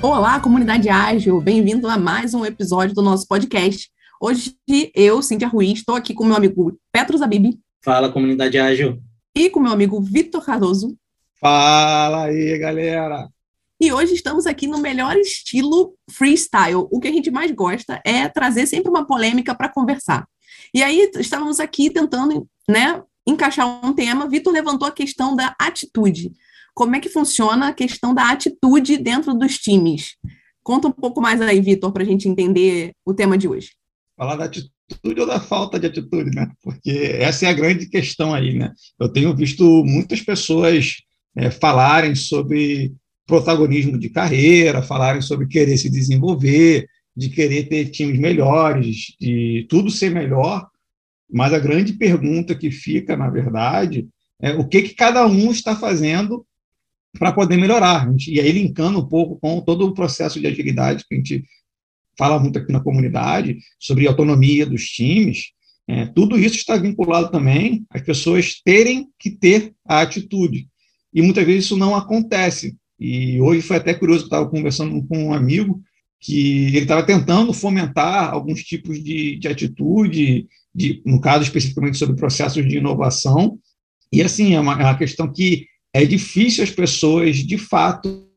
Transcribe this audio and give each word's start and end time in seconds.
Olá, 0.00 0.38
comunidade 0.38 0.88
ágil, 0.88 1.40
bem-vindo 1.40 1.88
a 1.88 1.98
mais 1.98 2.32
um 2.32 2.46
episódio 2.46 2.94
do 2.94 3.02
nosso 3.02 3.26
podcast. 3.26 3.90
Hoje 4.20 4.54
eu, 4.94 5.20
Cíntia 5.20 5.48
Ruiz, 5.48 5.80
estou 5.80 5.96
aqui 5.96 6.14
com 6.14 6.24
meu 6.24 6.36
amigo 6.36 6.78
Petro 6.92 7.18
Zabib. 7.18 7.58
Fala, 7.84 8.10
comunidade 8.10 8.56
ágil. 8.58 9.02
E 9.34 9.50
com 9.50 9.58
meu 9.58 9.72
amigo 9.72 10.00
Vitor 10.00 10.44
Cardoso. 10.44 10.96
Fala 11.40 12.26
aí, 12.26 12.56
galera. 12.58 13.28
E 13.80 13.92
hoje 13.92 14.14
estamos 14.14 14.46
aqui 14.46 14.68
no 14.68 14.78
melhor 14.78 15.16
estilo 15.16 15.94
freestyle. 16.08 16.86
O 16.92 17.00
que 17.00 17.08
a 17.08 17.12
gente 17.12 17.30
mais 17.32 17.50
gosta 17.50 18.00
é 18.04 18.28
trazer 18.28 18.68
sempre 18.68 18.90
uma 18.90 19.04
polêmica 19.04 19.52
para 19.52 19.68
conversar. 19.68 20.28
E 20.72 20.80
aí 20.80 21.10
estávamos 21.16 21.58
aqui 21.58 21.90
tentando, 21.90 22.46
né, 22.68 23.02
encaixar 23.26 23.66
um 23.84 23.92
tema. 23.92 24.28
Vitor 24.28 24.52
levantou 24.52 24.86
a 24.86 24.92
questão 24.92 25.34
da 25.34 25.56
atitude 25.60 26.30
como 26.78 26.94
é 26.94 27.00
que 27.00 27.08
funciona 27.08 27.66
a 27.66 27.72
questão 27.72 28.14
da 28.14 28.30
atitude 28.30 28.98
dentro 28.98 29.34
dos 29.34 29.58
times. 29.58 30.14
Conta 30.62 30.86
um 30.86 30.92
pouco 30.92 31.20
mais 31.20 31.40
aí, 31.40 31.60
Vitor, 31.60 31.90
para 31.90 32.04
a 32.04 32.06
gente 32.06 32.28
entender 32.28 32.92
o 33.04 33.12
tema 33.12 33.36
de 33.36 33.48
hoje. 33.48 33.72
Falar 34.16 34.36
da 34.36 34.44
atitude 34.44 35.20
ou 35.20 35.26
da 35.26 35.40
falta 35.40 35.76
de 35.76 35.88
atitude, 35.88 36.30
né? 36.30 36.48
Porque 36.62 37.16
essa 37.18 37.46
é 37.46 37.48
a 37.48 37.52
grande 37.52 37.88
questão 37.88 38.32
aí, 38.32 38.56
né? 38.56 38.72
Eu 38.96 39.08
tenho 39.08 39.34
visto 39.34 39.64
muitas 39.84 40.20
pessoas 40.20 40.98
é, 41.34 41.50
falarem 41.50 42.14
sobre 42.14 42.94
protagonismo 43.26 43.98
de 43.98 44.08
carreira, 44.08 44.80
falarem 44.80 45.20
sobre 45.20 45.48
querer 45.48 45.76
se 45.78 45.90
desenvolver, 45.90 46.86
de 47.16 47.28
querer 47.28 47.64
ter 47.64 47.86
times 47.86 48.20
melhores, 48.20 49.16
de 49.20 49.66
tudo 49.68 49.90
ser 49.90 50.12
melhor, 50.12 50.64
mas 51.28 51.52
a 51.52 51.58
grande 51.58 51.94
pergunta 51.94 52.54
que 52.54 52.70
fica, 52.70 53.16
na 53.16 53.28
verdade, 53.28 54.06
é 54.40 54.52
o 54.52 54.64
que, 54.64 54.82
que 54.82 54.94
cada 54.94 55.26
um 55.26 55.50
está 55.50 55.74
fazendo 55.74 56.46
para 57.18 57.32
poder 57.32 57.56
melhorar. 57.56 58.10
E 58.26 58.40
aí 58.40 58.52
linkando 58.52 58.98
um 58.98 59.06
pouco 59.06 59.38
com 59.40 59.60
todo 59.60 59.86
o 59.86 59.94
processo 59.94 60.40
de 60.40 60.46
agilidade 60.46 61.04
que 61.08 61.14
a 61.14 61.18
gente 61.18 61.44
fala 62.18 62.38
muito 62.38 62.58
aqui 62.58 62.72
na 62.72 62.80
comunidade, 62.80 63.58
sobre 63.78 64.06
autonomia 64.06 64.66
dos 64.66 64.84
times, 64.86 65.52
é, 65.86 66.04
tudo 66.06 66.38
isso 66.38 66.56
está 66.56 66.76
vinculado 66.76 67.30
também 67.30 67.86
às 67.90 68.02
pessoas 68.02 68.60
terem 68.62 69.08
que 69.18 69.30
ter 69.30 69.72
a 69.86 70.00
atitude. 70.00 70.68
E 71.14 71.22
muitas 71.22 71.46
vezes 71.46 71.64
isso 71.64 71.76
não 71.76 71.94
acontece. 71.94 72.76
E 72.98 73.40
hoje 73.40 73.62
foi 73.62 73.76
até 73.76 73.94
curioso, 73.94 74.24
eu 74.24 74.26
estava 74.26 74.48
conversando 74.48 75.02
com 75.06 75.26
um 75.26 75.32
amigo 75.32 75.80
que 76.20 76.66
ele 76.66 76.80
estava 76.80 77.04
tentando 77.04 77.52
fomentar 77.52 78.30
alguns 78.32 78.62
tipos 78.64 79.02
de, 79.02 79.38
de 79.38 79.46
atitude, 79.46 80.48
de, 80.74 81.00
no 81.06 81.20
caso 81.20 81.44
especificamente 81.44 81.96
sobre 81.96 82.16
processos 82.16 82.68
de 82.68 82.78
inovação, 82.78 83.58
e 84.12 84.22
assim, 84.22 84.54
é 84.54 84.60
uma, 84.60 84.72
é 84.72 84.84
uma 84.84 84.98
questão 84.98 85.30
que 85.30 85.66
é 85.92 86.04
difícil 86.04 86.64
as 86.64 86.70
pessoas, 86.70 87.36
de 87.36 87.58
fato, 87.58 88.28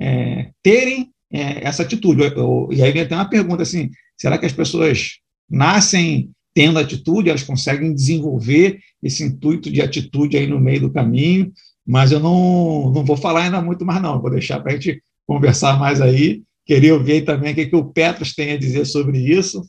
é, 0.00 0.50
terem 0.62 1.10
é, 1.32 1.66
essa 1.66 1.82
atitude. 1.82 2.22
E 2.70 2.82
aí 2.82 2.92
vem 2.92 3.02
até 3.02 3.14
uma 3.14 3.28
pergunta 3.28 3.62
assim: 3.62 3.90
será 4.16 4.38
que 4.38 4.46
as 4.46 4.52
pessoas 4.52 5.18
nascem 5.50 6.30
tendo 6.54 6.78
atitude, 6.78 7.30
elas 7.30 7.42
conseguem 7.42 7.94
desenvolver 7.94 8.78
esse 9.02 9.24
intuito 9.24 9.70
de 9.70 9.80
atitude 9.80 10.36
aí 10.36 10.46
no 10.46 10.60
meio 10.60 10.82
do 10.82 10.92
caminho? 10.92 11.52
Mas 11.86 12.12
eu 12.12 12.20
não, 12.20 12.92
não 12.92 13.04
vou 13.04 13.16
falar 13.16 13.44
ainda 13.44 13.60
muito 13.60 13.84
mais, 13.84 14.00
não. 14.00 14.20
Vou 14.20 14.30
deixar 14.30 14.60
para 14.60 14.72
a 14.72 14.74
gente 14.76 15.02
conversar 15.26 15.78
mais 15.78 16.00
aí. 16.00 16.42
Queria 16.64 16.94
ouvir 16.94 17.24
também 17.24 17.52
o 17.52 17.54
que, 17.56 17.66
que 17.66 17.76
o 17.76 17.92
Petros 17.92 18.34
tem 18.34 18.52
a 18.52 18.58
dizer 18.58 18.84
sobre 18.84 19.18
isso. 19.18 19.62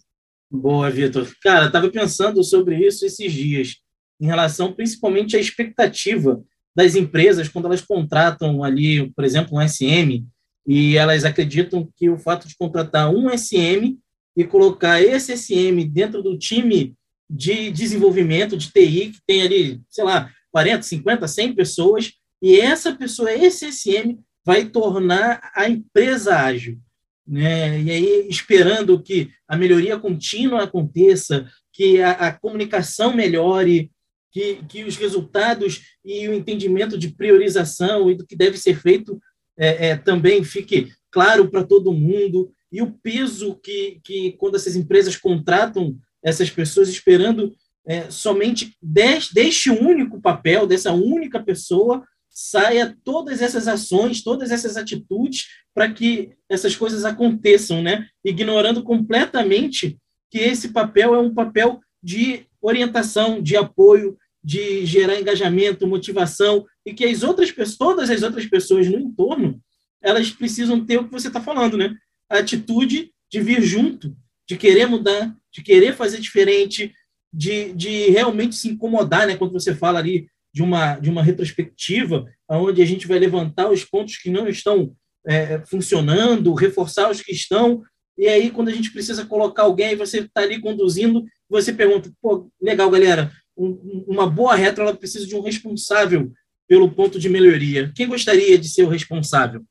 Boa, 0.51 0.91
Vitor. 0.91 1.27
Cara, 1.41 1.65
estava 1.65 1.89
pensando 1.89 2.43
sobre 2.43 2.85
isso 2.85 3.03
esses 3.05 3.31
dias, 3.31 3.77
em 4.21 4.27
relação 4.27 4.71
principalmente 4.71 5.35
à 5.35 5.39
expectativa 5.39 6.43
das 6.75 6.95
empresas 6.95 7.47
quando 7.47 7.65
elas 7.65 7.81
contratam 7.81 8.63
ali, 8.63 9.09
por 9.11 9.23
exemplo, 9.23 9.57
um 9.57 9.67
SM, 9.67 10.25
e 10.65 10.97
elas 10.97 11.25
acreditam 11.25 11.87
que 11.95 12.09
o 12.09 12.17
fato 12.17 12.47
de 12.47 12.55
contratar 12.55 13.09
um 13.13 13.29
SM 13.29 13.97
e 14.35 14.43
colocar 14.43 15.01
esse 15.01 15.35
SM 15.35 15.83
dentro 15.85 16.23
do 16.23 16.37
time 16.37 16.95
de 17.29 17.71
desenvolvimento 17.71 18.57
de 18.57 18.71
TI, 18.71 19.11
que 19.11 19.19
tem 19.25 19.41
ali, 19.41 19.81
sei 19.89 20.03
lá, 20.03 20.31
40, 20.51 20.83
50, 20.83 21.27
100 21.27 21.55
pessoas, 21.55 22.13
e 22.41 22.59
essa 22.59 22.93
pessoa, 22.93 23.31
esse 23.31 23.71
SM, 23.71 24.17
vai 24.45 24.65
tornar 24.65 25.51
a 25.55 25.69
empresa 25.69 26.35
ágil. 26.35 26.77
Né? 27.25 27.81
E 27.81 27.91
aí, 27.91 28.27
esperando 28.29 29.01
que 29.01 29.29
a 29.47 29.55
melhoria 29.55 29.97
contínua 29.97 30.63
aconteça, 30.63 31.47
que 31.71 32.01
a, 32.01 32.11
a 32.11 32.31
comunicação 32.33 33.15
melhore, 33.15 33.89
que, 34.33 34.63
que 34.67 34.83
os 34.83 34.97
resultados 34.97 35.81
e 36.03 36.27
o 36.27 36.33
entendimento 36.33 36.97
de 36.97 37.09
priorização 37.09 38.09
e 38.09 38.15
do 38.15 38.25
que 38.25 38.35
deve 38.35 38.57
ser 38.57 38.75
feito 38.75 39.21
é, 39.57 39.89
é, 39.89 39.95
também 39.95 40.43
fique 40.43 40.91
claro 41.11 41.49
para 41.49 41.63
todo 41.63 41.93
mundo, 41.93 42.51
e 42.71 42.81
o 42.81 42.91
peso 42.91 43.55
que, 43.61 44.01
que, 44.03 44.31
quando 44.33 44.55
essas 44.55 44.75
empresas 44.75 45.15
contratam 45.15 45.95
essas 46.23 46.49
pessoas 46.49 46.89
esperando 46.89 47.53
é, 47.85 48.09
somente 48.09 48.75
des, 48.81 49.29
deste 49.31 49.69
único 49.69 50.19
papel, 50.19 50.65
dessa 50.65 50.91
única 50.91 51.39
pessoa, 51.41 52.03
saia 52.27 52.97
todas 53.03 53.43
essas 53.43 53.67
ações, 53.67 54.23
todas 54.23 54.49
essas 54.49 54.75
atitudes 54.75 55.49
para 55.71 55.91
que 55.91 56.31
essas 56.49 56.75
coisas 56.75 57.05
aconteçam, 57.05 57.83
né? 57.83 58.07
ignorando 58.25 58.81
completamente 58.81 59.99
que 60.31 60.39
esse 60.39 60.69
papel 60.69 61.13
é 61.13 61.19
um 61.19 61.31
papel 61.31 61.79
de 62.01 62.47
orientação, 62.59 63.39
de 63.39 63.55
apoio, 63.55 64.17
de 64.43 64.85
gerar 64.85 65.19
engajamento, 65.19 65.87
motivação, 65.87 66.65
e 66.85 66.93
que 66.93 67.05
as 67.05 67.23
outras 67.23 67.51
pessoas, 67.51 67.77
todas 67.77 68.09
as 68.09 68.23
outras 68.23 68.45
pessoas 68.45 68.87
no 68.87 68.99
entorno, 68.99 69.61
elas 70.01 70.29
precisam 70.31 70.85
ter 70.85 70.99
o 70.99 71.05
que 71.05 71.11
você 71.11 71.27
está 71.27 71.39
falando, 71.39 71.77
né? 71.77 71.95
A 72.29 72.39
atitude 72.39 73.11
de 73.31 73.41
vir 73.41 73.61
junto, 73.61 74.15
de 74.47 74.57
querer 74.57 74.85
mudar, 74.85 75.33
de 75.51 75.61
querer 75.63 75.95
fazer 75.95 76.19
diferente, 76.19 76.93
de, 77.31 77.73
de 77.73 78.09
realmente 78.09 78.55
se 78.55 78.67
incomodar, 78.67 79.25
né? 79.25 79.37
Quando 79.37 79.53
você 79.53 79.73
fala 79.73 79.99
ali 79.99 80.27
de 80.53 80.61
uma, 80.61 80.99
de 80.99 81.09
uma 81.09 81.23
retrospectiva, 81.23 82.25
onde 82.49 82.81
a 82.81 82.85
gente 82.85 83.07
vai 83.07 83.17
levantar 83.17 83.71
os 83.71 83.83
pontos 83.83 84.17
que 84.17 84.29
não 84.29 84.47
estão 84.47 84.93
é, 85.25 85.63
funcionando, 85.65 86.53
reforçar 86.53 87.09
os 87.09 87.21
que 87.21 87.31
estão, 87.31 87.81
e 88.17 88.27
aí 88.27 88.51
quando 88.51 88.67
a 88.67 88.71
gente 88.71 88.91
precisa 88.91 89.25
colocar 89.25 89.63
alguém, 89.63 89.95
você 89.95 90.19
está 90.19 90.41
ali 90.41 90.61
conduzindo, 90.61 91.25
você 91.49 91.73
pergunta, 91.73 92.11
pô, 92.21 92.51
legal, 92.61 92.89
galera, 92.91 93.31
um, 93.57 94.05
uma 94.07 94.29
boa 94.29 94.55
retro 94.55 94.83
ela 94.83 94.95
precisa 94.95 95.25
de 95.25 95.35
um 95.35 95.41
responsável 95.41 96.31
pelo 96.67 96.89
ponto 96.91 97.19
de 97.19 97.29
melhoria. 97.29 97.91
Quem 97.95 98.07
gostaria 98.07 98.57
de 98.57 98.69
ser 98.69 98.83
o 98.83 98.89
responsável? 98.89 99.63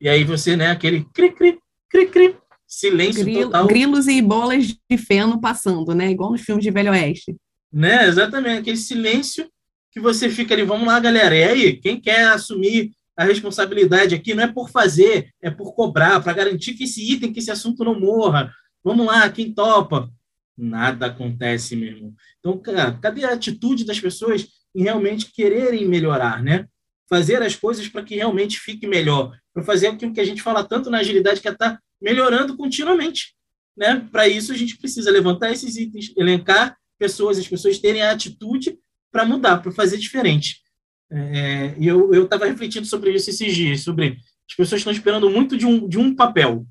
E 0.00 0.08
aí 0.08 0.24
você, 0.24 0.56
né, 0.56 0.70
aquele 0.70 1.04
cri, 1.12 1.32
cri, 1.32 1.58
cri, 1.88 2.06
cri, 2.06 2.36
silêncio 2.66 3.24
Grilo, 3.24 3.44
total. 3.44 3.66
Grilos 3.66 4.06
e 4.06 4.20
bolas 4.20 4.66
de 4.66 4.98
feno 4.98 5.40
passando, 5.40 5.94
né, 5.94 6.10
igual 6.10 6.32
nos 6.32 6.42
filmes 6.42 6.64
de 6.64 6.70
Velho 6.70 6.92
Oeste. 6.92 7.36
Né, 7.72 8.06
exatamente, 8.06 8.60
aquele 8.60 8.76
silêncio 8.76 9.48
que 9.90 10.00
você 10.00 10.28
fica 10.28 10.54
ali, 10.54 10.62
vamos 10.62 10.86
lá, 10.86 11.00
galera, 11.00 11.34
e 11.34 11.44
aí, 11.44 11.76
quem 11.76 12.00
quer 12.00 12.26
assumir 12.28 12.90
a 13.16 13.24
responsabilidade 13.24 14.14
aqui 14.14 14.34
não 14.34 14.44
é 14.44 14.46
por 14.46 14.68
fazer, 14.68 15.30
é 15.40 15.50
por 15.50 15.74
cobrar, 15.74 16.22
para 16.22 16.34
garantir 16.34 16.74
que 16.74 16.84
esse 16.84 17.12
item, 17.12 17.32
que 17.32 17.38
esse 17.38 17.50
assunto 17.50 17.82
não 17.82 17.98
morra. 17.98 18.52
Vamos 18.84 19.06
lá, 19.06 19.28
quem 19.30 19.52
topa? 19.52 20.10
Nada 20.56 21.06
acontece, 21.06 21.76
meu 21.76 21.88
irmão. 21.88 22.14
Então, 22.38 22.58
cara, 22.58 22.98
cadê 23.00 23.24
a 23.24 23.32
atitude 23.32 23.84
das 23.84 24.00
pessoas 24.00 24.48
em 24.74 24.82
realmente 24.82 25.32
quererem 25.32 25.86
melhorar, 25.86 26.42
né? 26.42 26.66
Fazer 27.08 27.42
as 27.42 27.54
coisas 27.54 27.88
para 27.88 28.02
que 28.02 28.16
realmente 28.16 28.58
fique 28.58 28.86
melhor, 28.86 29.36
para 29.52 29.62
fazer 29.62 29.88
aquilo 29.88 30.12
que 30.12 30.20
a 30.20 30.24
gente 30.24 30.42
fala 30.42 30.64
tanto 30.64 30.90
na 30.90 30.98
agilidade, 30.98 31.40
que 31.40 31.48
é 31.48 31.52
estar 31.52 31.72
tá 31.72 31.80
melhorando 32.00 32.56
continuamente, 32.56 33.34
né? 33.76 34.06
Para 34.10 34.28
isso, 34.28 34.52
a 34.52 34.56
gente 34.56 34.76
precisa 34.76 35.10
levantar 35.10 35.50
esses 35.52 35.76
itens, 35.76 36.12
elencar 36.16 36.76
pessoas, 36.98 37.38
as 37.38 37.48
pessoas 37.48 37.78
terem 37.78 38.02
a 38.02 38.10
atitude 38.10 38.78
para 39.12 39.24
mudar, 39.24 39.58
para 39.58 39.72
fazer 39.72 39.98
diferente. 39.98 40.60
É, 41.10 41.74
e 41.78 41.86
eu 41.86 42.24
estava 42.24 42.46
refletindo 42.46 42.86
sobre 42.86 43.14
isso 43.14 43.30
esses 43.30 43.54
dias, 43.54 43.82
sobre 43.82 44.18
as 44.48 44.54
pessoas 44.56 44.80
estão 44.80 44.92
esperando 44.92 45.30
muito 45.30 45.56
de 45.56 45.66
um, 45.66 45.88
de 45.88 45.98
um 45.98 46.14
papel, 46.14 46.66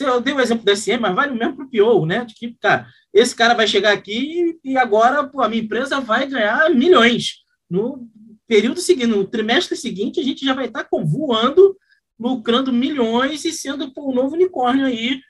eu 0.00 0.20
dei 0.20 0.32
o 0.32 0.40
exemplo 0.40 0.64
da 0.64 0.74
SM, 0.74 0.98
mas 1.00 1.14
vale 1.14 1.32
o 1.32 1.38
mesmo 1.38 1.56
para 1.56 1.64
o 1.66 1.70
PO, 1.70 2.06
né? 2.06 2.24
De 2.24 2.34
que, 2.34 2.56
cara, 2.60 2.86
esse 3.12 3.34
cara 3.34 3.54
vai 3.54 3.66
chegar 3.66 3.92
aqui 3.92 4.58
e 4.64 4.76
agora 4.76 5.24
pô, 5.24 5.42
a 5.42 5.48
minha 5.48 5.62
empresa 5.62 6.00
vai 6.00 6.26
ganhar 6.26 6.70
milhões. 6.70 7.42
No 7.68 8.08
período 8.46 8.80
seguinte, 8.80 9.06
no 9.06 9.24
trimestre 9.24 9.76
seguinte, 9.76 10.20
a 10.20 10.22
gente 10.22 10.44
já 10.44 10.54
vai 10.54 10.66
estar 10.66 10.86
voando, 10.90 11.76
lucrando 12.18 12.72
milhões 12.72 13.44
e 13.44 13.52
sendo 13.52 13.92
pô, 13.92 14.10
um 14.10 14.14
novo 14.14 14.34
unicórnio 14.34 14.86
aí, 14.86 15.20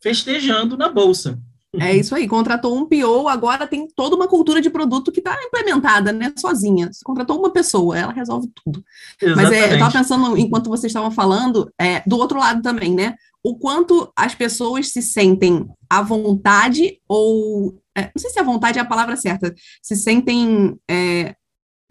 festejando 0.00 0.76
na 0.76 0.88
bolsa. 0.88 1.38
É 1.78 1.94
isso 1.94 2.14
aí, 2.14 2.26
contratou 2.26 2.74
um 2.74 2.86
PO, 2.86 3.28
agora 3.28 3.66
tem 3.66 3.86
toda 3.94 4.16
uma 4.16 4.26
cultura 4.26 4.60
de 4.60 4.70
produto 4.70 5.12
que 5.12 5.20
está 5.20 5.36
implementada, 5.44 6.12
né, 6.12 6.32
sozinha. 6.38 6.90
Você 6.90 7.04
contratou 7.04 7.38
uma 7.38 7.52
pessoa, 7.52 7.98
ela 7.98 8.12
resolve 8.12 8.50
tudo. 8.64 8.82
Exatamente. 9.20 9.50
Mas 9.50 9.52
é, 9.52 9.70
eu 9.70 9.74
estava 9.74 9.92
pensando, 9.92 10.38
enquanto 10.38 10.70
vocês 10.70 10.90
estavam 10.90 11.10
falando, 11.10 11.70
é, 11.78 12.02
do 12.06 12.16
outro 12.16 12.38
lado 12.38 12.62
também, 12.62 12.94
né? 12.94 13.16
O 13.42 13.56
quanto 13.58 14.12
as 14.16 14.34
pessoas 14.34 14.88
se 14.88 15.00
sentem 15.00 15.66
à 15.88 16.02
vontade 16.02 17.00
ou 17.08 17.80
é, 17.96 18.02
não 18.02 18.12
sei 18.18 18.30
se 18.30 18.38
a 18.38 18.44
vontade 18.44 18.78
é 18.78 18.82
a 18.82 18.86
palavra 18.86 19.16
certa, 19.16 19.54
se 19.82 19.96
sentem 19.96 20.76
é, 20.88 21.34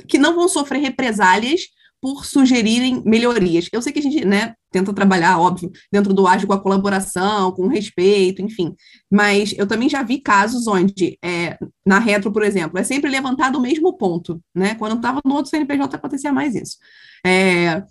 que 0.08 0.18
não 0.18 0.36
vão 0.36 0.48
sofrer 0.48 0.80
represálias 0.80 1.62
por 2.02 2.26
sugerirem 2.26 3.02
melhorias. 3.06 3.68
Eu 3.72 3.82
sei 3.82 3.92
que 3.92 4.00
a 4.00 4.02
gente, 4.02 4.24
né, 4.24 4.54
tenta 4.72 4.94
trabalhar, 4.94 5.40
óbvio, 5.40 5.72
dentro 5.92 6.14
do 6.14 6.28
ágil 6.28 6.48
com 6.48 6.54
a 6.54 6.62
colaboração, 6.62 7.52
com 7.52 7.68
respeito, 7.68 8.42
enfim. 8.42 8.76
Mas 9.12 9.54
eu 9.58 9.68
também 9.68 9.90
já 9.90 10.04
vi 10.04 10.20
casos 10.20 10.68
onde, 10.68 11.18
é, 11.24 11.58
na 11.86 12.00
retro, 12.00 12.32
por 12.32 12.44
exemplo, 12.44 12.78
é 12.80 12.84
sempre 12.84 13.10
levantado 13.10 13.58
o 13.58 13.62
mesmo 13.62 13.98
ponto, 13.98 14.40
né? 14.56 14.76
Quando 14.76 14.92
eu 14.92 14.98
estava 14.98 15.20
no 15.26 15.36
outro 15.36 15.50
CNPJ 15.50 15.96
acontecia 15.96 16.32
mais 16.32 16.54
isso. 16.56 16.78
É, 17.26 17.84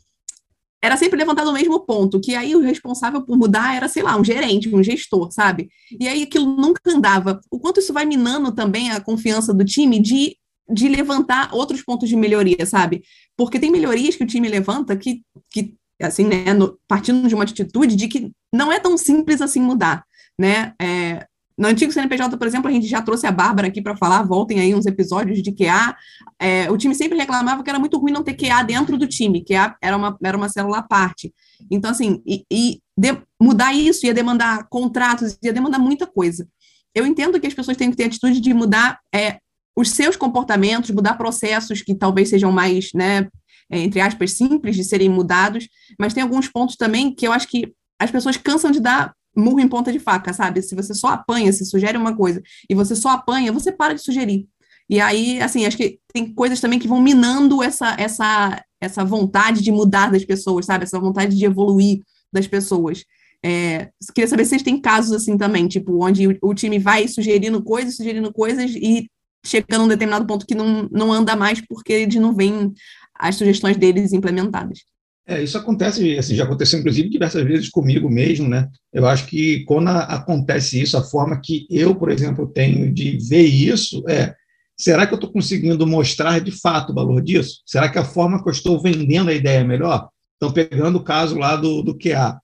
era 0.86 0.96
sempre 0.96 1.18
levantado 1.18 1.50
o 1.50 1.52
mesmo 1.52 1.80
ponto, 1.80 2.20
que 2.20 2.34
aí 2.36 2.54
o 2.54 2.60
responsável 2.60 3.20
por 3.20 3.36
mudar 3.36 3.74
era, 3.74 3.88
sei 3.88 4.04
lá, 4.04 4.16
um 4.16 4.24
gerente, 4.24 4.72
um 4.72 4.82
gestor, 4.82 5.32
sabe? 5.32 5.68
E 5.98 6.06
aí 6.06 6.22
aquilo 6.22 6.46
nunca 6.56 6.80
andava. 6.86 7.40
O 7.50 7.58
quanto 7.58 7.80
isso 7.80 7.92
vai 7.92 8.04
minando 8.04 8.52
também 8.52 8.90
a 8.92 9.00
confiança 9.00 9.52
do 9.52 9.64
time 9.64 10.00
de, 10.00 10.36
de 10.70 10.88
levantar 10.88 11.52
outros 11.52 11.82
pontos 11.82 12.08
de 12.08 12.14
melhoria, 12.14 12.64
sabe? 12.64 13.02
Porque 13.36 13.58
tem 13.58 13.70
melhorias 13.70 14.14
que 14.14 14.22
o 14.22 14.26
time 14.26 14.48
levanta 14.48 14.96
que, 14.96 15.22
que 15.50 15.74
assim, 16.00 16.24
né, 16.24 16.54
no, 16.54 16.78
partindo 16.86 17.26
de 17.26 17.34
uma 17.34 17.42
atitude 17.42 17.96
de 17.96 18.06
que 18.06 18.30
não 18.54 18.70
é 18.70 18.78
tão 18.78 18.96
simples 18.96 19.40
assim 19.40 19.60
mudar, 19.60 20.04
né? 20.38 20.72
É, 20.80 21.26
no 21.58 21.68
antigo 21.68 21.90
CNPJ, 21.90 22.36
por 22.36 22.46
exemplo, 22.46 22.68
a 22.68 22.72
gente 22.72 22.86
já 22.86 23.00
trouxe 23.00 23.26
a 23.26 23.32
Bárbara 23.32 23.68
aqui 23.68 23.80
para 23.80 23.96
falar, 23.96 24.22
voltem 24.22 24.60
aí 24.60 24.74
uns 24.74 24.84
episódios 24.84 25.42
de 25.42 25.52
QA. 25.52 25.96
É, 26.38 26.70
o 26.70 26.76
time 26.76 26.94
sempre 26.94 27.16
reclamava 27.16 27.62
que 27.62 27.70
era 27.70 27.78
muito 27.78 27.98
ruim 27.98 28.12
não 28.12 28.22
ter 28.22 28.34
QA 28.34 28.62
dentro 28.62 28.98
do 28.98 29.06
time, 29.06 29.42
QA 29.42 29.74
era 29.80 29.96
uma, 29.96 30.18
era 30.22 30.36
uma 30.36 30.50
célula 30.50 30.78
à 30.78 30.82
parte. 30.82 31.32
Então, 31.70 31.90
assim, 31.90 32.22
e, 32.26 32.44
e 32.52 32.80
de, 32.96 33.16
mudar 33.40 33.72
isso 33.72 34.04
ia 34.04 34.12
demandar 34.12 34.66
contratos, 34.68 35.38
ia 35.42 35.52
demandar 35.52 35.78
muita 35.78 36.06
coisa. 36.06 36.46
Eu 36.94 37.06
entendo 37.06 37.40
que 37.40 37.46
as 37.46 37.54
pessoas 37.54 37.76
têm 37.76 37.90
que 37.90 37.96
ter 37.96 38.04
atitude 38.04 38.38
de 38.38 38.52
mudar 38.52 39.00
é, 39.14 39.38
os 39.74 39.90
seus 39.90 40.14
comportamentos, 40.14 40.90
mudar 40.90 41.14
processos 41.14 41.80
que 41.80 41.94
talvez 41.94 42.28
sejam 42.28 42.52
mais, 42.52 42.90
né, 42.94 43.28
é, 43.70 43.78
entre 43.78 44.00
aspas, 44.00 44.32
simples 44.32 44.76
de 44.76 44.84
serem 44.84 45.08
mudados, 45.08 45.66
mas 45.98 46.12
tem 46.12 46.22
alguns 46.22 46.48
pontos 46.48 46.76
também 46.76 47.14
que 47.14 47.26
eu 47.26 47.32
acho 47.32 47.48
que 47.48 47.72
as 47.98 48.10
pessoas 48.10 48.36
cansam 48.36 48.70
de 48.70 48.80
dar 48.80 49.15
murro 49.36 49.60
em 49.60 49.68
ponta 49.68 49.92
de 49.92 49.98
faca, 49.98 50.32
sabe? 50.32 50.62
Se 50.62 50.74
você 50.74 50.94
só 50.94 51.08
apanha, 51.08 51.52
se 51.52 51.64
sugere 51.64 51.98
uma 51.98 52.16
coisa 52.16 52.42
e 52.68 52.74
você 52.74 52.96
só 52.96 53.10
apanha, 53.10 53.52
você 53.52 53.70
para 53.70 53.94
de 53.94 54.02
sugerir. 54.02 54.48
E 54.88 55.00
aí, 55.00 55.40
assim, 55.40 55.66
acho 55.66 55.76
que 55.76 55.98
tem 56.12 56.32
coisas 56.32 56.60
também 56.60 56.78
que 56.78 56.88
vão 56.88 57.00
minando 57.00 57.62
essa, 57.62 57.96
essa, 57.98 58.64
essa 58.80 59.04
vontade 59.04 59.62
de 59.62 59.72
mudar 59.72 60.10
das 60.10 60.24
pessoas, 60.24 60.66
sabe? 60.66 60.84
Essa 60.84 61.00
vontade 61.00 61.36
de 61.36 61.44
evoluir 61.44 62.00
das 62.32 62.46
pessoas. 62.46 63.04
É, 63.44 63.90
queria 64.14 64.28
saber 64.28 64.44
se 64.44 64.50
vocês 64.50 64.62
têm 64.62 64.80
casos 64.80 65.12
assim 65.12 65.36
também, 65.36 65.68
tipo, 65.68 66.04
onde 66.04 66.38
o, 66.40 66.54
time 66.54 66.78
vai 66.78 67.06
sugerindo 67.06 67.62
coisas, 67.62 67.96
sugerindo 67.96 68.32
coisas 68.32 68.72
e 68.74 69.10
chega 69.44 69.78
num 69.78 69.88
determinado 69.88 70.26
ponto 70.26 70.46
que 70.46 70.54
não, 70.54 70.88
não 70.90 71.12
anda 71.12 71.36
mais 71.36 71.60
porque 71.60 71.92
eles 71.92 72.16
não 72.16 72.34
veem 72.34 72.72
as 73.14 73.36
sugestões 73.36 73.76
deles 73.76 74.12
implementadas. 74.12 74.80
É, 75.28 75.42
isso 75.42 75.58
acontece, 75.58 76.16
assim, 76.16 76.36
já 76.36 76.44
aconteceu 76.44 76.78
inclusive 76.78 77.08
diversas 77.08 77.42
vezes 77.42 77.68
comigo 77.68 78.08
mesmo, 78.08 78.48
né? 78.48 78.68
Eu 78.92 79.06
acho 79.06 79.26
que 79.26 79.64
quando 79.64 79.88
acontece 79.88 80.80
isso, 80.80 80.96
a 80.96 81.02
forma 81.02 81.40
que 81.40 81.66
eu, 81.68 81.96
por 81.96 82.10
exemplo, 82.10 82.46
tenho 82.46 82.94
de 82.94 83.18
ver 83.28 83.42
isso 83.42 84.04
é: 84.08 84.34
será 84.78 85.04
que 85.04 85.12
eu 85.12 85.16
estou 85.16 85.32
conseguindo 85.32 85.84
mostrar 85.84 86.38
de 86.38 86.52
fato 86.52 86.92
o 86.92 86.94
valor 86.94 87.20
disso? 87.20 87.60
Será 87.66 87.88
que 87.88 87.98
a 87.98 88.04
forma 88.04 88.40
que 88.40 88.48
eu 88.48 88.52
estou 88.52 88.80
vendendo 88.80 89.28
a 89.28 89.34
ideia 89.34 89.58
é 89.58 89.64
melhor? 89.64 90.08
Então, 90.36 90.52
pegando 90.52 90.98
o 90.98 91.02
caso 91.02 91.36
lá 91.36 91.56
do, 91.56 91.82
do 91.82 91.98
QA, 91.98 92.38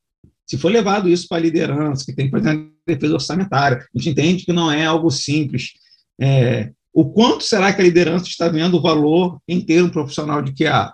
se 0.44 0.58
for 0.58 0.70
levado 0.70 1.08
isso 1.08 1.28
para 1.28 1.38
a 1.38 1.40
liderança, 1.40 2.04
que 2.04 2.12
tem 2.12 2.26
que 2.26 2.32
fazer 2.32 2.50
uma 2.50 2.70
defesa 2.86 3.14
orçamentária, 3.14 3.78
a 3.78 3.98
gente 3.98 4.10
entende 4.10 4.44
que 4.44 4.52
não 4.52 4.72
é 4.72 4.84
algo 4.84 5.08
simples. 5.08 5.70
É, 6.20 6.72
o 6.92 7.10
quanto 7.10 7.44
será 7.44 7.72
que 7.72 7.80
a 7.80 7.84
liderança 7.84 8.26
está 8.26 8.48
vendo 8.48 8.76
o 8.76 8.82
valor 8.82 9.38
em 9.46 9.60
ter 9.60 9.82
um 9.82 9.88
profissional 9.88 10.42
de 10.42 10.52
QA? 10.52 10.92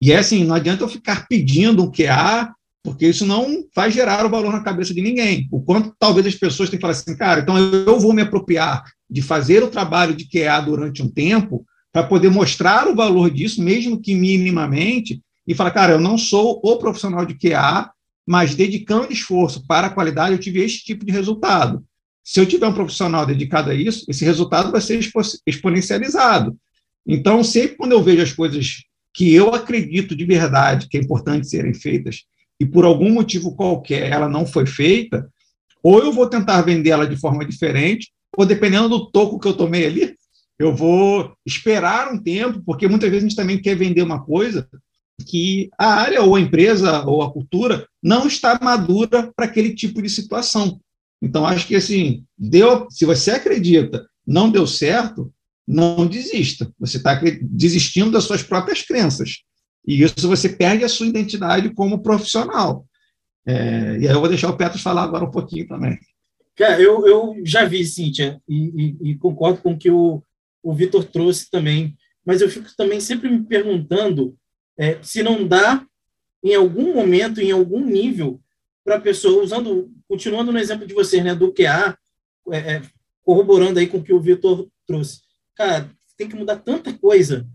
E 0.00 0.12
é 0.12 0.18
assim, 0.18 0.44
não 0.44 0.54
adianta 0.54 0.82
eu 0.82 0.88
ficar 0.88 1.26
pedindo 1.28 1.82
um 1.82 1.90
QA, 1.90 2.52
porque 2.82 3.06
isso 3.06 3.26
não 3.26 3.64
vai 3.74 3.90
gerar 3.90 4.24
o 4.24 4.30
valor 4.30 4.52
na 4.52 4.62
cabeça 4.62 4.94
de 4.94 5.02
ninguém. 5.02 5.46
O 5.52 5.60
quanto 5.60 5.94
talvez 5.98 6.26
as 6.26 6.34
pessoas 6.34 6.70
tenham 6.70 6.78
que 6.78 6.82
falar 6.82 6.92
assim, 6.92 7.16
cara, 7.16 7.40
então 7.40 7.58
eu 7.58 8.00
vou 8.00 8.12
me 8.12 8.22
apropriar 8.22 8.82
de 9.08 9.20
fazer 9.20 9.62
o 9.62 9.68
trabalho 9.68 10.14
de 10.14 10.26
QA 10.26 10.60
durante 10.60 11.02
um 11.02 11.08
tempo 11.08 11.64
para 11.92 12.04
poder 12.04 12.30
mostrar 12.30 12.88
o 12.88 12.94
valor 12.94 13.30
disso, 13.30 13.62
mesmo 13.62 14.00
que 14.00 14.14
minimamente, 14.14 15.20
e 15.46 15.54
falar, 15.54 15.72
cara, 15.72 15.92
eu 15.94 16.00
não 16.00 16.16
sou 16.16 16.60
o 16.62 16.76
profissional 16.78 17.26
de 17.26 17.34
QA, 17.34 17.90
mas 18.26 18.54
dedicando 18.54 19.12
esforço 19.12 19.66
para 19.66 19.88
a 19.88 19.90
qualidade, 19.90 20.32
eu 20.32 20.38
tive 20.38 20.62
esse 20.62 20.84
tipo 20.84 21.04
de 21.04 21.12
resultado. 21.12 21.84
Se 22.22 22.38
eu 22.38 22.46
tiver 22.46 22.66
um 22.66 22.72
profissional 22.72 23.26
dedicado 23.26 23.70
a 23.70 23.74
isso, 23.74 24.04
esse 24.08 24.24
resultado 24.24 24.70
vai 24.70 24.80
ser 24.80 25.00
exponencializado. 25.46 26.56
Então, 27.06 27.42
sempre 27.42 27.76
quando 27.76 27.92
eu 27.92 28.02
vejo 28.02 28.22
as 28.22 28.32
coisas 28.32 28.84
que 29.12 29.34
eu 29.34 29.54
acredito 29.54 30.14
de 30.14 30.24
verdade 30.24 30.88
que 30.88 30.96
é 30.96 31.00
importante 31.00 31.48
serem 31.48 31.74
feitas 31.74 32.24
e 32.58 32.66
por 32.66 32.84
algum 32.84 33.10
motivo 33.10 33.54
qualquer 33.54 34.10
ela 34.10 34.28
não 34.28 34.44
foi 34.44 34.66
feita, 34.66 35.28
ou 35.82 35.98
eu 36.00 36.12
vou 36.12 36.28
tentar 36.28 36.60
vender 36.62 36.90
ela 36.90 37.06
de 37.06 37.16
forma 37.16 37.44
diferente, 37.44 38.12
ou 38.36 38.44
dependendo 38.44 38.88
do 38.88 39.10
toco 39.10 39.38
que 39.38 39.48
eu 39.48 39.56
tomei 39.56 39.86
ali, 39.86 40.14
eu 40.58 40.74
vou 40.74 41.32
esperar 41.44 42.12
um 42.12 42.22
tempo, 42.22 42.62
porque 42.64 42.86
muitas 42.86 43.08
vezes 43.08 43.24
a 43.24 43.28
gente 43.28 43.36
também 43.36 43.60
quer 43.60 43.74
vender 43.74 44.02
uma 44.02 44.22
coisa 44.22 44.68
que 45.26 45.70
a 45.78 45.86
área 45.86 46.22
ou 46.22 46.36
a 46.36 46.40
empresa 46.40 47.02
ou 47.06 47.22
a 47.22 47.32
cultura 47.32 47.86
não 48.02 48.26
está 48.26 48.58
madura 48.62 49.32
para 49.34 49.46
aquele 49.46 49.74
tipo 49.74 50.02
de 50.02 50.10
situação. 50.10 50.78
Então 51.22 51.46
acho 51.46 51.66
que 51.66 51.74
assim, 51.74 52.24
deu, 52.36 52.86
se 52.90 53.06
você 53.06 53.32
acredita, 53.32 54.06
não 54.26 54.50
deu 54.50 54.66
certo, 54.66 55.32
não 55.70 56.06
desista. 56.06 56.72
Você 56.78 56.96
está 56.96 57.20
desistindo 57.42 58.10
das 58.10 58.24
suas 58.24 58.42
próprias 58.42 58.82
crenças. 58.82 59.42
E 59.86 60.02
isso 60.02 60.28
você 60.28 60.48
perde 60.48 60.84
a 60.84 60.88
sua 60.88 61.06
identidade 61.06 61.72
como 61.72 62.02
profissional. 62.02 62.84
É, 63.46 63.98
e 64.00 64.08
aí 64.08 64.14
eu 64.14 64.20
vou 64.20 64.28
deixar 64.28 64.50
o 64.50 64.56
Petros 64.56 64.82
falar 64.82 65.04
agora 65.04 65.24
um 65.24 65.30
pouquinho 65.30 65.66
também. 65.66 65.98
Cara, 66.56 66.80
eu, 66.80 67.06
eu 67.06 67.36
já 67.44 67.64
vi, 67.64 67.84
Cíntia, 67.84 68.40
e, 68.48 68.96
e, 69.02 69.10
e 69.10 69.14
concordo 69.16 69.62
com 69.62 69.72
o 69.72 69.78
que 69.78 69.90
o, 69.90 70.22
o 70.62 70.74
Vitor 70.74 71.04
trouxe 71.04 71.48
também, 71.50 71.96
mas 72.26 72.40
eu 72.40 72.50
fico 72.50 72.68
também 72.76 73.00
sempre 73.00 73.30
me 73.30 73.42
perguntando 73.42 74.36
é, 74.76 74.98
se 75.02 75.22
não 75.22 75.46
dá, 75.46 75.86
em 76.42 76.54
algum 76.54 76.94
momento, 76.94 77.40
em 77.40 77.50
algum 77.50 77.84
nível, 77.84 78.40
para 78.84 78.96
a 78.96 79.00
pessoa, 79.00 79.42
usando, 79.42 79.90
continuando 80.08 80.52
no 80.52 80.58
exemplo 80.58 80.86
de 80.86 80.94
vocês, 80.94 81.22
né, 81.24 81.34
do 81.34 81.52
QA, 81.52 81.96
é, 82.50 82.58
é, 82.58 82.82
corroborando 83.22 83.78
aí 83.78 83.86
com 83.86 83.98
o 83.98 84.02
que 84.02 84.12
o 84.12 84.20
Vitor 84.20 84.68
trouxe, 84.86 85.20
cara, 85.60 85.90
tem 86.16 86.26
que 86.26 86.34
mudar 86.34 86.56
tanta 86.56 86.90
coisa, 86.90 87.46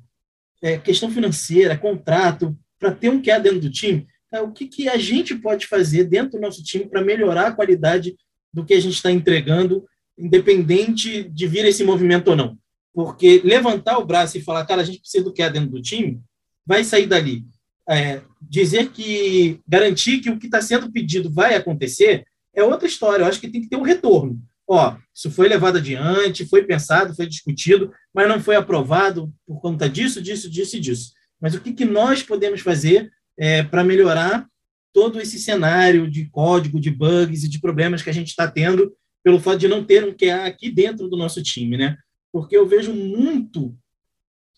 é, 0.62 0.78
questão 0.78 1.10
financeira, 1.10 1.76
contrato, 1.76 2.56
para 2.80 2.92
ter 2.92 3.10
um 3.10 3.20
QA 3.20 3.40
dentro 3.40 3.60
do 3.60 3.72
time. 3.72 4.08
O 4.44 4.52
que, 4.52 4.68
que 4.68 4.88
a 4.88 4.98
gente 4.98 5.34
pode 5.34 5.66
fazer 5.66 6.04
dentro 6.04 6.34
do 6.34 6.40
nosso 6.40 6.64
time 6.64 6.86
para 6.86 7.04
melhorar 7.04 7.48
a 7.48 7.52
qualidade 7.52 8.16
do 8.54 8.64
que 8.64 8.76
a 8.76 8.80
gente 8.80 8.94
está 8.94 9.10
entregando, 9.10 9.86
independente 10.16 11.24
de 11.24 11.48
vir 11.48 11.66
esse 11.66 11.84
movimento 11.84 12.28
ou 12.28 12.36
não? 12.36 12.58
Porque 12.94 13.42
levantar 13.44 13.98
o 13.98 14.06
braço 14.06 14.38
e 14.38 14.44
falar, 14.44 14.66
cara, 14.68 14.84
a 14.84 14.86
gente 14.86 15.00
precisa 15.00 15.24
do 15.24 15.34
QA 15.34 15.50
dentro 15.50 15.72
do 15.72 15.82
time, 15.82 16.22
vai 16.64 16.84
sair 16.84 17.08
dali. 17.08 17.44
É, 17.90 18.22
dizer 18.40 18.92
que 18.92 19.60
garantir 19.68 20.20
que 20.20 20.30
o 20.30 20.38
que 20.38 20.46
está 20.46 20.62
sendo 20.62 20.92
pedido 20.92 21.32
vai 21.32 21.56
acontecer 21.56 22.24
é 22.54 22.64
outra 22.64 22.88
história. 22.88 23.24
Eu 23.24 23.28
acho 23.28 23.40
que 23.40 23.50
tem 23.50 23.62
que 23.62 23.70
ter 23.70 23.78
um 23.78 23.82
retorno 23.84 24.40
ó, 24.68 24.98
isso 25.14 25.30
foi 25.32 25.48
levado 25.48 25.78
adiante, 25.78 26.46
foi 26.46 26.64
pensado, 26.64 27.16
foi 27.16 27.28
discutido, 27.28 27.92
mas 28.14 28.28
não 28.28 28.40
foi 28.40 28.56
aprovado 28.56 29.34
por 29.46 29.60
conta 29.62 29.90
disso, 29.90 30.22
disso, 30.22 30.50
disso 30.50 30.78
e 30.78 30.80
disso. 30.80 31.14
Mas 31.40 31.54
o 31.54 31.62
que, 31.62 31.74
que 31.74 31.86
nós 31.86 32.24
podemos 32.24 32.62
fazer 32.62 33.12
é, 33.38 33.64
para 33.64 33.84
melhorar 33.84 34.48
todo 34.94 35.20
esse 35.20 35.38
cenário 35.38 36.10
de 36.10 36.30
código, 36.30 36.80
de 36.80 36.90
bugs 36.90 37.44
e 37.44 37.50
de 37.50 37.60
problemas 37.60 38.02
que 38.02 38.10
a 38.10 38.14
gente 38.14 38.30
está 38.30 38.50
tendo 38.50 38.94
pelo 39.24 39.40
fato 39.40 39.58
de 39.58 39.68
não 39.68 39.84
ter 39.84 40.06
um 40.06 40.16
QA 40.16 40.46
aqui 40.46 40.72
dentro 40.72 41.10
do 41.10 41.18
nosso 41.18 41.44
time, 41.44 41.78
né? 41.78 41.98
Porque 42.32 42.56
eu 42.56 42.68
vejo 42.68 42.94
muito 42.94 43.76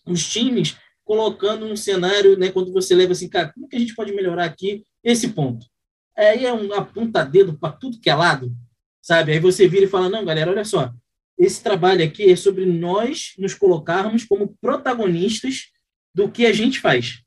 os 0.06 0.26
times 0.28 0.76
colocando 1.04 1.64
um 1.64 1.74
cenário, 1.74 2.38
né, 2.38 2.50
quando 2.50 2.70
você 2.70 2.94
leva 2.94 3.12
assim, 3.12 3.30
cara, 3.30 3.50
como 3.50 3.66
que 3.66 3.76
a 3.76 3.78
gente 3.78 3.94
pode 3.94 4.12
melhorar 4.12 4.44
aqui 4.44 4.84
esse 5.02 5.28
ponto? 5.28 5.66
Aí 6.14 6.44
é 6.44 6.52
um 6.52 6.72
aponta-dedo 6.74 7.58
para 7.58 7.72
tudo 7.72 7.98
que 7.98 8.10
é 8.10 8.14
lado, 8.14 8.54
sabe? 9.02 9.32
Aí 9.32 9.40
você 9.40 9.68
vira 9.68 9.84
e 9.84 9.88
fala: 9.88 10.08
não, 10.08 10.24
galera, 10.24 10.50
olha 10.50 10.64
só, 10.64 10.92
esse 11.38 11.62
trabalho 11.62 12.04
aqui 12.04 12.30
é 12.30 12.36
sobre 12.36 12.66
nós 12.66 13.32
nos 13.38 13.54
colocarmos 13.54 14.24
como 14.24 14.56
protagonistas 14.60 15.68
do 16.14 16.28
que 16.28 16.44
a 16.44 16.52
gente 16.52 16.80
faz. 16.80 17.22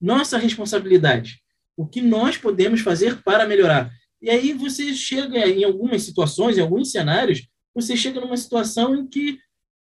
Nossa 0.00 0.36
responsabilidade. 0.36 1.40
O 1.76 1.86
que 1.86 2.02
nós 2.02 2.36
podemos 2.36 2.80
fazer 2.80 3.22
para 3.22 3.46
melhorar. 3.46 3.90
E 4.20 4.28
aí 4.28 4.52
você 4.52 4.92
chega 4.94 5.48
em 5.48 5.64
algumas 5.64 6.02
situações, 6.02 6.58
em 6.58 6.60
alguns 6.60 6.90
cenários, 6.90 7.46
você 7.74 7.96
chega 7.96 8.20
numa 8.20 8.36
situação 8.36 8.94
em 8.94 9.06
que 9.06 9.38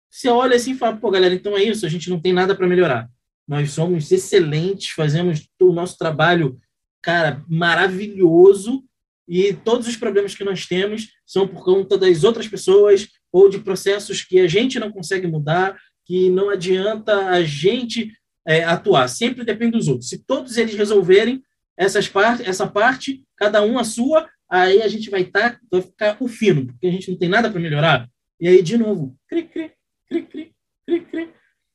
você 0.09 0.27
olha 0.27 0.55
assim 0.55 0.71
e 0.71 0.77
fala: 0.77 0.97
pô, 0.97 1.09
galera, 1.09 1.33
então 1.33 1.57
é 1.57 1.63
isso, 1.63 1.85
a 1.85 1.89
gente 1.89 2.09
não 2.09 2.19
tem 2.19 2.33
nada 2.33 2.55
para 2.55 2.67
melhorar. 2.67 3.09
Nós 3.47 3.71
somos 3.71 4.11
excelentes, 4.11 4.89
fazemos 4.89 5.47
o 5.59 5.71
nosso 5.71 5.97
trabalho, 5.97 6.59
cara, 7.01 7.43
maravilhoso, 7.47 8.83
e 9.29 9.53
todos 9.53 9.87
os 9.87 9.95
problemas 9.95 10.33
que 10.33 10.43
nós 10.43 10.65
temos 10.65 11.09
são 11.23 11.47
por 11.47 11.63
conta 11.63 11.95
das 11.95 12.23
outras 12.23 12.47
pessoas 12.47 13.07
ou 13.31 13.47
de 13.47 13.59
processos 13.59 14.23
que 14.23 14.39
a 14.39 14.47
gente 14.47 14.79
não 14.79 14.91
consegue 14.91 15.27
mudar, 15.27 15.77
que 16.03 16.31
não 16.31 16.49
adianta 16.49 17.27
a 17.27 17.43
gente 17.43 18.11
é, 18.47 18.63
atuar, 18.63 19.07
sempre 19.07 19.45
depende 19.45 19.77
dos 19.77 19.87
outros. 19.87 20.09
Se 20.09 20.25
todos 20.25 20.57
eles 20.57 20.73
resolverem, 20.73 21.43
essas 21.77 22.07
part 22.07 22.41
essa 22.43 22.65
parte, 22.65 23.23
cada 23.37 23.61
um 23.61 23.77
a 23.77 23.83
sua, 23.83 24.27
aí 24.49 24.81
a 24.81 24.87
gente 24.87 25.11
vai, 25.11 25.23
tá, 25.23 25.59
vai 25.71 25.83
ficar 25.83 26.17
o 26.19 26.27
fino, 26.27 26.65
porque 26.65 26.87
a 26.87 26.91
gente 26.91 27.11
não 27.11 27.17
tem 27.17 27.29
nada 27.29 27.51
para 27.51 27.61
melhorar. 27.61 28.09
E 28.41 28.47
aí, 28.47 28.63
de 28.63 28.77
novo, 28.77 29.15
cri, 29.27 29.43
cri, 29.43 29.71
cri, 30.07 30.21
cri, 30.23 30.53
cri, 30.87 31.01
cri. 31.01 31.29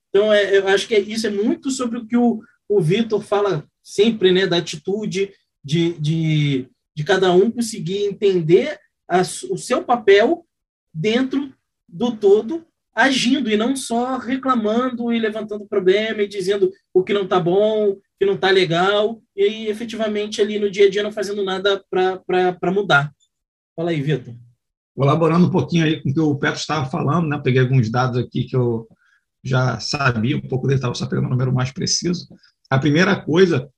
Então, 0.09 0.33
é, 0.33 0.59
eu 0.59 0.67
acho 0.67 0.89
que 0.89 0.99
isso 0.99 1.29
é 1.29 1.31
muito 1.31 1.71
sobre 1.71 1.99
o 1.99 2.07
que 2.07 2.17
o, 2.17 2.41
o 2.69 2.81
Vitor 2.81 3.23
fala 3.23 3.65
sempre, 3.83 4.33
né, 4.33 4.47
da 4.47 4.57
atitude 4.57 5.33
de, 5.63 5.93
de, 5.95 6.69
de 6.95 7.05
cada 7.05 7.33
um 7.33 7.51
conseguir 7.51 8.05
entender 8.05 8.79
a, 9.09 9.21
o 9.21 9.59
seu 9.59 9.85
papel 9.85 10.47
dentro 10.93 11.53
do 11.89 12.17
todo, 12.17 12.65
agindo 12.95 13.51
e 13.51 13.57
não 13.57 13.75
só 13.75 14.17
reclamando 14.17 15.13
e 15.13 15.19
levantando 15.19 15.67
problema 15.67 16.23
e 16.23 16.29
dizendo 16.29 16.71
o 16.93 17.03
que 17.03 17.13
não 17.13 17.23
está 17.23 17.41
bom, 17.41 17.97
que 18.19 18.25
não 18.25 18.35
está 18.35 18.51
legal, 18.51 19.21
e 19.37 19.67
efetivamente 19.67 20.41
ali 20.41 20.59
no 20.59 20.71
dia 20.71 20.87
a 20.87 20.91
dia 20.91 21.03
não 21.03 21.11
fazendo 21.11 21.45
nada 21.45 21.85
para 21.91 22.73
mudar. 22.73 23.13
Fala 23.75 23.91
aí, 23.91 24.01
Vitor. 24.01 24.35
Colaborando 24.97 25.47
um 25.49 25.51
pouquinho 25.51 25.85
aí 25.85 26.01
com 26.01 26.11
o 26.11 26.15
que 26.15 26.21
o 26.21 26.37
Petro 26.37 26.61
estava 26.61 26.89
falando, 26.89 27.27
né? 27.27 27.41
Peguei 27.43 27.61
alguns 27.61 27.91
dados 27.91 28.17
aqui 28.17 28.45
que 28.45 28.55
eu 28.55 28.87
já 29.43 29.81
sabia 29.81 30.37
um 30.37 30.49
pouco 30.49 30.69
dele, 30.69 30.79
estava 30.79 30.95
só 30.95 31.07
pegando 31.07 31.27
o 31.27 31.31
número 31.31 31.53
mais 31.53 31.73
preciso. 31.73 32.29
A 32.71 32.79
primeira 32.79 33.21
coisa 33.21 33.69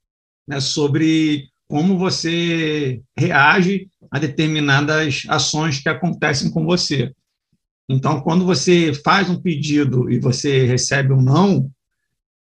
é 0.51 0.61
sobre 0.61 1.49
como 1.69 1.99
você 1.99 3.03
reage 3.17 3.89
a 4.11 4.19
determinadas 4.19 5.23
ações 5.29 5.81
que 5.81 5.89
acontecem 5.89 6.51
com 6.51 6.65
você. 6.65 7.13
Então, 7.89 8.21
quando 8.21 8.45
você 8.45 8.93
faz 9.05 9.31
um 9.31 9.41
pedido 9.41 10.11
e 10.11 10.19
você 10.19 10.65
recebe 10.65 11.13
um 11.13 11.23
não, 11.23 11.71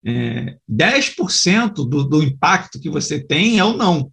é, 0.05 0.57
10% 0.69 1.73
do, 1.87 2.03
do 2.03 2.23
impacto 2.23 2.79
que 2.79 2.89
você 2.89 3.19
tem 3.19 3.59
é 3.59 3.63
o 3.63 3.75
não. 3.75 4.11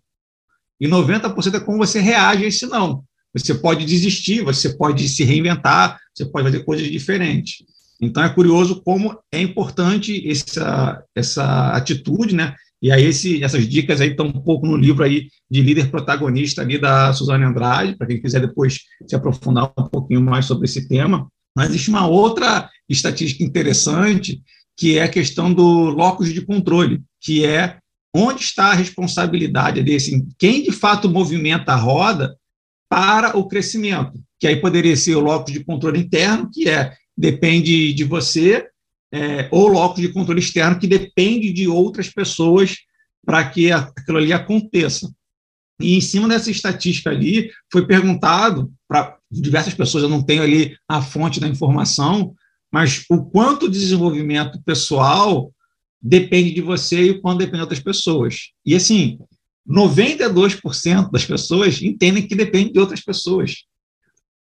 E 0.80 0.88
90% 0.88 1.54
é 1.54 1.60
como 1.60 1.78
você 1.78 2.00
reage 2.00 2.44
a 2.44 2.48
esse 2.48 2.66
não. 2.66 3.04
Você 3.32 3.54
pode 3.54 3.84
desistir, 3.84 4.42
você 4.42 4.76
pode 4.76 5.08
se 5.08 5.22
reinventar, 5.24 5.98
você 6.14 6.24
pode 6.24 6.46
fazer 6.46 6.64
coisas 6.64 6.88
diferentes. 6.88 7.64
Então, 8.00 8.24
é 8.24 8.28
curioso 8.28 8.82
como 8.82 9.16
é 9.30 9.40
importante 9.40 10.26
essa, 10.28 11.04
essa 11.14 11.72
atitude, 11.72 12.34
né? 12.34 12.54
E 12.82 12.90
aí 12.90 13.04
esse, 13.04 13.44
essas 13.44 13.68
dicas 13.68 14.00
aí 14.00 14.10
estão 14.10 14.26
um 14.26 14.40
pouco 14.40 14.66
no 14.66 14.76
livro 14.76 15.04
aí 15.04 15.28
de 15.50 15.60
líder 15.60 15.90
protagonista 15.90 16.62
ali 16.62 16.78
da 16.78 17.12
Suzane 17.12 17.44
Andrade, 17.44 17.96
para 17.96 18.06
quem 18.06 18.20
quiser 18.20 18.40
depois 18.40 18.80
se 19.06 19.14
aprofundar 19.14 19.72
um 19.78 19.88
pouquinho 19.88 20.22
mais 20.22 20.46
sobre 20.46 20.64
esse 20.64 20.88
tema. 20.88 21.28
Mas 21.54 21.68
existe 21.70 21.90
uma 21.90 22.06
outra 22.06 22.70
estatística 22.88 23.44
interessante, 23.44 24.40
que 24.76 24.98
é 24.98 25.02
a 25.02 25.08
questão 25.08 25.52
do 25.52 25.90
locus 25.90 26.32
de 26.32 26.40
controle, 26.40 27.02
que 27.20 27.44
é 27.44 27.78
onde 28.14 28.42
está 28.42 28.70
a 28.70 28.74
responsabilidade 28.74 29.82
desse, 29.82 30.26
quem 30.38 30.62
de 30.62 30.72
fato 30.72 31.08
movimenta 31.08 31.72
a 31.72 31.76
roda 31.76 32.34
para 32.88 33.36
o 33.36 33.46
crescimento, 33.46 34.20
que 34.38 34.46
aí 34.46 34.56
poderia 34.56 34.96
ser 34.96 35.14
o 35.14 35.20
locus 35.20 35.52
de 35.52 35.62
controle 35.62 36.00
interno, 36.00 36.50
que 36.52 36.68
é 36.68 36.92
depende 37.16 37.92
de 37.92 38.04
você, 38.04 38.66
é, 39.12 39.48
ou 39.50 39.68
locus 39.68 40.00
de 40.00 40.12
controle 40.12 40.40
externo, 40.40 40.78
que 40.78 40.86
depende 40.86 41.52
de 41.52 41.66
outras 41.66 42.08
pessoas 42.08 42.76
para 43.24 43.48
que 43.48 43.70
aquilo 43.70 44.18
ali 44.18 44.32
aconteça. 44.32 45.12
E 45.80 45.96
em 45.96 46.00
cima 46.00 46.28
dessa 46.28 46.50
estatística 46.50 47.10
ali, 47.10 47.50
foi 47.72 47.86
perguntado 47.86 48.70
para 48.86 49.16
diversas 49.30 49.74
pessoas, 49.74 50.02
eu 50.02 50.08
não 50.08 50.22
tenho 50.22 50.42
ali 50.42 50.76
a 50.86 51.00
fonte 51.00 51.40
da 51.40 51.48
informação, 51.48 52.34
mas 52.70 53.04
o 53.10 53.24
quanto 53.24 53.66
o 53.66 53.70
desenvolvimento 53.70 54.60
pessoal 54.62 55.52
depende 56.00 56.52
de 56.52 56.60
você 56.60 57.06
e 57.06 57.10
o 57.10 57.20
quanto 57.20 57.38
depende 57.38 57.58
de 57.58 57.62
outras 57.62 57.80
pessoas. 57.80 58.50
E 58.64 58.74
assim, 58.74 59.18
92% 59.68 61.10
das 61.10 61.24
pessoas 61.24 61.82
entendem 61.82 62.26
que 62.26 62.34
depende 62.34 62.72
de 62.72 62.78
outras 62.78 63.00
pessoas. 63.00 63.64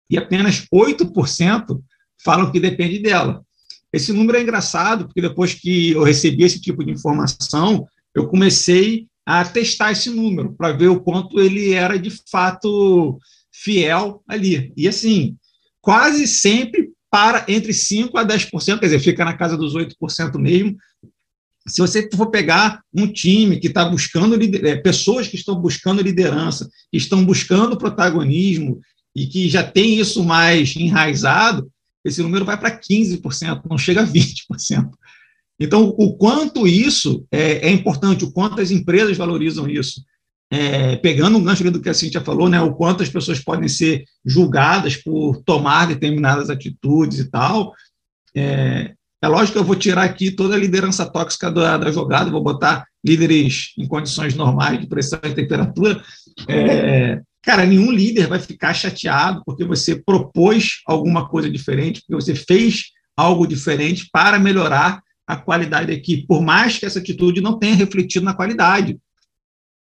E 0.09 0.17
apenas 0.17 0.65
8% 0.73 1.81
falam 2.23 2.51
que 2.51 2.59
depende 2.59 2.99
dela. 2.99 3.43
Esse 3.91 4.11
número 4.11 4.37
é 4.37 4.41
engraçado, 4.41 5.05
porque 5.05 5.21
depois 5.21 5.53
que 5.53 5.91
eu 5.91 6.03
recebi 6.03 6.43
esse 6.43 6.59
tipo 6.59 6.83
de 6.83 6.91
informação, 6.91 7.87
eu 8.13 8.27
comecei 8.27 9.07
a 9.25 9.43
testar 9.43 9.91
esse 9.91 10.09
número 10.09 10.53
para 10.53 10.71
ver 10.71 10.87
o 10.87 10.99
quanto 10.99 11.39
ele 11.39 11.73
era 11.73 11.97
de 11.97 12.11
fato 12.29 13.19
fiel 13.51 14.23
ali. 14.27 14.71
E 14.75 14.87
assim, 14.87 15.35
quase 15.81 16.27
sempre 16.27 16.89
para 17.09 17.45
entre 17.47 17.73
5 17.73 18.17
a 18.17 18.25
10%, 18.25 18.79
quer 18.79 18.85
dizer, 18.85 18.99
fica 18.99 19.25
na 19.25 19.35
casa 19.35 19.57
dos 19.57 19.73
8% 19.73 20.37
mesmo. 20.37 20.77
Se 21.67 21.81
você 21.81 22.07
for 22.15 22.27
pegar 22.27 22.81
um 22.93 23.07
time 23.07 23.59
que 23.59 23.67
está 23.67 23.83
buscando 23.83 24.37
é, 24.65 24.75
pessoas 24.77 25.27
que 25.27 25.35
estão 25.35 25.55
buscando 25.55 26.01
liderança, 26.01 26.69
que 26.89 26.97
estão 26.97 27.25
buscando 27.25 27.77
protagonismo 27.77 28.79
e 29.15 29.27
que 29.27 29.49
já 29.49 29.63
tem 29.63 29.99
isso 29.99 30.23
mais 30.23 30.75
enraizado, 30.75 31.69
esse 32.07 32.21
número 32.21 32.45
vai 32.45 32.57
para 32.57 32.79
15%, 32.79 33.63
não 33.69 33.77
chega 33.77 34.01
a 34.01 34.07
20%. 34.07 34.89
Então, 35.59 35.93
o 35.97 36.15
quanto 36.15 36.67
isso 36.67 37.25
é, 37.31 37.67
é 37.67 37.71
importante, 37.71 38.23
o 38.23 38.31
quanto 38.31 38.61
as 38.61 38.71
empresas 38.71 39.17
valorizam 39.17 39.67
isso. 39.67 40.01
É, 40.49 40.95
pegando 40.95 41.37
um 41.37 41.43
gancho 41.43 41.69
do 41.69 41.81
que 41.81 41.89
a 41.89 41.93
Cintia 41.93 42.21
falou, 42.21 42.47
né, 42.47 42.61
o 42.61 42.73
quanto 42.73 43.03
as 43.03 43.09
pessoas 43.09 43.39
podem 43.39 43.67
ser 43.67 44.05
julgadas 44.25 44.95
por 44.95 45.41
tomar 45.43 45.87
determinadas 45.87 46.49
atitudes 46.49 47.19
e 47.19 47.29
tal. 47.29 47.73
É, 48.33 48.93
é 49.21 49.27
lógico 49.27 49.53
que 49.53 49.59
eu 49.59 49.65
vou 49.65 49.75
tirar 49.75 50.03
aqui 50.03 50.31
toda 50.31 50.55
a 50.55 50.59
liderança 50.59 51.05
tóxica 51.05 51.51
da, 51.51 51.77
da 51.77 51.91
jogada, 51.91 52.31
vou 52.31 52.43
botar 52.43 52.85
líderes 53.03 53.73
em 53.77 53.87
condições 53.87 54.35
normais 54.35 54.79
de 54.79 54.87
pressão 54.87 55.19
e 55.23 55.33
temperatura. 55.33 56.01
É, 56.47 57.21
Cara, 57.47 57.65
nenhum 57.65 57.91
líder 57.91 58.27
vai 58.27 58.41
ficar 58.41 58.73
chateado 58.73 59.41
porque 59.45 59.63
você 59.63 59.95
propôs 59.95 60.81
alguma 60.85 61.29
coisa 61.29 61.49
diferente, 61.49 62.01
porque 62.01 62.21
você 62.21 62.35
fez 62.35 62.87
algo 63.15 63.47
diferente 63.47 64.09
para 64.11 64.37
melhorar 64.37 65.01
a 65.25 65.37
qualidade 65.37 65.87
da 65.87 65.93
equipe, 65.93 66.27
por 66.27 66.41
mais 66.41 66.77
que 66.77 66.85
essa 66.85 66.99
atitude 66.99 67.39
não 67.39 67.57
tenha 67.57 67.73
refletido 67.73 68.25
na 68.25 68.33
qualidade. 68.33 68.99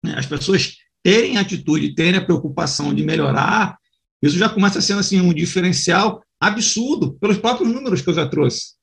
Né? 0.04 0.14
As 0.16 0.28
pessoas 0.28 0.76
terem 1.02 1.40
atitude, 1.40 1.96
terem 1.96 2.20
a 2.20 2.24
preocupação 2.24 2.94
de 2.94 3.04
melhorar, 3.04 3.80
isso 4.22 4.38
já 4.38 4.48
começa 4.48 4.80
sendo 4.80 5.00
assim 5.00 5.20
um 5.20 5.34
diferencial 5.34 6.22
absurdo 6.40 7.16
pelos 7.16 7.40
próprios 7.40 7.74
números 7.74 8.00
que 8.00 8.10
eu 8.12 8.14
já 8.14 8.28
trouxe. 8.28 8.76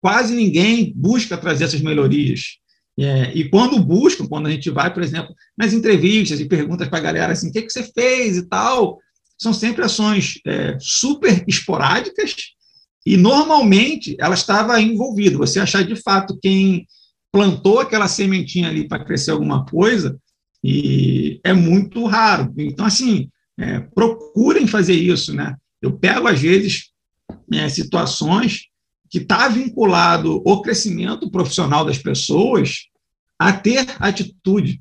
Quase 0.00 0.32
ninguém 0.32 0.92
busca 0.94 1.36
trazer 1.36 1.64
essas 1.64 1.80
melhorias. 1.80 2.58
É, 2.98 3.32
e 3.32 3.48
quando 3.48 3.78
buscam, 3.78 4.26
quando 4.26 4.46
a 4.46 4.50
gente 4.50 4.70
vai, 4.70 4.92
por 4.92 5.02
exemplo, 5.02 5.32
nas 5.56 5.72
entrevistas 5.72 6.40
e 6.40 6.48
perguntas 6.48 6.88
para 6.88 6.98
a 6.98 7.02
galera 7.02 7.32
assim, 7.32 7.48
o 7.48 7.52
que, 7.52 7.62
que 7.62 7.72
você 7.72 7.84
fez 7.84 8.36
e 8.36 8.42
tal, 8.48 8.98
são 9.38 9.52
sempre 9.52 9.84
ações 9.84 10.40
é, 10.44 10.76
super 10.80 11.44
esporádicas 11.46 12.34
e 13.06 13.16
normalmente 13.16 14.16
ela 14.18 14.34
estava 14.34 14.80
envolvida. 14.80 15.38
Você 15.38 15.60
achar 15.60 15.84
de 15.84 15.94
fato 15.94 16.38
quem 16.42 16.86
plantou 17.30 17.78
aquela 17.78 18.08
sementinha 18.08 18.68
ali 18.68 18.88
para 18.88 19.04
crescer 19.04 19.30
alguma 19.30 19.64
coisa 19.64 20.18
e 20.62 21.40
é 21.44 21.52
muito 21.52 22.04
raro. 22.04 22.52
Então, 22.56 22.84
assim, 22.84 23.30
é, 23.58 23.78
procurem 23.80 24.66
fazer 24.66 24.94
isso, 24.94 25.32
né? 25.32 25.54
Eu 25.80 25.92
pego, 25.92 26.26
às 26.26 26.40
vezes, 26.40 26.90
é, 27.52 27.68
situações 27.68 28.67
que 29.10 29.18
está 29.18 29.48
vinculado 29.48 30.42
o 30.44 30.62
crescimento 30.62 31.30
profissional 31.30 31.84
das 31.84 31.98
pessoas 31.98 32.86
a 33.38 33.52
ter 33.52 33.86
atitude. 33.98 34.80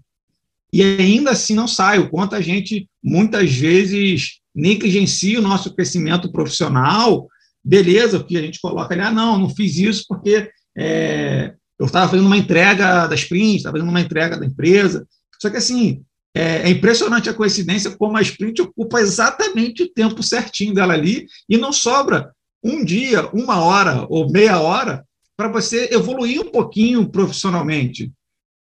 E 0.72 0.82
ainda 0.82 1.32
assim 1.32 1.56
não 1.56 1.68
sai, 1.68 2.00
o 2.00 2.10
quanto 2.10 2.36
a 2.36 2.42
gente 2.42 2.90
muitas 3.04 3.54
vezes 3.54 4.40
negligencia 4.54 5.40
o 5.40 5.44
nosso 5.44 5.74
crescimento 5.74 6.32
profissional, 6.32 7.28
beleza, 7.64 8.20
porque 8.20 8.38
a 8.38 8.42
gente 8.42 8.60
coloca 8.60 8.94
ali, 8.94 9.02
ah, 9.02 9.12
não, 9.12 9.38
não 9.38 9.50
fiz 9.50 9.78
isso 9.78 10.06
porque 10.08 10.50
é, 10.76 11.54
eu 11.80 11.86
estava 11.86 12.10
fazendo 12.10 12.26
uma 12.26 12.38
entrega 12.38 13.08
da 13.08 13.16
sprint, 13.16 13.58
estava 13.58 13.78
fazendo 13.78 13.90
uma 13.90 14.02
entrega 14.02 14.38
da 14.38 14.46
empresa. 14.46 15.08
Só 15.40 15.50
que 15.50 15.58
assim, 15.58 16.04
é, 16.34 16.64
é, 16.64 16.70
impressionante 16.70 17.30
a 17.30 17.34
coincidência 17.34 17.92
como 17.92 18.18
a 18.18 18.22
sprint 18.22 18.62
ocupa 18.62 19.00
exatamente 19.00 19.84
o 19.84 19.90
tempo 19.90 20.22
certinho 20.22 20.74
dela 20.74 20.94
ali 20.94 21.28
e 21.48 21.58
não 21.58 21.72
sobra 21.72 22.32
um 22.64 22.84
dia, 22.84 23.28
uma 23.34 23.60
hora 23.60 24.06
ou 24.10 24.30
meia 24.30 24.60
hora 24.60 25.06
para 25.36 25.48
você 25.48 25.90
evoluir 25.92 26.42
um 26.42 26.52
pouquinho 26.52 27.08
profissionalmente. 27.10 28.12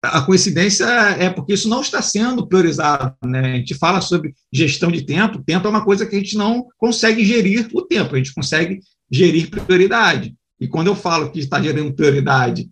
A 0.04 0.20
coincidência 0.22 0.84
é 0.84 1.30
porque 1.30 1.52
isso 1.52 1.68
não 1.68 1.80
está 1.80 2.02
sendo 2.02 2.46
priorizado. 2.46 3.14
Né? 3.24 3.52
A 3.52 3.56
gente 3.56 3.74
fala 3.74 4.00
sobre 4.00 4.34
gestão 4.52 4.90
de 4.90 5.02
tempo, 5.02 5.42
tempo 5.44 5.66
é 5.66 5.70
uma 5.70 5.84
coisa 5.84 6.06
que 6.06 6.16
a 6.16 6.18
gente 6.18 6.36
não 6.36 6.66
consegue 6.76 7.24
gerir 7.24 7.68
o 7.72 7.82
tempo, 7.82 8.14
a 8.14 8.18
gente 8.18 8.34
consegue 8.34 8.80
gerir 9.10 9.48
prioridade. 9.50 10.34
E 10.60 10.66
quando 10.66 10.88
eu 10.88 10.96
falo 10.96 11.30
que 11.30 11.38
está 11.38 11.60
gerindo 11.60 11.92
prioridade 11.92 12.68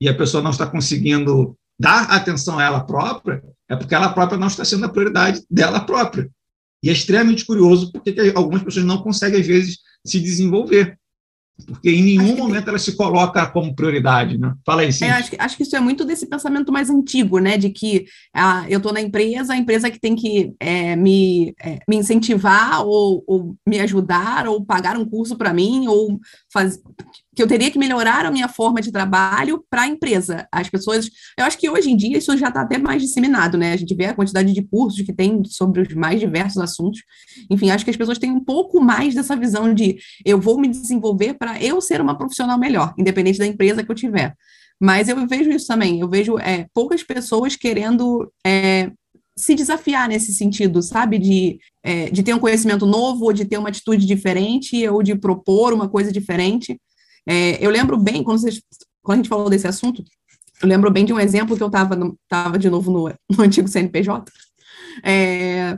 e 0.00 0.08
a 0.08 0.14
pessoa 0.14 0.42
não 0.42 0.50
está 0.50 0.66
conseguindo 0.66 1.56
dar 1.78 2.10
atenção 2.10 2.58
a 2.58 2.64
ela 2.64 2.80
própria, 2.80 3.42
é 3.68 3.76
porque 3.76 3.94
ela 3.94 4.10
própria 4.10 4.38
não 4.38 4.46
está 4.46 4.64
sendo 4.64 4.86
a 4.86 4.88
prioridade 4.88 5.42
dela 5.50 5.80
própria. 5.80 6.30
E 6.82 6.88
é 6.88 6.92
extremamente 6.92 7.44
curioso 7.44 7.90
porque 7.90 8.14
algumas 8.34 8.62
pessoas 8.62 8.84
não 8.84 9.02
conseguem, 9.02 9.40
às 9.40 9.46
vezes, 9.46 9.78
se 10.06 10.20
desenvolver. 10.20 10.98
porque 11.66 11.88
em 11.88 12.02
nenhum 12.02 12.36
momento 12.36 12.68
ela 12.68 12.78
se 12.78 12.94
coloca 12.96 13.46
como 13.46 13.74
prioridade, 13.74 14.36
né? 14.36 14.52
Fala 14.64 14.82
aí, 14.82 14.92
sim. 14.92 15.06
É, 15.06 15.12
acho, 15.12 15.30
que, 15.30 15.36
acho 15.38 15.56
que 15.56 15.62
isso 15.62 15.74
é 15.74 15.80
muito 15.80 16.04
desse 16.04 16.26
pensamento 16.26 16.70
mais 16.70 16.90
antigo, 16.90 17.38
né? 17.38 17.56
De 17.56 17.70
que 17.70 18.04
ah, 18.34 18.66
eu 18.68 18.76
estou 18.76 18.92
na 18.92 19.00
empresa, 19.00 19.54
a 19.54 19.56
empresa 19.56 19.90
que 19.90 19.98
tem 19.98 20.14
que 20.14 20.52
é, 20.60 20.94
me, 20.94 21.54
é, 21.60 21.78
me 21.88 21.96
incentivar 21.96 22.86
ou, 22.86 23.24
ou, 23.26 23.56
me 23.66 23.80
ajudar 23.80 24.46
ou 24.46 24.64
pagar 24.64 24.98
um 24.98 25.04
curso 25.06 25.36
para 25.36 25.54
mim 25.54 25.88
ou 25.88 26.20
faz, 26.56 26.78
que 27.34 27.42
eu 27.42 27.46
teria 27.46 27.70
que 27.70 27.78
melhorar 27.78 28.24
a 28.24 28.30
minha 28.30 28.48
forma 28.48 28.80
de 28.80 28.90
trabalho 28.90 29.62
para 29.68 29.82
a 29.82 29.86
empresa. 29.86 30.48
As 30.50 30.70
pessoas, 30.70 31.10
eu 31.38 31.44
acho 31.44 31.58
que 31.58 31.68
hoje 31.68 31.90
em 31.90 31.96
dia 31.96 32.16
isso 32.16 32.34
já 32.36 32.48
está 32.48 32.62
até 32.62 32.78
mais 32.78 33.02
disseminado, 33.02 33.58
né? 33.58 33.72
A 33.72 33.76
gente 33.76 33.94
vê 33.94 34.06
a 34.06 34.14
quantidade 34.14 34.52
de 34.52 34.62
cursos 34.62 35.04
que 35.04 35.12
tem 35.12 35.42
sobre 35.44 35.82
os 35.82 35.94
mais 35.94 36.18
diversos 36.18 36.58
assuntos. 36.58 37.02
Enfim, 37.50 37.70
acho 37.70 37.84
que 37.84 37.90
as 37.90 37.96
pessoas 37.96 38.18
têm 38.18 38.30
um 38.30 38.42
pouco 38.42 38.80
mais 38.80 39.14
dessa 39.14 39.36
visão 39.36 39.74
de 39.74 39.98
eu 40.24 40.40
vou 40.40 40.58
me 40.58 40.68
desenvolver 40.68 41.34
para 41.34 41.62
eu 41.62 41.80
ser 41.80 42.00
uma 42.00 42.16
profissional 42.16 42.58
melhor, 42.58 42.94
independente 42.98 43.38
da 43.38 43.46
empresa 43.46 43.84
que 43.84 43.90
eu 43.90 43.96
tiver. 43.96 44.34
Mas 44.80 45.08
eu 45.08 45.26
vejo 45.26 45.50
isso 45.50 45.66
também, 45.66 46.00
eu 46.00 46.08
vejo 46.08 46.38
é, 46.38 46.66
poucas 46.74 47.02
pessoas 47.02 47.56
querendo 47.56 48.30
é, 48.46 48.90
se 49.38 49.54
desafiar 49.54 50.08
nesse 50.08 50.32
sentido, 50.32 50.82
sabe? 50.82 51.18
De, 51.18 51.58
é, 51.82 52.10
de 52.10 52.22
ter 52.22 52.34
um 52.34 52.38
conhecimento 52.38 52.86
novo, 52.86 53.26
ou 53.26 53.32
de 53.32 53.44
ter 53.44 53.58
uma 53.58 53.68
atitude 53.68 54.06
diferente, 54.06 54.88
ou 54.88 55.02
de 55.02 55.14
propor 55.14 55.72
uma 55.72 55.88
coisa 55.88 56.10
diferente. 56.10 56.80
É, 57.26 57.64
eu 57.64 57.70
lembro 57.70 57.98
bem, 57.98 58.22
quando, 58.22 58.40
vocês, 58.40 58.62
quando 59.02 59.18
a 59.18 59.22
gente 59.22 59.28
falou 59.28 59.50
desse 59.50 59.66
assunto, 59.66 60.02
eu 60.62 60.68
lembro 60.68 60.90
bem 60.90 61.04
de 61.04 61.12
um 61.12 61.20
exemplo 61.20 61.56
que 61.56 61.62
eu 61.62 61.66
estava 61.66 61.96
tava 62.28 62.58
de 62.58 62.70
novo 62.70 62.90
no, 62.90 63.14
no 63.36 63.44
antigo 63.44 63.68
CNPJ, 63.68 64.32
é, 65.04 65.76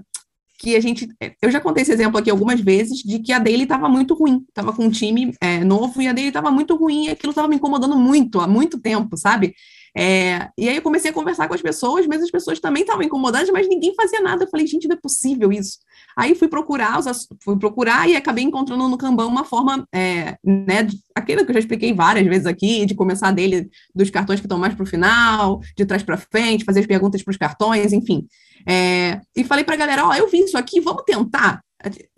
que 0.58 0.76
a 0.76 0.80
gente, 0.80 1.08
eu 1.40 1.50
já 1.50 1.60
contei 1.60 1.82
esse 1.82 1.92
exemplo 1.92 2.18
aqui 2.18 2.30
algumas 2.30 2.60
vezes, 2.60 2.98
de 2.98 3.18
que 3.20 3.32
a 3.32 3.38
dele 3.38 3.62
estava 3.64 3.88
muito 3.88 4.14
ruim, 4.14 4.44
estava 4.48 4.72
com 4.72 4.84
um 4.84 4.90
time 4.90 5.32
é, 5.40 5.64
novo 5.64 6.00
e 6.02 6.08
a 6.08 6.12
dele 6.12 6.28
estava 6.28 6.50
muito 6.50 6.76
ruim 6.76 7.06
e 7.06 7.10
aquilo 7.10 7.30
estava 7.30 7.48
me 7.48 7.56
incomodando 7.56 7.96
muito, 7.96 8.40
há 8.40 8.46
muito 8.46 8.78
tempo, 8.78 9.16
sabe? 9.16 9.54
É, 9.96 10.48
e 10.56 10.68
aí 10.68 10.76
eu 10.76 10.82
comecei 10.82 11.10
a 11.10 11.14
conversar 11.14 11.48
com 11.48 11.54
as 11.54 11.62
pessoas, 11.62 12.06
mas 12.06 12.22
as 12.22 12.30
pessoas 12.30 12.60
também 12.60 12.82
estavam 12.82 13.02
incomodadas, 13.02 13.50
mas 13.50 13.68
ninguém 13.68 13.94
fazia 13.94 14.20
nada. 14.20 14.44
Eu 14.44 14.48
falei, 14.48 14.66
gente, 14.66 14.88
não 14.88 14.96
é 14.96 15.00
possível 15.00 15.52
isso. 15.52 15.78
Aí 16.16 16.34
fui 16.34 16.48
procurar, 16.48 17.00
fui 17.42 17.58
procurar 17.58 18.08
e 18.08 18.16
acabei 18.16 18.44
encontrando 18.44 18.88
no 18.88 18.98
Kanban 18.98 19.26
uma 19.26 19.44
forma, 19.44 19.86
é, 19.94 20.36
né, 20.44 20.86
aquilo 21.14 21.44
que 21.44 21.50
eu 21.50 21.54
já 21.54 21.60
expliquei 21.60 21.92
várias 21.92 22.26
vezes 22.26 22.46
aqui, 22.46 22.86
de 22.86 22.94
começar 22.94 23.30
dele 23.30 23.68
dos 23.94 24.10
cartões 24.10 24.40
que 24.40 24.46
estão 24.46 24.58
mais 24.58 24.74
para 24.74 24.82
o 24.82 24.86
final, 24.86 25.60
de 25.76 25.84
trás 25.84 26.02
para 26.02 26.16
frente, 26.16 26.64
fazer 26.64 26.80
as 26.80 26.86
perguntas 26.86 27.22
para 27.22 27.30
os 27.32 27.36
cartões, 27.36 27.92
enfim. 27.92 28.26
É, 28.66 29.20
e 29.36 29.44
falei 29.44 29.64
para 29.64 29.74
a 29.74 29.78
galera, 29.78 30.06
ó, 30.06 30.10
oh, 30.10 30.14
eu 30.14 30.28
vi 30.28 30.40
isso 30.40 30.58
aqui, 30.58 30.80
vamos 30.80 31.02
tentar. 31.04 31.62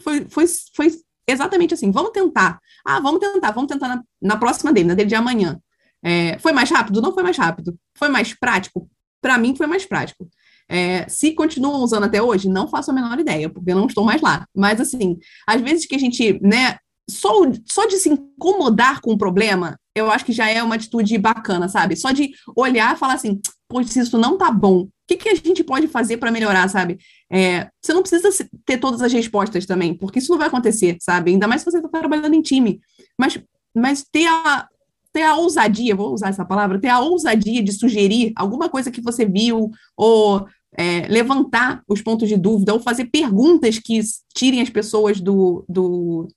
Foi, 0.03 0.27
foi, 0.29 0.47
foi 0.75 0.91
exatamente 1.27 1.75
assim, 1.75 1.91
vamos 1.91 2.11
tentar. 2.11 2.59
Ah, 2.85 3.01
vamos 3.01 3.21
tentar, 3.21 3.51
vamos 3.53 3.69
tentar 3.69 3.89
na, 3.89 4.03
na 4.21 4.37
próxima 4.37 4.73
dele, 4.73 4.89
na 4.89 4.95
dele 4.95 5.09
de 5.09 5.15
amanhã. 5.15 5.61
É, 6.03 6.39
foi 6.39 6.53
mais 6.53 6.71
rápido? 6.71 7.01
Não 7.01 7.13
foi 7.13 7.23
mais 7.23 7.37
rápido. 7.37 7.79
Foi 7.97 8.09
mais 8.09 8.35
prático? 8.35 8.89
Para 9.21 9.39
mim, 9.39 9.55
foi 9.55 9.67
mais 9.67 9.85
prático. 9.85 10.29
É, 10.69 11.09
se 11.09 11.33
continuam 11.33 11.83
usando 11.83 12.05
até 12.05 12.23
hoje, 12.23 12.49
não 12.49 12.69
faço 12.69 12.91
a 12.91 12.95
menor 12.95 13.19
ideia, 13.19 13.51
porque 13.51 13.73
eu 13.73 13.77
não 13.77 13.87
estou 13.87 14.05
mais 14.05 14.23
lá. 14.23 14.47
Mas, 14.55 14.81
assim, 14.81 15.19
às 15.47 15.61
vezes 15.61 15.85
que 15.85 15.97
a 15.97 15.99
gente, 15.99 16.39
né, 16.41 16.79
só, 17.11 17.31
só 17.67 17.87
de 17.87 17.97
se 17.97 18.09
incomodar 18.09 19.01
com 19.01 19.13
o 19.13 19.19
problema, 19.19 19.77
eu 19.95 20.11
acho 20.11 20.25
que 20.25 20.33
já 20.33 20.49
é 20.49 20.63
uma 20.63 20.77
atitude 20.77 21.19
bacana, 21.19 21.69
sabe? 21.69 21.97
Só 21.97 22.13
de 22.13 22.31
olhar 22.57 22.95
e 22.95 22.99
falar 22.99 23.15
assim, 23.15 23.41
pois 23.69 23.95
isso 23.95 24.17
não 24.17 24.39
tá 24.39 24.51
bom, 24.51 24.83
o 24.83 24.91
que, 25.09 25.17
que 25.17 25.29
a 25.29 25.35
gente 25.35 25.65
pode 25.65 25.89
fazer 25.89 26.19
para 26.19 26.31
melhorar, 26.31 26.69
sabe? 26.69 26.99
É, 27.31 27.69
você 27.83 27.93
não 27.93 28.03
precisa 28.03 28.49
ter 28.65 28.79
todas 28.79 29.03
as 29.03 29.13
respostas 29.13 29.67
também, 29.67 29.93
porque 29.93 30.21
isso 30.21 30.31
não 30.31 30.39
vai 30.39 30.47
acontecer, 30.47 30.97
sabe? 31.01 31.33
Ainda 31.33 31.49
mais 31.49 31.63
se 31.63 31.71
você 31.71 31.79
está 31.79 31.89
trabalhando 31.89 32.35
em 32.35 32.43
time. 32.43 32.81
Mas, 33.19 33.39
mas 33.75 34.05
ter 34.05 34.27
a, 34.29 34.69
ter 35.13 35.23
a 35.23 35.37
ousadia, 35.37 35.95
vou 35.95 36.13
usar 36.13 36.29
essa 36.29 36.45
palavra, 36.45 36.81
ter 36.81 36.89
a 36.89 37.01
ousadia 37.01 37.63
de 37.63 37.73
sugerir 37.73 38.33
alguma 38.37 38.69
coisa 38.69 38.91
que 38.91 39.01
você 39.01 39.27
viu, 39.27 39.71
ou 39.97 40.47
é, 40.77 41.07
levantar 41.09 41.83
os 41.89 42.01
pontos 42.01 42.29
de 42.29 42.37
dúvida, 42.37 42.73
ou 42.73 42.81
fazer 42.81 43.07
perguntas 43.07 43.79
que 43.79 44.01
tirem 44.35 44.61
as 44.61 44.71
pessoas 44.71 45.21
do, 45.21 45.65
do, 45.69 46.29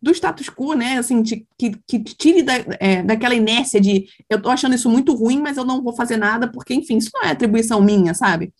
do 0.00 0.10
status 0.10 0.48
quo, 0.48 0.74
né? 0.74 0.98
Assim, 0.98 1.22
de, 1.22 1.46
que, 1.58 1.72
que 1.86 1.98
tire 2.00 2.42
da, 2.42 2.54
é, 2.80 3.02
daquela 3.02 3.34
inércia 3.34 3.80
de 3.80 4.06
eu 4.28 4.40
tô 4.40 4.48
achando 4.48 4.74
isso 4.74 4.88
muito 4.88 5.14
ruim, 5.14 5.40
mas 5.40 5.56
eu 5.56 5.64
não 5.64 5.82
vou 5.82 5.94
fazer 5.94 6.16
nada, 6.16 6.50
porque, 6.50 6.74
enfim, 6.74 6.96
isso 6.96 7.10
não 7.14 7.22
é 7.22 7.30
atribuição 7.30 7.80
minha, 7.80 8.14
sabe? 8.14 8.52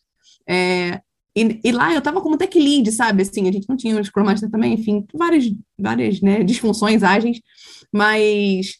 É, 0.46 1.00
e, 1.34 1.60
e, 1.62 1.72
lá 1.72 1.92
eu 1.92 1.98
estava 1.98 2.20
como 2.20 2.36
tech 2.36 2.58
lead, 2.58 2.90
sabe? 2.92 3.22
Assim, 3.22 3.48
a 3.48 3.52
gente 3.52 3.68
não 3.68 3.76
tinha 3.76 3.98
o 3.98 4.04
Scrum 4.04 4.24
Master 4.24 4.50
também, 4.50 4.74
enfim, 4.74 5.06
várias, 5.14 5.44
várias 5.78 6.20
né, 6.20 6.42
disfunções 6.42 7.02
ágeis, 7.02 7.40
mas 7.92 8.78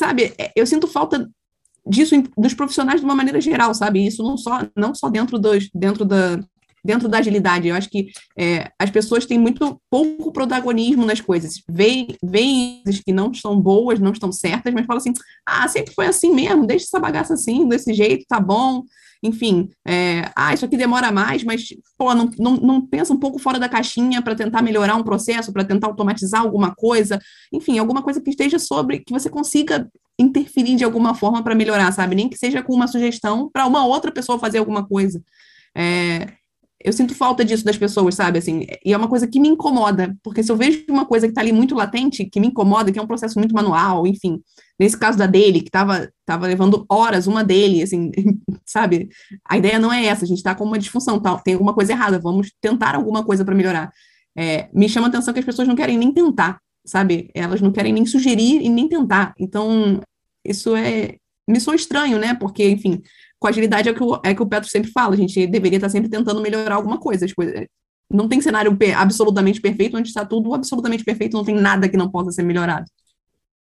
sabe, 0.00 0.34
é, 0.38 0.50
eu 0.56 0.66
sinto 0.66 0.86
falta 0.86 1.28
disso 1.86 2.14
dos 2.36 2.54
profissionais 2.54 3.00
de 3.00 3.04
uma 3.04 3.14
maneira 3.14 3.40
geral, 3.40 3.74
sabe? 3.74 4.04
Isso 4.04 4.22
não 4.22 4.36
só, 4.36 4.60
não 4.76 4.94
só 4.94 5.08
dentro, 5.08 5.38
dos, 5.38 5.68
dentro, 5.74 6.04
da, 6.04 6.40
dentro 6.84 7.08
da 7.08 7.18
agilidade. 7.18 7.68
Eu 7.68 7.74
acho 7.74 7.88
que 7.90 8.08
é, 8.36 8.70
as 8.78 8.90
pessoas 8.90 9.26
têm 9.26 9.38
muito 9.38 9.80
pouco 9.90 10.32
protagonismo 10.32 11.04
nas 11.04 11.20
coisas. 11.20 11.62
Veem 11.68 12.08
coisas 12.20 13.00
que 13.04 13.12
não 13.12 13.30
estão 13.30 13.60
boas, 13.60 14.00
não 14.00 14.12
estão 14.12 14.32
certas, 14.32 14.72
mas 14.72 14.86
falam 14.86 15.00
assim: 15.00 15.12
ah, 15.46 15.68
sempre 15.68 15.94
foi 15.94 16.06
assim 16.06 16.34
mesmo, 16.34 16.66
deixa 16.66 16.86
essa 16.86 17.00
bagaça 17.00 17.34
assim, 17.34 17.68
desse 17.68 17.92
jeito, 17.92 18.24
tá 18.28 18.40
bom 18.40 18.82
enfim, 19.22 19.68
é, 19.86 20.30
ah, 20.34 20.54
isso 20.54 20.64
aqui 20.64 20.76
demora 20.76 21.12
mais, 21.12 21.44
mas, 21.44 21.68
pô, 21.98 22.14
não, 22.14 22.30
não, 22.38 22.56
não 22.56 22.86
pensa 22.86 23.12
um 23.12 23.18
pouco 23.18 23.38
fora 23.38 23.58
da 23.58 23.68
caixinha 23.68 24.22
para 24.22 24.34
tentar 24.34 24.62
melhorar 24.62 24.96
um 24.96 25.02
processo, 25.02 25.52
para 25.52 25.64
tentar 25.64 25.88
automatizar 25.88 26.40
alguma 26.40 26.74
coisa, 26.74 27.18
enfim, 27.52 27.78
alguma 27.78 28.02
coisa 28.02 28.20
que 28.20 28.30
esteja 28.30 28.58
sobre, 28.58 29.00
que 29.00 29.12
você 29.12 29.28
consiga 29.28 29.90
interferir 30.18 30.76
de 30.76 30.84
alguma 30.84 31.14
forma 31.14 31.42
para 31.42 31.54
melhorar, 31.54 31.92
sabe? 31.92 32.14
Nem 32.14 32.28
que 32.28 32.36
seja 32.36 32.62
com 32.62 32.74
uma 32.74 32.86
sugestão 32.86 33.50
para 33.52 33.66
uma 33.66 33.84
outra 33.86 34.10
pessoa 34.10 34.38
fazer 34.38 34.58
alguma 34.58 34.86
coisa. 34.86 35.22
É, 35.76 36.26
eu 36.82 36.92
sinto 36.92 37.14
falta 37.14 37.44
disso 37.44 37.64
das 37.64 37.76
pessoas, 37.76 38.14
sabe? 38.14 38.38
Assim, 38.38 38.66
e 38.84 38.92
é 38.92 38.96
uma 38.96 39.08
coisa 39.08 39.26
que 39.26 39.38
me 39.38 39.48
incomoda, 39.48 40.16
porque 40.22 40.42
se 40.42 40.50
eu 40.50 40.56
vejo 40.56 40.84
uma 40.88 41.04
coisa 41.04 41.26
que 41.26 41.32
está 41.32 41.42
ali 41.42 41.52
muito 41.52 41.74
latente, 41.74 42.24
que 42.24 42.40
me 42.40 42.46
incomoda, 42.48 42.90
que 42.90 42.98
é 42.98 43.02
um 43.02 43.06
processo 43.06 43.38
muito 43.38 43.54
manual, 43.54 44.06
enfim, 44.06 44.40
nesse 44.80 44.96
caso 44.96 45.18
da 45.18 45.26
dele, 45.26 45.60
que 45.60 45.68
estava 45.68 46.10
tava 46.24 46.46
levando 46.46 46.86
horas, 46.88 47.26
uma 47.26 47.44
dele, 47.44 47.82
assim, 47.82 48.10
sabe? 48.64 49.10
A 49.46 49.58
ideia 49.58 49.78
não 49.78 49.92
é 49.92 50.06
essa, 50.06 50.24
a 50.24 50.26
gente 50.28 50.38
está 50.38 50.54
com 50.54 50.64
uma 50.64 50.78
disfunção, 50.78 51.20
tá, 51.20 51.36
tem 51.38 51.52
alguma 51.52 51.74
coisa 51.74 51.92
errada, 51.92 52.18
vamos 52.18 52.50
tentar 52.62 52.94
alguma 52.94 53.22
coisa 53.22 53.44
para 53.44 53.54
melhorar. 53.54 53.92
É, 54.34 54.70
me 54.72 54.88
chama 54.88 55.08
a 55.08 55.10
atenção 55.10 55.34
que 55.34 55.40
as 55.40 55.44
pessoas 55.44 55.68
não 55.68 55.76
querem 55.76 55.98
nem 55.98 56.10
tentar, 56.10 56.58
sabe? 56.82 57.30
Elas 57.34 57.60
não 57.60 57.70
querem 57.70 57.92
nem 57.92 58.06
sugerir 58.06 58.62
e 58.62 58.70
nem 58.70 58.88
tentar. 58.88 59.34
Então, 59.38 60.00
isso 60.42 60.74
é. 60.74 61.16
Me 61.46 61.60
soa 61.60 61.74
estranho, 61.74 62.18
né? 62.18 62.32
Porque, 62.34 62.66
enfim, 62.70 63.02
com 63.38 63.48
agilidade 63.48 63.88
é 63.88 63.92
que 63.92 64.02
o, 64.02 64.20
é 64.24 64.34
que 64.34 64.42
o 64.42 64.46
Petro 64.46 64.70
sempre 64.70 64.90
fala, 64.92 65.14
a 65.14 65.16
gente 65.16 65.46
deveria 65.46 65.76
estar 65.76 65.90
sempre 65.90 66.08
tentando 66.08 66.40
melhorar 66.40 66.76
alguma 66.76 66.98
coisa. 66.98 67.26
As 67.26 67.32
coisas, 67.34 67.66
não 68.10 68.28
tem 68.28 68.40
cenário 68.40 68.76
absolutamente 68.96 69.60
perfeito, 69.60 69.96
onde 69.96 70.08
está 70.08 70.24
tudo 70.24 70.54
absolutamente 70.54 71.04
perfeito, 71.04 71.36
não 71.36 71.44
tem 71.44 71.54
nada 71.54 71.88
que 71.88 71.96
não 71.96 72.10
possa 72.10 72.32
ser 72.32 72.44
melhorado. 72.44 72.86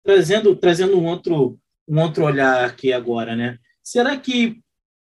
Trazendo, 0.07 0.55
trazendo 0.55 0.97
um, 0.97 1.05
outro, 1.05 1.59
um 1.85 1.99
outro 1.99 2.23
olhar 2.23 2.63
aqui 2.63 2.93
agora, 2.93 3.35
né? 3.35 3.57
Será 3.83 4.15
que, 4.15 4.61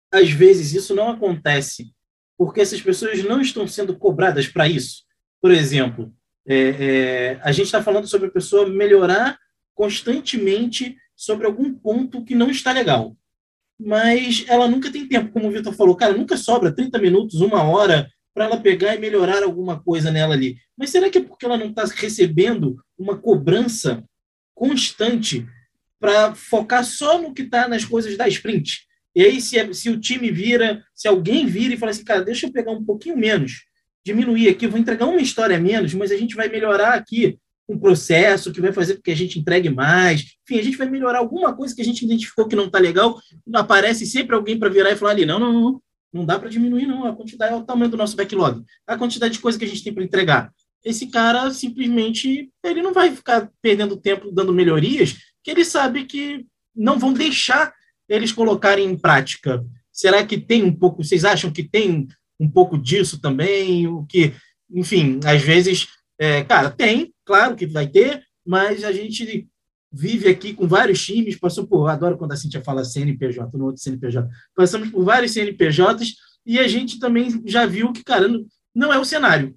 às 0.09 0.29
vezes, 0.29 0.73
isso 0.73 0.95
não 0.95 1.09
acontece 1.09 1.93
porque 2.37 2.61
essas 2.61 2.81
pessoas 2.81 3.21
não 3.23 3.41
estão 3.41 3.67
sendo 3.67 3.97
cobradas 3.97 4.47
para 4.47 4.67
isso? 4.67 5.03
Por 5.41 5.51
exemplo, 5.51 6.13
é, 6.47 6.57
é, 6.57 7.39
a 7.41 7.51
gente 7.51 7.65
está 7.65 7.83
falando 7.83 8.07
sobre 8.07 8.29
a 8.29 8.31
pessoa 8.31 8.69
melhorar 8.69 9.37
constantemente 9.75 10.95
sobre 11.15 11.45
algum 11.45 11.73
ponto 11.73 12.23
que 12.23 12.33
não 12.33 12.49
está 12.49 12.71
legal 12.71 13.15
mas 13.79 14.45
ela 14.47 14.67
nunca 14.67 14.91
tem 14.91 15.07
tempo, 15.07 15.31
como 15.31 15.47
o 15.47 15.51
Vitor 15.51 15.73
falou, 15.73 15.95
cara, 15.95 16.13
nunca 16.13 16.37
sobra 16.37 16.73
30 16.73 16.97
minutos, 16.99 17.41
uma 17.41 17.63
hora 17.63 18.09
para 18.33 18.45
ela 18.45 18.57
pegar 18.57 18.95
e 18.95 18.99
melhorar 18.99 19.43
alguma 19.43 19.79
coisa 19.79 20.11
nela 20.11 20.33
ali. 20.33 20.57
Mas 20.77 20.89
será 20.89 21.09
que 21.09 21.19
é 21.19 21.23
porque 21.23 21.45
ela 21.45 21.57
não 21.57 21.67
está 21.67 21.83
recebendo 21.85 22.77
uma 22.97 23.17
cobrança 23.17 24.03
constante 24.53 25.45
para 25.99 26.35
focar 26.35 26.83
só 26.83 27.21
no 27.21 27.33
que 27.33 27.43
está 27.43 27.67
nas 27.67 27.85
coisas 27.85 28.17
da 28.17 28.27
sprint? 28.27 28.87
E 29.15 29.23
aí, 29.23 29.39
se, 29.39 29.57
é, 29.57 29.71
se 29.73 29.89
o 29.89 29.99
time 29.99 30.31
vira, 30.31 30.83
se 30.93 31.07
alguém 31.07 31.45
vira 31.45 31.73
e 31.73 31.77
fala 31.77 31.91
assim, 31.91 32.03
cara, 32.03 32.23
deixa 32.23 32.47
eu 32.47 32.51
pegar 32.51 32.71
um 32.71 32.83
pouquinho 32.83 33.15
menos, 33.15 33.63
diminuir 34.03 34.49
aqui, 34.49 34.67
vou 34.67 34.79
entregar 34.79 35.05
uma 35.05 35.21
história 35.21 35.59
menos, 35.59 35.93
mas 35.93 36.11
a 36.11 36.17
gente 36.17 36.35
vai 36.35 36.49
melhorar 36.49 36.93
aqui 36.93 37.37
um 37.67 37.77
processo 37.77 38.51
que 38.51 38.59
vai 38.59 38.73
fazer 38.73 38.95
com 38.95 39.01
que 39.01 39.11
a 39.11 39.15
gente 39.15 39.39
entregue 39.39 39.69
mais. 39.69 40.35
Enfim, 40.43 40.59
a 40.59 40.63
gente 40.63 40.77
vai 40.77 40.89
melhorar 40.89 41.19
alguma 41.19 41.55
coisa 41.55 41.73
que 41.73 41.81
a 41.81 41.85
gente 41.85 42.03
identificou 42.03 42.47
que 42.47 42.55
não 42.55 42.65
está 42.65 42.79
legal. 42.79 43.17
Aparece 43.53 44.05
sempre 44.05 44.35
alguém 44.35 44.57
para 44.57 44.69
virar 44.69 44.91
e 44.91 44.95
falar 44.95 45.11
ali: 45.11 45.25
não, 45.25 45.39
não, 45.39 45.53
não, 45.53 45.81
não 46.11 46.25
dá 46.25 46.37
para 46.37 46.49
diminuir, 46.49 46.85
não. 46.85 47.05
A 47.05 47.15
quantidade 47.15 47.53
é 47.53 47.55
o 47.55 47.63
tamanho 47.63 47.89
do 47.89 47.97
nosso 47.97 48.15
backlog, 48.15 48.61
a 48.85 48.97
quantidade 48.97 49.35
de 49.35 49.39
coisa 49.39 49.57
que 49.57 49.65
a 49.65 49.67
gente 49.67 49.83
tem 49.83 49.93
para 49.93 50.03
entregar. 50.03 50.51
Esse 50.83 51.07
cara 51.07 51.51
simplesmente 51.51 52.49
ele 52.63 52.81
não 52.81 52.93
vai 52.93 53.15
ficar 53.15 53.49
perdendo 53.61 53.97
tempo 53.97 54.31
dando 54.31 54.53
melhorias, 54.53 55.15
que 55.43 55.51
ele 55.51 55.63
sabe 55.63 56.05
que 56.05 56.45
não 56.75 56.99
vão 56.99 57.13
deixar 57.13 57.73
eles 58.07 58.31
colocarem 58.31 58.85
em 58.89 58.97
prática. 58.97 59.65
Será 59.91 60.25
que 60.25 60.37
tem 60.37 60.63
um 60.63 60.73
pouco? 60.73 61.03
Vocês 61.03 61.23
acham 61.23 61.51
que 61.51 61.63
tem 61.63 62.07
um 62.39 62.49
pouco 62.49 62.77
disso 62.77 63.21
também? 63.21 63.87
O 63.87 64.05
que, 64.05 64.33
enfim, 64.69 65.19
às 65.23 65.41
vezes, 65.41 65.87
é, 66.19 66.43
cara, 66.43 66.69
tem, 66.69 67.13
claro 67.25 67.55
que 67.55 67.65
vai 67.65 67.87
ter, 67.87 68.23
mas 68.45 68.83
a 68.83 68.91
gente 68.91 69.47
vive 69.91 70.27
aqui 70.27 70.53
com 70.53 70.67
vários 70.67 71.05
times, 71.05 71.39
passou 71.39 71.67
por, 71.67 71.87
adoro 71.87 72.17
quando 72.17 72.31
a 72.31 72.35
Cintia 72.35 72.63
fala 72.63 72.83
CNPJ, 72.83 73.55
no 73.55 73.65
outro 73.65 73.81
CNPJ, 73.81 74.27
passamos 74.55 74.89
por 74.89 75.03
vários 75.05 75.31
CNPJs 75.31 76.15
e 76.45 76.57
a 76.57 76.67
gente 76.67 76.99
também 76.99 77.43
já 77.45 77.67
viu 77.67 77.93
que, 77.93 78.03
cara, 78.03 78.27
não 78.73 78.91
é 78.91 78.97
o 78.97 79.05
cenário, 79.05 79.55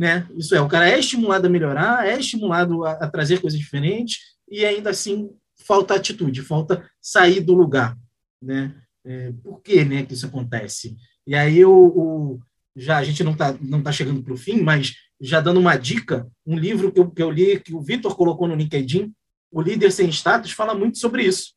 né? 0.00 0.26
Isso 0.34 0.54
é, 0.54 0.60
o 0.62 0.66
cara 0.66 0.88
é 0.88 0.98
estimulado 0.98 1.46
a 1.46 1.50
melhorar, 1.50 2.08
é 2.08 2.18
estimulado 2.18 2.86
a, 2.86 2.92
a 2.92 3.06
trazer 3.06 3.38
coisas 3.38 3.60
diferentes 3.60 4.34
e 4.50 4.64
ainda 4.64 4.88
assim 4.88 5.28
falta 5.66 5.94
atitude, 5.94 6.40
falta 6.40 6.88
sair 7.02 7.40
do 7.40 7.52
lugar, 7.52 7.98
né? 8.40 8.74
É, 9.04 9.30
por 9.42 9.60
que, 9.60 9.84
né, 9.84 10.02
que 10.06 10.14
isso 10.14 10.24
acontece? 10.24 10.96
E 11.26 11.34
aí 11.34 11.62
o 11.66 12.40
já 12.74 12.96
a 12.96 13.04
gente 13.04 13.22
não 13.22 13.32
está 13.32 13.52
não 13.60 13.82
tá 13.82 13.92
chegando 13.92 14.22
para 14.22 14.32
o 14.32 14.38
fim, 14.38 14.62
mas 14.62 14.94
já 15.20 15.38
dando 15.38 15.60
uma 15.60 15.76
dica, 15.76 16.26
um 16.46 16.58
livro 16.58 16.90
que 16.90 16.98
eu, 16.98 17.10
que 17.10 17.22
eu 17.22 17.30
li, 17.30 17.60
que 17.60 17.74
o 17.74 17.82
Vitor 17.82 18.16
colocou 18.16 18.48
no 18.48 18.54
LinkedIn, 18.54 19.12
o 19.52 19.60
líder 19.60 19.92
sem 19.92 20.08
status 20.08 20.52
fala 20.52 20.74
muito 20.74 20.96
sobre 20.96 21.24
isso, 21.24 21.52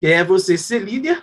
que 0.00 0.06
é 0.06 0.22
você 0.22 0.56
ser 0.56 0.80
líder 0.80 1.20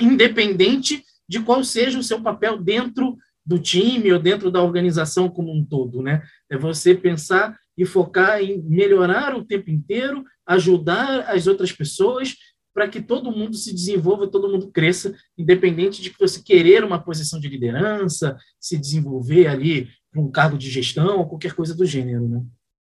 independente 0.00 1.04
de 1.28 1.38
qual 1.42 1.62
seja 1.62 1.98
o 1.98 2.02
seu 2.02 2.22
papel 2.22 2.56
dentro 2.56 3.18
do 3.46 3.58
time 3.58 4.12
ou 4.12 4.18
dentro 4.18 4.50
da 4.50 4.62
organização 4.62 5.28
como 5.28 5.52
um 5.52 5.64
todo, 5.64 6.02
né? 6.02 6.22
É 6.50 6.58
você 6.58 6.94
pensar 6.94 7.56
e 7.78 7.84
focar 7.84 8.42
em 8.42 8.60
melhorar 8.62 9.36
o 9.36 9.44
tempo 9.44 9.70
inteiro, 9.70 10.24
ajudar 10.46 11.20
as 11.30 11.46
outras 11.46 11.70
pessoas 11.70 12.34
para 12.74 12.88
que 12.88 13.00
todo 13.00 13.32
mundo 13.32 13.56
se 13.56 13.72
desenvolva, 13.72 14.26
todo 14.26 14.50
mundo 14.50 14.70
cresça, 14.70 15.14
independente 15.38 16.02
de 16.02 16.10
que 16.10 16.18
você 16.18 16.42
querer 16.42 16.84
uma 16.84 17.02
posição 17.02 17.40
de 17.40 17.48
liderança, 17.48 18.36
se 18.60 18.76
desenvolver 18.76 19.46
ali 19.46 19.88
para 20.10 20.20
um 20.20 20.30
cargo 20.30 20.58
de 20.58 20.68
gestão 20.68 21.18
ou 21.18 21.26
qualquer 21.26 21.54
coisa 21.54 21.74
do 21.74 21.86
gênero, 21.86 22.28
né? 22.28 22.42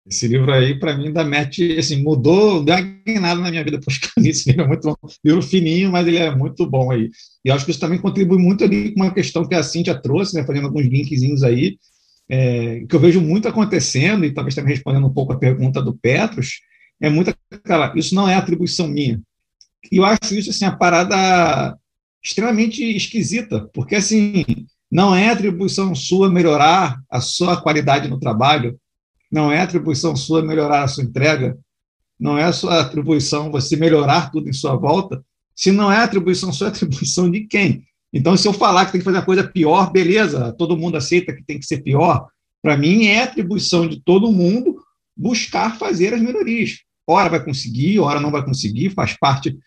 Esse 0.07 0.27
livro 0.27 0.51
aí, 0.51 0.79
para 0.79 0.97
mim, 0.97 1.13
da 1.13 1.23
mete, 1.23 1.77
assim, 1.77 2.01
mudou, 2.01 2.63
deu 2.63 2.75
nada 3.21 3.39
na 3.39 3.51
minha 3.51 3.63
vida 3.63 3.79
buscando 3.85 4.25
esse 4.25 4.49
livro, 4.49 4.65
é 4.65 4.67
muito 4.67 4.87
bom. 4.87 5.09
Livro 5.23 5.41
fininho, 5.41 5.91
mas 5.91 6.07
ele 6.07 6.17
é 6.17 6.35
muito 6.35 6.67
bom 6.67 6.91
aí. 6.91 7.09
E 7.45 7.51
acho 7.51 7.65
que 7.65 7.71
isso 7.71 7.79
também 7.79 7.99
contribui 7.99 8.39
muito 8.39 8.63
ali 8.63 8.93
com 8.93 9.01
uma 9.01 9.13
questão 9.13 9.47
que 9.47 9.53
a 9.53 9.61
Cintia 9.61 9.99
trouxe, 9.99 10.35
né, 10.35 10.43
fazendo 10.43 10.65
alguns 10.65 10.85
linkzinhos 10.85 11.43
aí, 11.43 11.77
é, 12.27 12.83
que 12.89 12.95
eu 12.95 12.99
vejo 12.99 13.21
muito 13.21 13.47
acontecendo, 13.47 14.25
e 14.25 14.33
talvez 14.33 14.55
também 14.55 14.73
respondendo 14.73 15.05
um 15.05 15.13
pouco 15.13 15.33
a 15.33 15.37
pergunta 15.37 15.81
do 15.81 15.95
Petros, 15.95 16.61
é 16.99 17.09
muito 17.09 17.35
aquela, 17.51 17.93
isso 17.95 18.15
não 18.15 18.27
é 18.27 18.35
atribuição 18.35 18.87
minha. 18.87 19.21
E 19.91 19.97
eu 19.97 20.05
acho 20.05 20.33
isso, 20.33 20.49
assim, 20.49 20.65
a 20.65 20.75
parada 20.75 21.77
extremamente 22.23 22.83
esquisita, 22.83 23.69
porque, 23.73 23.95
assim, 23.95 24.45
não 24.91 25.15
é 25.15 25.29
atribuição 25.29 25.93
sua 25.93 26.29
melhorar 26.29 26.99
a 27.09 27.21
sua 27.21 27.61
qualidade 27.61 28.07
no 28.07 28.19
trabalho, 28.19 28.79
não 29.31 29.51
é 29.51 29.61
atribuição 29.61 30.15
sua 30.15 30.43
melhorar 30.43 30.83
a 30.83 30.87
sua 30.87 31.03
entrega, 31.03 31.57
não 32.19 32.37
é 32.37 32.51
sua 32.51 32.81
atribuição 32.81 33.51
você 33.51 33.75
melhorar 33.75 34.29
tudo 34.31 34.49
em 34.49 34.53
sua 34.53 34.75
volta. 34.75 35.23
Se 35.55 35.71
não 35.71 35.91
é 35.91 35.97
atribuição 35.97 36.51
sua, 36.51 36.67
é 36.67 36.69
atribuição 36.69 37.31
de 37.31 37.41
quem? 37.41 37.83
Então, 38.13 38.35
se 38.35 38.47
eu 38.47 38.53
falar 38.53 38.85
que 38.85 38.91
tem 38.91 38.99
que 38.99 39.05
fazer 39.05 39.19
a 39.19 39.25
coisa 39.25 39.43
pior, 39.43 39.91
beleza, 39.91 40.53
todo 40.57 40.77
mundo 40.77 40.97
aceita 40.97 41.33
que 41.33 41.43
tem 41.43 41.57
que 41.57 41.65
ser 41.65 41.81
pior. 41.81 42.27
Para 42.61 42.77
mim, 42.77 43.05
é 43.05 43.23
atribuição 43.23 43.87
de 43.87 44.01
todo 44.01 44.31
mundo 44.31 44.75
buscar 45.15 45.77
fazer 45.77 46.13
as 46.13 46.21
melhorias. 46.21 46.79
Ora 47.07 47.29
vai 47.29 47.43
conseguir, 47.43 47.99
ora 47.99 48.19
não 48.19 48.29
vai 48.29 48.43
conseguir, 48.43 48.89
faz 48.91 49.17
parte 49.17 49.57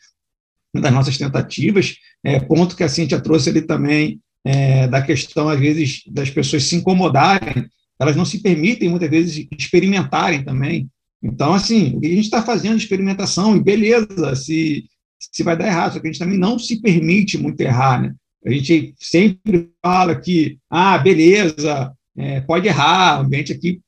das 0.73 0.93
nossas 0.93 1.17
tentativas. 1.17 1.97
É, 2.23 2.39
ponto 2.39 2.77
que 2.77 2.85
a 2.85 2.89
Cintia 2.89 3.21
trouxe 3.21 3.49
ali 3.49 3.63
também 3.63 4.21
é, 4.45 4.87
da 4.87 5.01
questão, 5.01 5.49
às 5.49 5.59
vezes, 5.59 6.03
das 6.07 6.31
pessoas 6.31 6.65
se 6.65 6.77
incomodarem 6.77 7.69
elas 7.99 8.17
não 8.17 8.25
se 8.25 8.41
permitem, 8.41 8.89
muitas 8.89 9.11
vezes, 9.11 9.47
experimentarem 9.57 10.45
também. 10.45 10.89
Então, 11.23 11.55
assim, 11.55 11.97
o 11.97 12.01
que 12.01 12.07
a 12.07 12.11
gente 12.11 12.25
está 12.25 12.43
fazendo 12.43 12.77
experimentação, 12.77 13.57
e 13.57 13.63
beleza, 13.63 14.35
se, 14.37 14.85
se 15.19 15.43
vai 15.43 15.57
dar 15.57 15.67
errado, 15.67 15.95
só 15.95 16.01
que 16.01 16.09
a 16.09 16.13
gente 16.13 16.21
também 16.21 16.39
não 16.39 16.59
se 16.59 16.81
permite 16.81 17.39
muito 17.39 17.61
errar, 17.61 18.03
né? 18.03 18.15
A 18.45 18.51
gente 18.51 18.95
sempre 18.99 19.71
fala 19.83 20.21
que, 20.21 20.59
ah, 20.69 20.99
beleza, 20.99 21.93
é, 22.17 22.41
pode 22.43 22.69
errar, 22.69 23.21
o 23.21 23.25
ambiente 23.25 23.53
aqui. 23.53 23.81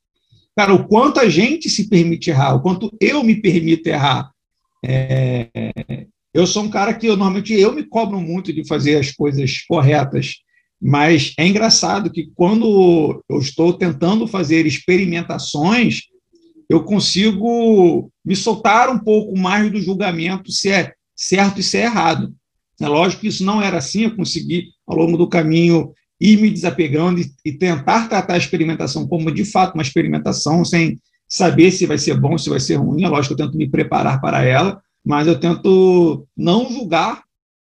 Cara, 0.56 0.72
o 0.72 0.88
quanto 0.88 1.20
a 1.20 1.28
gente 1.28 1.68
se 1.68 1.88
permite 1.90 2.30
errar, 2.30 2.54
o 2.54 2.62
quanto 2.62 2.90
eu 2.98 3.22
me 3.22 3.36
permito 3.36 3.86
errar. 3.88 4.30
É, 4.82 5.50
eu 6.32 6.46
sou 6.46 6.64
um 6.64 6.70
cara 6.70 6.94
que 6.94 7.06
eu, 7.06 7.16
normalmente 7.16 7.52
eu 7.52 7.74
me 7.74 7.82
cobro 7.82 8.18
muito 8.18 8.52
de 8.52 8.66
fazer 8.66 8.96
as 8.98 9.10
coisas 9.10 9.60
corretas. 9.66 10.36
Mas 10.80 11.32
é 11.38 11.46
engraçado 11.46 12.10
que 12.10 12.30
quando 12.34 13.22
eu 13.28 13.38
estou 13.38 13.72
tentando 13.72 14.26
fazer 14.26 14.66
experimentações, 14.66 16.02
eu 16.68 16.84
consigo 16.84 18.10
me 18.24 18.36
soltar 18.36 18.90
um 18.90 18.98
pouco 18.98 19.38
mais 19.38 19.70
do 19.70 19.80
julgamento 19.80 20.50
se 20.50 20.70
é 20.70 20.92
certo 21.14 21.60
e 21.60 21.62
se 21.62 21.78
é 21.78 21.84
errado. 21.84 22.34
É 22.80 22.88
lógico 22.88 23.22
que 23.22 23.28
isso 23.28 23.44
não 23.44 23.62
era 23.62 23.78
assim, 23.78 24.02
eu 24.02 24.16
consegui, 24.16 24.68
ao 24.86 24.96
longo 24.96 25.16
do 25.16 25.28
caminho, 25.28 25.92
ir 26.20 26.40
me 26.40 26.50
desapegando 26.50 27.20
e, 27.20 27.30
e 27.44 27.52
tentar 27.52 28.08
tratar 28.08 28.34
a 28.34 28.38
experimentação 28.38 29.06
como, 29.06 29.32
de 29.32 29.44
fato, 29.44 29.74
uma 29.74 29.82
experimentação, 29.82 30.64
sem 30.64 30.98
saber 31.28 31.70
se 31.70 31.86
vai 31.86 31.98
ser 31.98 32.18
bom, 32.18 32.36
se 32.36 32.50
vai 32.50 32.60
ser 32.60 32.76
ruim. 32.76 33.04
É 33.04 33.08
lógico 33.08 33.34
que 33.34 33.42
eu 33.42 33.46
tento 33.46 33.56
me 33.56 33.68
preparar 33.68 34.20
para 34.20 34.44
ela, 34.44 34.80
mas 35.04 35.26
eu 35.26 35.38
tento 35.38 36.26
não 36.36 36.70
julgar 36.70 37.22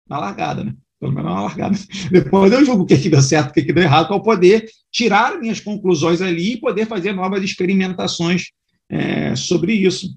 na 0.07 0.19
largada, 0.19 0.63
né? 0.63 0.75
Pelo 0.99 1.13
menos 1.13 1.31
uma 1.31 1.41
largada. 1.41 1.77
Depois 2.12 2.51
eu 2.51 2.65
julgo 2.65 2.83
o 2.83 2.85
que, 2.85 2.97
que 2.97 3.09
deu 3.09 3.21
certo, 3.21 3.51
o 3.51 3.53
que, 3.53 3.63
que 3.63 3.73
deu 3.73 3.83
errado, 3.83 4.07
para 4.07 4.19
poder 4.19 4.69
tirar 4.91 5.39
minhas 5.39 5.59
conclusões 5.59 6.21
ali 6.21 6.53
e 6.53 6.59
poder 6.59 6.85
fazer 6.85 7.13
novas 7.13 7.43
experimentações 7.43 8.47
é, 8.89 9.35
sobre 9.35 9.73
isso. 9.73 10.15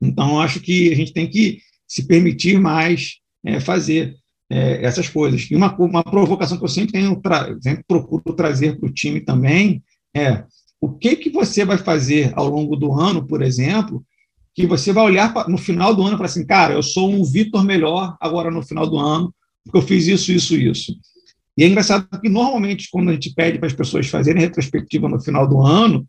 Então, 0.00 0.40
acho 0.40 0.60
que 0.60 0.92
a 0.92 0.96
gente 0.96 1.12
tem 1.12 1.28
que 1.28 1.60
se 1.86 2.06
permitir 2.06 2.58
mais 2.58 3.16
é, 3.44 3.60
fazer 3.60 4.16
é, 4.50 4.84
essas 4.84 5.08
coisas. 5.08 5.48
E 5.50 5.56
uma, 5.56 5.74
uma 5.76 6.02
provocação 6.02 6.58
que 6.58 6.64
eu 6.64 6.68
sempre, 6.68 6.92
tenho 6.92 7.20
sempre 7.60 7.84
procuro 7.86 8.34
trazer 8.34 8.78
para 8.78 8.88
o 8.88 8.92
time 8.92 9.20
também 9.20 9.82
é 10.14 10.44
o 10.80 10.92
que, 10.92 11.16
que 11.16 11.30
você 11.30 11.64
vai 11.64 11.78
fazer 11.78 12.32
ao 12.36 12.48
longo 12.48 12.76
do 12.76 12.92
ano, 12.92 13.26
por 13.26 13.42
exemplo, 13.42 14.04
que 14.54 14.66
você 14.66 14.92
vai 14.92 15.04
olhar 15.04 15.32
pra, 15.32 15.48
no 15.48 15.58
final 15.58 15.94
do 15.94 16.02
ano 16.02 16.16
falar 16.16 16.26
assim, 16.26 16.46
cara, 16.46 16.74
eu 16.74 16.82
sou 16.82 17.10
um 17.10 17.24
Vitor 17.24 17.64
melhor 17.64 18.16
agora 18.20 18.50
no 18.50 18.62
final 18.62 18.86
do 18.86 18.98
ano, 18.98 19.34
porque 19.66 19.78
eu 19.78 19.82
fiz 19.82 20.06
isso, 20.06 20.32
isso, 20.32 20.56
isso. 20.56 20.96
E 21.58 21.64
é 21.64 21.66
engraçado 21.66 22.06
que, 22.20 22.28
normalmente, 22.28 22.88
quando 22.90 23.10
a 23.10 23.12
gente 23.12 23.34
pede 23.34 23.58
para 23.58 23.66
as 23.66 23.72
pessoas 23.72 24.06
fazerem 24.06 24.42
retrospectiva 24.42 25.08
no 25.08 25.20
final 25.20 25.48
do 25.48 25.60
ano, 25.60 26.06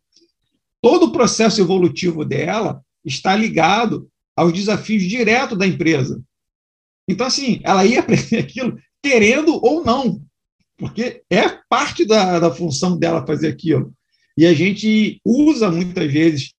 todo 0.81 1.07
o 1.07 1.11
processo 1.11 1.59
evolutivo 1.59 2.23
dela 2.23 2.81
está 3.03 3.35
ligado 3.35 4.09
aos 4.35 4.53
desafios 4.53 5.03
diretos 5.03 5.57
da 5.57 5.65
empresa. 5.65 6.21
Então, 7.07 7.25
assim, 7.25 7.59
ela 7.63 7.85
ia 7.85 8.01
aprender 8.01 8.37
aquilo 8.39 8.77
querendo 9.01 9.55
ou 9.63 9.83
não, 9.83 10.21
porque 10.77 11.23
é 11.29 11.47
parte 11.69 12.05
da, 12.05 12.39
da 12.39 12.53
função 12.53 12.97
dela 12.97 13.25
fazer 13.25 13.47
aquilo. 13.47 13.93
E 14.37 14.45
a 14.45 14.53
gente 14.53 15.19
usa 15.25 15.71
muitas 15.71 16.11
vezes 16.11 16.53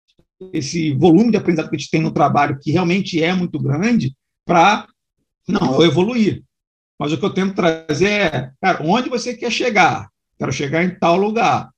esse 0.53 0.93
volume 0.95 1.31
de 1.31 1.37
aprendizado 1.37 1.69
que 1.69 1.77
a 1.77 1.79
gente 1.79 1.91
tem 1.91 2.01
no 2.01 2.11
trabalho, 2.11 2.59
que 2.61 2.73
realmente 2.73 3.23
é 3.23 3.33
muito 3.35 3.59
grande, 3.59 4.15
para, 4.47 4.89
não, 5.47 5.75
eu 5.75 5.83
evoluir. 5.83 6.43
Mas 6.99 7.13
o 7.13 7.19
que 7.19 7.25
eu 7.25 7.31
tento 7.31 7.55
trazer 7.55 8.09
é, 8.11 8.51
cara, 8.61 8.83
onde 8.83 9.09
você 9.09 9.35
quer 9.35 9.53
chegar? 9.53 10.09
Quero 10.37 10.53
chegar 10.53 10.83
em 10.83 10.99
tal 10.99 11.17
lugar. 11.17 11.71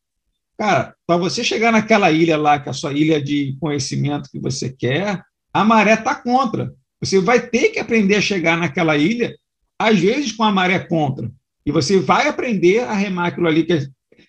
Cara, 0.59 0.95
para 1.07 1.17
você 1.17 1.45
chegar 1.45 1.73
naquela 1.73 2.11
ilha 2.11 2.37
lá, 2.37 2.59
que 2.59 2.69
é 2.69 2.71
a 2.71 2.75
sua 2.75 2.93
ilha 2.93 3.23
de 3.23 3.57
conhecimento 3.61 4.31
que 4.31 4.39
você 4.39 4.71
quer, 4.71 5.23
a 5.53 5.65
maré 5.65 5.95
está 5.95 6.15
contra. 6.15 6.73
Você 7.01 7.21
vai 7.21 7.41
ter 7.41 7.71
que 7.71 7.79
aprender 7.79 8.17
a 8.17 8.21
chegar 8.21 8.57
naquela 8.57 8.97
ilha, 8.97 9.35
às 9.79 9.99
vezes 9.99 10.33
com 10.33 10.45
a 10.45 10.53
maré 10.53 10.79
contra. 10.79 11.31
E 11.65 11.73
você 11.73 11.99
vai 11.99 12.29
aprender 12.29 12.81
a 12.81 12.93
remar 12.93 13.29
aquilo 13.29 13.47
ali, 13.47 13.65
que 13.65 13.89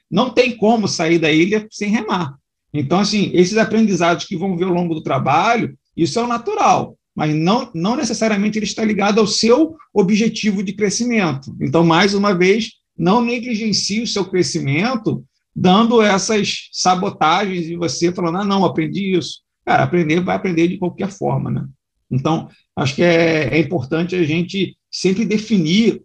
não 0.09 0.29
tem 0.29 0.55
como 0.55 0.87
sair 0.87 1.19
da 1.19 1.31
ilha 1.31 1.67
sem 1.69 1.89
remar. 1.89 2.35
Então, 2.73 2.99
assim, 2.99 3.31
esses 3.33 3.57
aprendizados 3.57 4.25
que 4.25 4.37
vão 4.37 4.57
ver 4.57 4.65
ao 4.65 4.73
longo 4.73 4.93
do 4.93 5.03
trabalho, 5.03 5.77
isso 5.95 6.19
é 6.19 6.23
o 6.23 6.27
natural 6.27 6.97
mas 7.21 7.35
não, 7.35 7.69
não 7.75 7.95
necessariamente 7.95 8.57
ele 8.57 8.65
está 8.65 8.83
ligado 8.83 9.19
ao 9.19 9.27
seu 9.27 9.75
objetivo 9.93 10.63
de 10.63 10.73
crescimento. 10.73 11.55
Então, 11.61 11.83
mais 11.83 12.15
uma 12.15 12.33
vez, 12.33 12.71
não 12.97 13.23
negligencie 13.23 14.01
o 14.01 14.07
seu 14.07 14.25
crescimento 14.25 15.23
dando 15.55 16.01
essas 16.01 16.69
sabotagens 16.71 17.67
e 17.67 17.75
você 17.75 18.11
falando, 18.11 18.39
ah, 18.39 18.43
não, 18.43 18.65
aprendi 18.65 19.15
isso. 19.15 19.41
Cara, 19.63 19.83
aprender 19.83 20.19
vai 20.21 20.35
aprender 20.35 20.67
de 20.67 20.79
qualquer 20.79 21.11
forma, 21.11 21.51
né? 21.51 21.67
Então, 22.09 22.49
acho 22.75 22.95
que 22.95 23.03
é, 23.03 23.55
é 23.55 23.59
importante 23.59 24.15
a 24.15 24.23
gente 24.23 24.75
sempre 24.89 25.23
definir 25.23 26.01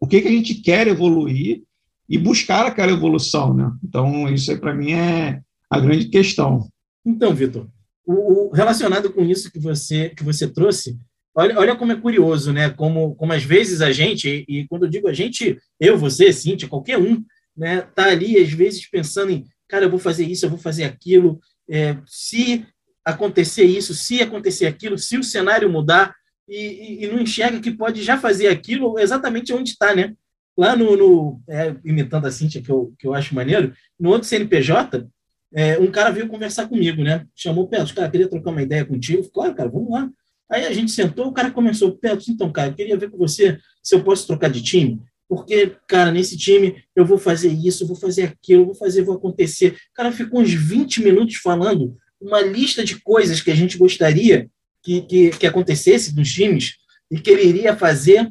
o 0.00 0.06
que, 0.06 0.20
que 0.20 0.28
a 0.28 0.30
gente 0.30 0.54
quer 0.54 0.86
evoluir 0.86 1.64
e 2.08 2.16
buscar 2.16 2.64
aquela 2.64 2.92
evolução, 2.92 3.52
né? 3.52 3.72
Então, 3.82 4.32
isso 4.32 4.52
aí 4.52 4.56
para 4.56 4.72
mim 4.72 4.92
é 4.92 5.40
a 5.68 5.80
grande 5.80 6.04
questão. 6.04 6.68
Então, 7.04 7.34
Vitor, 7.34 7.66
o, 8.06 8.48
o, 8.48 8.50
relacionado 8.50 9.12
com 9.12 9.24
isso 9.24 9.50
que 9.50 9.58
você 9.58 10.10
que 10.10 10.24
você 10.24 10.48
trouxe, 10.48 10.98
olha, 11.34 11.58
olha 11.58 11.76
como 11.76 11.92
é 11.92 11.96
curioso, 11.96 12.52
né? 12.52 12.70
Como, 12.70 13.14
como 13.14 13.32
às 13.32 13.44
vezes 13.44 13.80
a 13.80 13.92
gente, 13.92 14.44
e, 14.48 14.66
quando 14.68 14.84
eu 14.84 14.90
digo 14.90 15.08
a 15.08 15.12
gente, 15.12 15.58
eu, 15.78 15.96
você, 15.96 16.32
Cíntia, 16.32 16.68
qualquer 16.68 16.98
um, 16.98 17.24
né, 17.56 17.82
tá 17.82 18.06
ali 18.06 18.38
às 18.38 18.50
vezes 18.50 18.88
pensando 18.88 19.32
em, 19.32 19.44
cara, 19.68 19.84
eu 19.84 19.90
vou 19.90 19.98
fazer 19.98 20.26
isso, 20.26 20.44
eu 20.44 20.50
vou 20.50 20.58
fazer 20.58 20.84
aquilo. 20.84 21.40
É, 21.68 21.96
se 22.06 22.66
acontecer 23.04 23.64
isso, 23.64 23.94
se 23.94 24.20
acontecer 24.20 24.66
aquilo, 24.66 24.98
se 24.98 25.16
o 25.16 25.22
cenário 25.22 25.70
mudar, 25.70 26.14
e, 26.50 26.56
e, 26.56 27.04
e 27.04 27.06
não 27.06 27.20
enxerga 27.20 27.60
que 27.60 27.70
pode 27.70 28.02
já 28.02 28.18
fazer 28.18 28.48
aquilo 28.48 28.98
exatamente 28.98 29.52
onde 29.52 29.70
está, 29.70 29.94
né? 29.94 30.14
Lá 30.58 30.74
no, 30.76 30.96
no 30.96 31.40
é, 31.48 31.76
imitando 31.84 32.26
a 32.26 32.30
Cintia, 32.30 32.60
que 32.60 32.70
eu, 32.70 32.92
que 32.98 33.06
eu 33.06 33.14
acho 33.14 33.34
maneiro, 33.34 33.72
no 33.98 34.10
outro 34.10 34.28
CNPJ, 34.28 35.06
é, 35.52 35.78
um 35.78 35.90
cara 35.90 36.10
veio 36.10 36.28
conversar 36.28 36.68
comigo, 36.68 37.02
né? 37.02 37.26
Chamou 37.34 37.64
o 37.64 37.68
Petros, 37.68 37.92
cara, 37.92 38.10
queria 38.10 38.28
trocar 38.28 38.50
uma 38.50 38.62
ideia 38.62 38.84
contigo. 38.84 39.28
Claro, 39.30 39.54
cara, 39.54 39.68
vamos 39.68 39.90
lá. 39.90 40.08
Aí 40.48 40.66
a 40.66 40.72
gente 40.72 40.90
sentou, 40.90 41.28
o 41.28 41.32
cara 41.32 41.50
começou, 41.50 41.96
Petros, 41.96 42.28
então, 42.28 42.50
cara, 42.50 42.72
queria 42.72 42.96
ver 42.96 43.10
com 43.10 43.16
você 43.16 43.58
se 43.82 43.94
eu 43.94 44.02
posso 44.02 44.26
trocar 44.26 44.50
de 44.50 44.62
time, 44.62 45.00
porque, 45.28 45.76
cara, 45.86 46.10
nesse 46.10 46.36
time 46.36 46.82
eu 46.94 47.04
vou 47.04 47.18
fazer 47.18 47.52
isso, 47.52 47.86
vou 47.86 47.94
fazer 47.94 48.24
aquilo, 48.24 48.66
vou 48.66 48.74
fazer, 48.74 49.02
vou 49.02 49.14
acontecer. 49.14 49.76
O 49.92 49.94
cara 49.94 50.10
ficou 50.10 50.40
uns 50.40 50.52
20 50.52 51.02
minutos 51.04 51.36
falando 51.36 51.96
uma 52.20 52.40
lista 52.40 52.84
de 52.84 53.00
coisas 53.00 53.40
que 53.40 53.50
a 53.50 53.54
gente 53.54 53.78
gostaria 53.78 54.50
que, 54.82 55.02
que, 55.02 55.30
que 55.30 55.46
acontecesse 55.46 56.14
nos 56.16 56.32
times 56.32 56.74
e 57.10 57.20
que 57.20 57.30
ele 57.30 57.44
iria 57.44 57.76
fazer. 57.76 58.28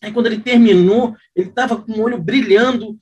Aí, 0.00 0.12
quando 0.12 0.26
ele 0.26 0.40
terminou, 0.40 1.16
ele 1.34 1.48
estava 1.48 1.76
com 1.76 1.92
o 1.92 2.02
olho 2.02 2.22
brilhando, 2.22 2.96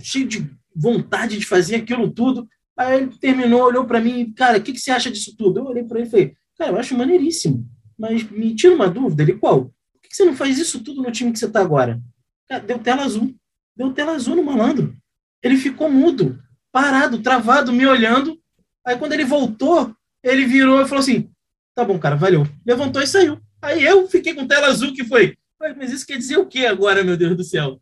cheio 0.00 0.26
de 0.26 0.50
vontade 0.74 1.38
de 1.38 1.46
fazer 1.46 1.76
aquilo 1.76 2.10
tudo. 2.10 2.48
Aí 2.76 3.02
ele 3.02 3.18
terminou, 3.18 3.62
olhou 3.62 3.84
para 3.84 4.00
mim, 4.00 4.32
cara, 4.32 4.58
o 4.58 4.62
que, 4.62 4.72
que 4.72 4.80
você 4.80 4.90
acha 4.90 5.10
disso 5.10 5.36
tudo? 5.36 5.60
Eu 5.60 5.66
olhei 5.66 5.84
para 5.84 5.98
ele 5.98 6.08
e 6.08 6.10
falei, 6.10 6.36
cara, 6.58 6.72
eu 6.72 6.78
acho 6.78 6.96
maneiríssimo, 6.96 7.66
mas 7.96 8.28
me 8.30 8.54
tira 8.54 8.74
uma 8.74 8.88
dúvida, 8.88 9.22
ele, 9.22 9.34
qual? 9.34 9.66
Por 9.92 10.02
que, 10.02 10.08
que 10.08 10.16
você 10.16 10.24
não 10.24 10.34
faz 10.34 10.58
isso 10.58 10.82
tudo 10.82 11.02
no 11.02 11.12
time 11.12 11.32
que 11.32 11.38
você 11.38 11.46
está 11.46 11.60
agora? 11.60 12.00
Cara, 12.48 12.62
deu 12.62 12.78
tela 12.78 13.04
azul, 13.04 13.34
deu 13.76 13.92
tela 13.92 14.12
azul 14.12 14.36
no 14.36 14.42
malandro. 14.42 14.96
Ele 15.42 15.56
ficou 15.56 15.90
mudo, 15.90 16.38
parado, 16.72 17.22
travado, 17.22 17.72
me 17.72 17.86
olhando. 17.86 18.38
Aí 18.84 18.96
quando 18.96 19.12
ele 19.12 19.24
voltou, 19.24 19.94
ele 20.22 20.44
virou 20.44 20.80
e 20.82 20.88
falou 20.88 21.00
assim, 21.00 21.30
tá 21.74 21.84
bom, 21.84 21.98
cara, 21.98 22.16
valeu. 22.16 22.46
Levantou 22.66 23.02
e 23.02 23.06
saiu. 23.06 23.38
Aí 23.62 23.84
eu 23.84 24.08
fiquei 24.08 24.34
com 24.34 24.46
tela 24.46 24.66
azul, 24.66 24.92
que 24.92 25.04
foi, 25.04 25.36
mas 25.76 25.92
isso 25.92 26.06
quer 26.06 26.18
dizer 26.18 26.38
o 26.38 26.46
que 26.46 26.66
agora, 26.66 27.04
meu 27.04 27.16
Deus 27.16 27.36
do 27.36 27.44
céu? 27.44 27.80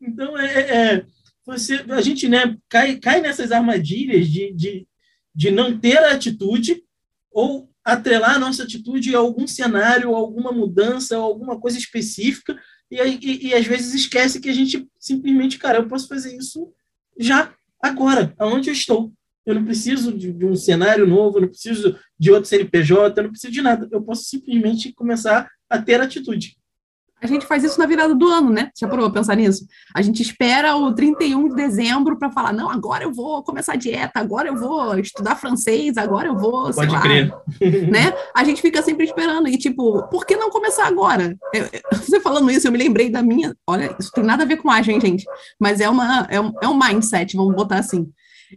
Então, 0.00 0.36
é, 0.38 0.46
é, 0.46 0.94
é 0.94 1.06
você, 1.44 1.84
a 1.88 2.00
gente 2.00 2.28
né, 2.28 2.56
cai, 2.68 2.96
cai 2.96 3.20
nessas 3.20 3.52
armadilhas 3.52 4.28
de, 4.28 4.52
de, 4.52 4.86
de 5.34 5.50
não 5.50 5.78
ter 5.78 5.98
a 5.98 6.12
atitude 6.12 6.82
ou 7.30 7.70
atrelar 7.84 8.34
a 8.34 8.38
nossa 8.38 8.62
atitude 8.62 9.14
a 9.14 9.18
algum 9.18 9.46
cenário, 9.46 10.14
alguma 10.14 10.52
mudança, 10.52 11.16
alguma 11.16 11.58
coisa 11.58 11.78
específica, 11.78 12.58
e, 12.90 12.96
e, 12.96 13.48
e 13.48 13.54
às 13.54 13.66
vezes 13.66 13.94
esquece 13.94 14.40
que 14.40 14.48
a 14.48 14.52
gente 14.52 14.86
simplesmente, 14.98 15.58
cara, 15.58 15.78
eu 15.78 15.88
posso 15.88 16.08
fazer 16.08 16.36
isso 16.36 16.72
já, 17.18 17.54
agora, 17.80 18.34
aonde 18.38 18.68
eu 18.68 18.74
estou. 18.74 19.12
Eu 19.46 19.54
não 19.54 19.64
preciso 19.64 20.12
de, 20.12 20.32
de, 20.32 20.44
um 20.44 20.54
cenário 20.54 21.06
novo, 21.06 21.38
eu 21.38 21.42
não 21.42 21.48
preciso 21.48 21.98
de 22.18 22.30
outro 22.30 22.48
CNPJ, 22.48 23.18
eu 23.18 23.24
não 23.24 23.30
preciso 23.30 23.52
de 23.52 23.62
nada. 23.62 23.88
Eu 23.90 24.02
posso 24.02 24.24
simplesmente 24.24 24.92
começar 24.92 25.50
a 25.68 25.80
ter 25.80 26.00
atitude. 26.00 26.56
A 27.22 27.26
gente 27.26 27.46
faz 27.46 27.62
isso 27.62 27.78
na 27.78 27.86
virada 27.86 28.14
do 28.14 28.26
ano, 28.28 28.50
né? 28.50 28.70
Já 28.78 28.88
parou 28.88 29.06
a 29.06 29.10
pensar 29.10 29.36
nisso? 29.36 29.66
A 29.94 30.00
gente 30.00 30.22
espera 30.22 30.74
o 30.76 30.94
31 30.94 31.50
de 31.50 31.54
dezembro 31.54 32.18
para 32.18 32.30
falar: 32.30 32.52
não, 32.52 32.70
agora 32.70 33.04
eu 33.04 33.12
vou 33.12 33.42
começar 33.42 33.74
a 33.74 33.76
dieta, 33.76 34.18
agora 34.20 34.48
eu 34.48 34.56
vou 34.56 34.98
estudar 34.98 35.36
francês, 35.36 35.96
agora 35.98 36.28
eu 36.28 36.36
vou. 36.36 36.72
Pode 36.72 36.90
lá, 36.90 37.00
crer. 37.00 37.32
Né? 37.90 38.12
A 38.34 38.44
gente 38.44 38.62
fica 38.62 38.82
sempre 38.82 39.04
esperando. 39.04 39.48
E, 39.48 39.58
tipo, 39.58 40.02
por 40.08 40.24
que 40.24 40.36
não 40.36 40.50
começar 40.50 40.86
agora? 40.86 41.36
Eu, 41.52 41.66
você 41.92 42.20
falando 42.20 42.50
isso, 42.50 42.66
eu 42.66 42.72
me 42.72 42.78
lembrei 42.78 43.10
da 43.10 43.22
minha. 43.22 43.54
Olha, 43.66 43.94
isso 43.98 44.10
tem 44.12 44.24
nada 44.24 44.44
a 44.44 44.46
ver 44.46 44.56
com 44.56 44.70
a 44.70 44.80
gente, 44.80 45.06
gente. 45.06 45.24
Mas 45.58 45.80
é, 45.80 45.88
uma, 45.88 46.26
é, 46.30 46.40
um, 46.40 46.52
é 46.62 46.68
um 46.68 46.78
mindset, 46.78 47.36
vamos 47.36 47.54
botar 47.54 47.78
assim. 47.78 48.10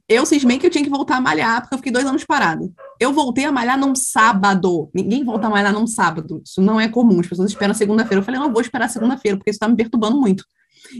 Eu 0.08 0.26
cismei 0.26 0.58
que 0.58 0.66
eu 0.66 0.70
tinha 0.70 0.84
que 0.84 0.90
voltar 0.90 1.18
a 1.18 1.22
malhar, 1.22 1.62
porque 1.62 1.76
eu 1.76 1.78
fiquei 1.78 1.92
dois 1.92 2.06
anos 2.06 2.24
parado. 2.24 2.74
Eu 3.00 3.14
voltei 3.14 3.46
a 3.46 3.52
malhar 3.52 3.78
num 3.78 3.96
sábado. 3.96 4.90
Ninguém 4.94 5.24
volta 5.24 5.48
a 5.48 5.50
malhar 5.50 5.74
num 5.74 5.88
sábado. 5.88 6.42
Isso 6.46 6.62
não 6.62 6.80
é 6.80 6.88
comum. 6.88 7.20
As 7.20 7.28
pessoas 7.28 7.52
esperam 7.52 7.74
segunda-feira. 7.74 8.22
Eu 8.22 8.26
falei, 8.26 8.40
não, 8.40 8.52
vou 8.52 8.62
esperar 8.62 8.90
segunda-feira, 8.90 9.38
porque 9.38 9.52
isso 9.52 9.58
está 9.58 9.68
me 9.68 9.76
perturbando 9.76 10.20
muito. 10.20 10.46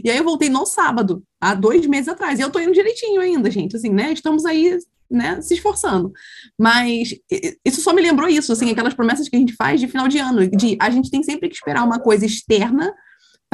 E 0.02 0.10
aí 0.10 0.16
eu 0.16 0.24
voltei 0.24 0.48
no 0.48 0.64
sábado, 0.66 1.22
há 1.40 1.54
dois 1.54 1.86
meses 1.86 2.08
atrás. 2.08 2.38
E 2.38 2.42
eu 2.42 2.50
tô 2.50 2.58
indo 2.58 2.72
direitinho 2.72 3.20
ainda, 3.20 3.50
gente. 3.50 3.76
Assim, 3.76 3.90
né? 3.90 4.12
Estamos 4.12 4.44
aí, 4.44 4.78
né, 5.10 5.40
se 5.40 5.54
esforçando. 5.54 6.12
Mas 6.58 7.14
isso 7.64 7.80
só 7.80 7.92
me 7.92 8.02
lembrou 8.02 8.28
isso, 8.28 8.52
assim, 8.52 8.70
aquelas 8.70 8.94
promessas 8.94 9.28
que 9.28 9.36
a 9.36 9.38
gente 9.38 9.54
faz 9.54 9.80
de 9.80 9.88
final 9.88 10.08
de 10.08 10.18
ano, 10.18 10.48
de 10.48 10.76
a 10.80 10.90
gente 10.90 11.10
tem 11.10 11.22
sempre 11.22 11.48
que 11.48 11.54
esperar 11.54 11.84
uma 11.84 11.98
coisa 11.98 12.26
externa 12.26 12.92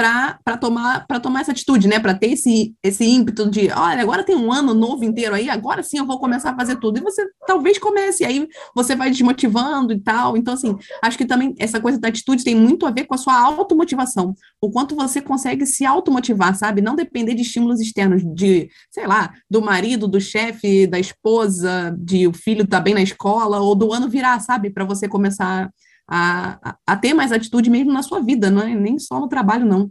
para 0.00 0.56
tomar, 0.56 1.06
tomar 1.22 1.40
essa 1.42 1.52
atitude, 1.52 1.86
né? 1.86 2.00
Para 2.00 2.14
ter 2.14 2.32
esse, 2.32 2.74
esse 2.82 3.04
ímpeto 3.04 3.50
de, 3.50 3.70
olha, 3.70 4.00
agora 4.00 4.24
tem 4.24 4.34
um 4.34 4.50
ano 4.50 4.72
novo 4.72 5.04
inteiro 5.04 5.34
aí, 5.34 5.50
agora 5.50 5.82
sim 5.82 5.98
eu 5.98 6.06
vou 6.06 6.18
começar 6.18 6.50
a 6.50 6.56
fazer 6.56 6.76
tudo. 6.76 6.98
E 6.98 7.02
você 7.02 7.26
talvez 7.46 7.78
comece, 7.78 8.24
aí 8.24 8.48
você 8.74 8.96
vai 8.96 9.10
desmotivando 9.10 9.92
e 9.92 10.00
tal. 10.00 10.36
Então, 10.36 10.54
assim, 10.54 10.76
acho 11.02 11.18
que 11.18 11.26
também 11.26 11.54
essa 11.58 11.78
coisa 11.78 11.98
da 11.98 12.08
atitude 12.08 12.42
tem 12.42 12.54
muito 12.54 12.86
a 12.86 12.90
ver 12.90 13.04
com 13.04 13.14
a 13.14 13.18
sua 13.18 13.38
automotivação. 13.38 14.34
O 14.60 14.70
quanto 14.70 14.96
você 14.96 15.20
consegue 15.20 15.66
se 15.66 15.84
automotivar, 15.84 16.56
sabe? 16.56 16.80
Não 16.80 16.96
depender 16.96 17.34
de 17.34 17.42
estímulos 17.42 17.80
externos, 17.80 18.22
de, 18.34 18.70
sei 18.90 19.06
lá, 19.06 19.34
do 19.50 19.60
marido, 19.60 20.08
do 20.08 20.20
chefe, 20.20 20.86
da 20.86 20.98
esposa, 20.98 21.94
de 21.98 22.26
o 22.26 22.32
filho 22.32 22.66
tá 22.66 22.80
bem 22.80 22.94
na 22.94 23.02
escola, 23.02 23.60
ou 23.60 23.74
do 23.74 23.92
ano 23.92 24.08
virar, 24.08 24.40
sabe? 24.40 24.70
Para 24.70 24.84
você 24.84 25.06
começar 25.06 25.70
a, 26.10 26.76
a, 26.84 26.96
ter 26.96 27.14
mais 27.14 27.30
atitude 27.30 27.70
mesmo 27.70 27.92
na 27.92 28.02
sua 28.02 28.20
vida, 28.20 28.50
não 28.50 28.62
é 28.62 28.74
nem 28.74 28.98
só 28.98 29.20
no 29.20 29.28
trabalho, 29.28 29.64
não. 29.64 29.90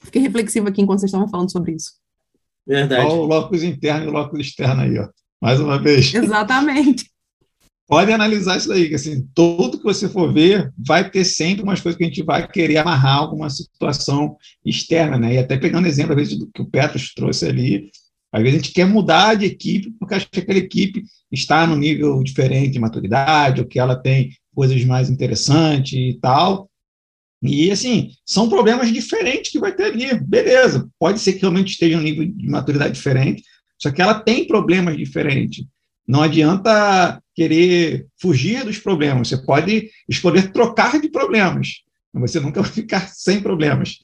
Fiquei 0.00 0.22
reflexiva 0.22 0.70
aqui 0.70 0.80
enquanto 0.80 1.00
vocês 1.00 1.10
estavam 1.10 1.28
falando 1.28 1.52
sobre 1.52 1.72
isso. 1.72 1.92
Verdade. 2.66 3.04
Olha 3.04 3.14
o 3.14 3.26
locus 3.26 3.62
interno 3.62 4.06
e 4.06 4.08
o 4.08 4.12
locus 4.12 4.40
externo 4.40 4.80
aí, 4.80 4.98
ó. 4.98 5.08
Mais 5.40 5.60
uma 5.60 5.78
vez. 5.78 6.14
Exatamente. 6.14 7.10
Pode 7.86 8.12
analisar 8.12 8.56
isso 8.56 8.68
daí, 8.68 8.88
que 8.88 8.94
assim, 8.94 9.26
tudo 9.34 9.78
que 9.78 9.84
você 9.84 10.08
for 10.08 10.32
ver, 10.32 10.72
vai 10.76 11.10
ter 11.10 11.24
sempre 11.24 11.62
umas 11.62 11.80
coisas 11.80 11.96
que 11.96 12.04
a 12.04 12.06
gente 12.06 12.22
vai 12.22 12.46
querer 12.46 12.78
amarrar 12.78 13.16
alguma 13.16 13.48
situação 13.48 14.36
externa, 14.64 15.18
né? 15.18 15.34
E 15.34 15.38
até 15.38 15.56
pegando 15.56 15.88
exemplo, 15.88 16.12
às 16.12 16.18
vezes, 16.18 16.38
do 16.38 16.50
que 16.50 16.60
o 16.60 16.66
Petros 16.66 17.14
trouxe 17.14 17.46
ali, 17.46 17.90
às 18.30 18.42
vezes 18.42 18.58
a 18.58 18.62
gente 18.62 18.74
quer 18.74 18.84
mudar 18.84 19.36
de 19.36 19.46
equipe 19.46 19.90
porque 19.98 20.14
acha 20.14 20.28
que 20.30 20.40
aquela 20.40 20.58
equipe 20.58 21.02
está 21.32 21.66
no 21.66 21.76
nível 21.76 22.22
diferente 22.22 22.72
de 22.72 22.78
maturidade, 22.78 23.62
ou 23.62 23.66
que 23.66 23.78
ela 23.78 23.96
tem 23.96 24.32
coisas 24.58 24.84
mais 24.84 25.08
interessantes 25.08 25.92
e 25.92 26.18
tal. 26.20 26.68
E, 27.40 27.70
assim, 27.70 28.10
são 28.26 28.48
problemas 28.48 28.92
diferentes 28.92 29.52
que 29.52 29.60
vai 29.60 29.72
ter 29.72 29.84
ali. 29.84 30.12
Beleza, 30.20 30.90
pode 30.98 31.20
ser 31.20 31.34
que 31.34 31.42
realmente 31.42 31.70
esteja 31.70 31.96
um 31.96 32.02
nível 32.02 32.26
de 32.26 32.48
maturidade 32.48 32.94
diferente, 32.94 33.44
só 33.80 33.92
que 33.92 34.02
ela 34.02 34.18
tem 34.18 34.48
problemas 34.48 34.96
diferentes. 34.96 35.64
Não 36.04 36.22
adianta 36.24 37.22
querer 37.36 38.08
fugir 38.20 38.64
dos 38.64 38.78
problemas. 38.78 39.28
Você 39.28 39.36
pode 39.36 39.90
escolher 40.08 40.50
trocar 40.50 41.00
de 41.00 41.08
problemas, 41.08 41.84
mas 42.12 42.32
você 42.32 42.40
nunca 42.40 42.60
vai 42.60 42.72
ficar 42.72 43.08
sem 43.14 43.40
problemas. 43.40 43.98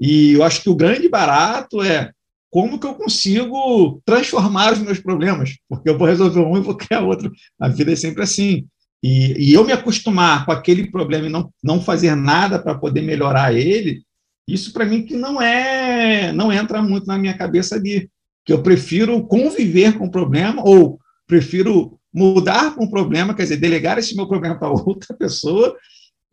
E 0.00 0.32
eu 0.32 0.42
acho 0.42 0.62
que 0.62 0.70
o 0.70 0.76
grande 0.76 1.06
barato 1.06 1.82
é 1.82 2.12
como 2.50 2.80
que 2.80 2.86
eu 2.86 2.94
consigo 2.94 4.00
transformar 4.06 4.72
os 4.72 4.78
meus 4.78 5.00
problemas, 5.00 5.58
porque 5.68 5.90
eu 5.90 5.98
vou 5.98 6.08
resolver 6.08 6.40
um 6.40 6.56
e 6.56 6.62
vou 6.62 6.74
criar 6.74 7.02
outro. 7.02 7.30
A 7.60 7.68
vida 7.68 7.92
é 7.92 7.96
sempre 7.96 8.22
assim. 8.22 8.66
E, 9.02 9.50
e 9.50 9.52
eu 9.52 9.64
me 9.64 9.72
acostumar 9.72 10.44
com 10.44 10.52
aquele 10.52 10.90
problema 10.90 11.26
e 11.26 11.30
não, 11.30 11.52
não 11.62 11.80
fazer 11.80 12.14
nada 12.14 12.58
para 12.58 12.74
poder 12.74 13.02
melhorar 13.02 13.54
ele, 13.54 14.02
isso 14.46 14.72
para 14.72 14.84
mim 14.84 15.02
que 15.02 15.14
não 15.14 15.40
é, 15.40 16.32
não 16.32 16.52
entra 16.52 16.82
muito 16.82 17.06
na 17.06 17.18
minha 17.18 17.36
cabeça 17.36 17.76
ali. 17.76 18.10
Que 18.44 18.52
eu 18.52 18.62
prefiro 18.62 19.26
conviver 19.26 19.98
com 19.98 20.06
o 20.06 20.10
problema 20.10 20.62
ou 20.64 20.98
prefiro 21.26 21.98
mudar 22.12 22.74
com 22.74 22.84
o 22.84 22.90
problema, 22.90 23.34
quer 23.34 23.42
dizer, 23.42 23.58
delegar 23.58 23.98
esse 23.98 24.16
meu 24.16 24.26
problema 24.26 24.58
para 24.58 24.70
outra 24.70 25.14
pessoa, 25.14 25.76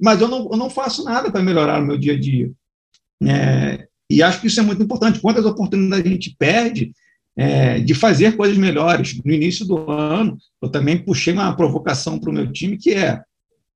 mas 0.01 0.21
eu 0.21 0.27
não, 0.27 0.49
eu 0.51 0.57
não 0.57 0.69
faço 0.69 1.03
nada 1.03 1.29
para 1.29 1.43
melhorar 1.43 1.81
o 1.81 1.85
meu 1.85 1.97
dia 1.97 2.13
a 2.13 2.19
dia. 2.19 2.49
É, 3.21 3.87
e 4.09 4.23
acho 4.23 4.39
que 4.39 4.47
isso 4.47 4.59
é 4.59 4.63
muito 4.63 4.81
importante. 4.81 5.19
Quantas 5.19 5.45
oportunidades 5.45 6.05
a 6.05 6.09
gente 6.09 6.35
perde 6.37 6.93
é, 7.37 7.79
de 7.79 7.93
fazer 7.93 8.35
coisas 8.35 8.57
melhores. 8.57 9.21
No 9.23 9.31
início 9.31 9.65
do 9.65 9.91
ano, 9.91 10.37
eu 10.61 10.69
também 10.69 10.97
puxei 10.97 11.33
uma 11.33 11.55
provocação 11.55 12.19
para 12.19 12.29
o 12.29 12.33
meu 12.33 12.51
time, 12.51 12.77
que 12.77 12.91
é 12.91 13.21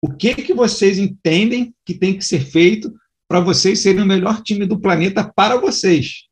o 0.02 0.10
que, 0.10 0.34
que 0.36 0.54
vocês 0.54 0.98
entendem 0.98 1.74
que 1.86 1.94
tem 1.94 2.18
que 2.18 2.24
ser 2.24 2.40
feito 2.40 2.94
para 3.28 3.40
vocês 3.40 3.80
serem 3.80 4.02
o 4.02 4.08
melhor 4.08 4.42
time 4.42 4.66
do 4.66 4.80
planeta 4.80 5.24
para 5.24 5.58
vocês. 5.58 6.24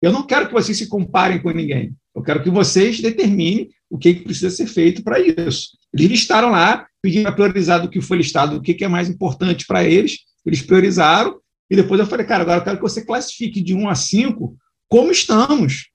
Eu 0.00 0.10
não 0.10 0.26
quero 0.26 0.46
que 0.46 0.54
vocês 0.54 0.78
se 0.78 0.88
comparem 0.88 1.40
com 1.40 1.50
ninguém. 1.50 1.94
Eu 2.14 2.22
quero 2.22 2.42
que 2.42 2.50
vocês 2.50 3.00
determinem 3.00 3.68
o 3.88 3.98
que, 3.98 4.14
que 4.14 4.24
precisa 4.24 4.50
ser 4.50 4.66
feito 4.66 5.04
para 5.04 5.20
isso. 5.20 5.76
Eles 5.92 6.10
listaram 6.10 6.50
lá, 6.50 6.86
pediram 7.02 7.24
para 7.24 7.32
priorizar 7.32 7.82
do 7.82 7.90
que 7.90 8.00
foi 8.00 8.16
listado, 8.16 8.56
o 8.56 8.62
que, 8.62 8.74
que 8.74 8.84
é 8.84 8.88
mais 8.88 9.08
importante 9.08 9.66
para 9.66 9.84
eles. 9.84 10.20
Eles 10.44 10.62
priorizaram, 10.62 11.38
e 11.70 11.76
depois 11.76 12.00
eu 12.00 12.06
falei, 12.06 12.24
cara, 12.24 12.42
agora 12.42 12.60
eu 12.60 12.64
quero 12.64 12.76
que 12.76 12.82
você 12.82 13.04
classifique 13.04 13.60
de 13.60 13.74
1 13.74 13.88
a 13.88 13.94
5 13.94 14.56
como 14.88 15.12
estamos 15.12 15.89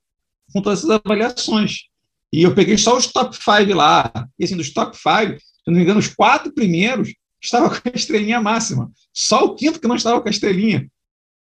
com 0.52 0.62
todas 0.62 0.80
essas 0.80 0.92
avaliações. 0.92 1.84
E 2.32 2.44
eu 2.44 2.54
peguei 2.54 2.78
só 2.78 2.98
os 2.98 3.08
top 3.08 3.36
5 3.36 3.74
lá. 3.74 4.12
E 4.38 4.44
assim, 4.44 4.58
dos 4.58 4.72
top 4.72 4.96
5, 4.96 5.40
se 5.40 5.44
não 5.68 5.76
me 5.76 5.82
engano, 5.82 6.00
os 6.00 6.08
quatro 6.08 6.54
primeiros 6.54 7.14
estavam 7.42 7.70
com 7.82 7.90
a 7.90 7.92
estrelinha 7.96 8.42
máxima. 8.42 8.92
Só 9.14 9.46
o 9.46 9.56
quinto 9.56 9.80
que 9.80 9.88
não 9.88 9.96
estava 9.96 10.22
com 10.22 10.28
a 10.28 10.32
estrelinha. 10.32 10.88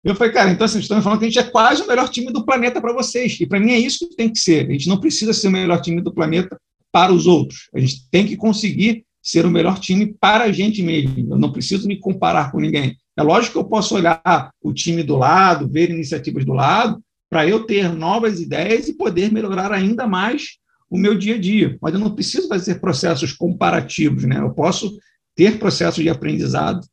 Eu 0.02 0.14
falei, 0.14 0.32
cara, 0.32 0.50
então 0.50 0.64
assim, 0.64 0.74
vocês 0.74 0.84
estão 0.84 0.96
me 0.96 1.02
falando 1.02 1.18
que 1.18 1.26
a 1.26 1.28
gente 1.28 1.38
é 1.38 1.50
quase 1.50 1.82
o 1.82 1.86
melhor 1.86 2.08
time 2.08 2.32
do 2.32 2.44
planeta 2.44 2.80
para 2.80 2.92
vocês. 2.92 3.38
E 3.38 3.46
para 3.46 3.60
mim 3.60 3.72
é 3.72 3.78
isso 3.78 4.08
que 4.08 4.16
tem 4.16 4.32
que 4.32 4.38
ser. 4.38 4.66
A 4.66 4.72
gente 4.72 4.88
não 4.88 4.98
precisa 4.98 5.32
ser 5.32 5.48
o 5.48 5.50
melhor 5.50 5.80
time 5.80 6.00
do 6.00 6.12
planeta 6.12 6.58
para 6.90 7.12
os 7.12 7.26
outros. 7.26 7.68
A 7.74 7.78
gente 7.78 8.08
tem 8.10 8.26
que 8.26 8.36
conseguir 8.36 9.04
ser 9.22 9.44
o 9.44 9.50
melhor 9.50 9.78
time 9.78 10.14
para 10.18 10.44
a 10.44 10.52
gente 10.52 10.82
mesmo. 10.82 11.34
Eu 11.34 11.38
não 11.38 11.52
preciso 11.52 11.86
me 11.86 11.98
comparar 11.98 12.50
com 12.50 12.58
ninguém. 12.58 12.96
É 13.16 13.22
lógico 13.22 13.52
que 13.52 13.58
eu 13.58 13.68
posso 13.68 13.94
olhar 13.94 14.50
o 14.62 14.72
time 14.72 15.02
do 15.02 15.16
lado, 15.16 15.68
ver 15.68 15.90
iniciativas 15.90 16.44
do 16.44 16.54
lado, 16.54 17.02
para 17.30 17.46
eu 17.48 17.64
ter 17.64 17.88
novas 17.88 18.40
ideias 18.40 18.88
e 18.88 18.94
poder 18.94 19.32
melhorar 19.32 19.70
ainda 19.72 20.06
mais 20.06 20.58
o 20.90 20.98
meu 20.98 21.16
dia 21.16 21.36
a 21.36 21.38
dia. 21.38 21.78
Mas 21.80 21.94
eu 21.94 22.00
não 22.00 22.12
preciso 22.12 22.48
fazer 22.48 22.80
processos 22.80 23.32
comparativos, 23.32 24.24
né? 24.24 24.40
Eu 24.40 24.52
posso 24.52 24.98
ter 25.36 25.58
processos 25.60 26.02
de 26.02 26.10
aprendizado. 26.10 26.84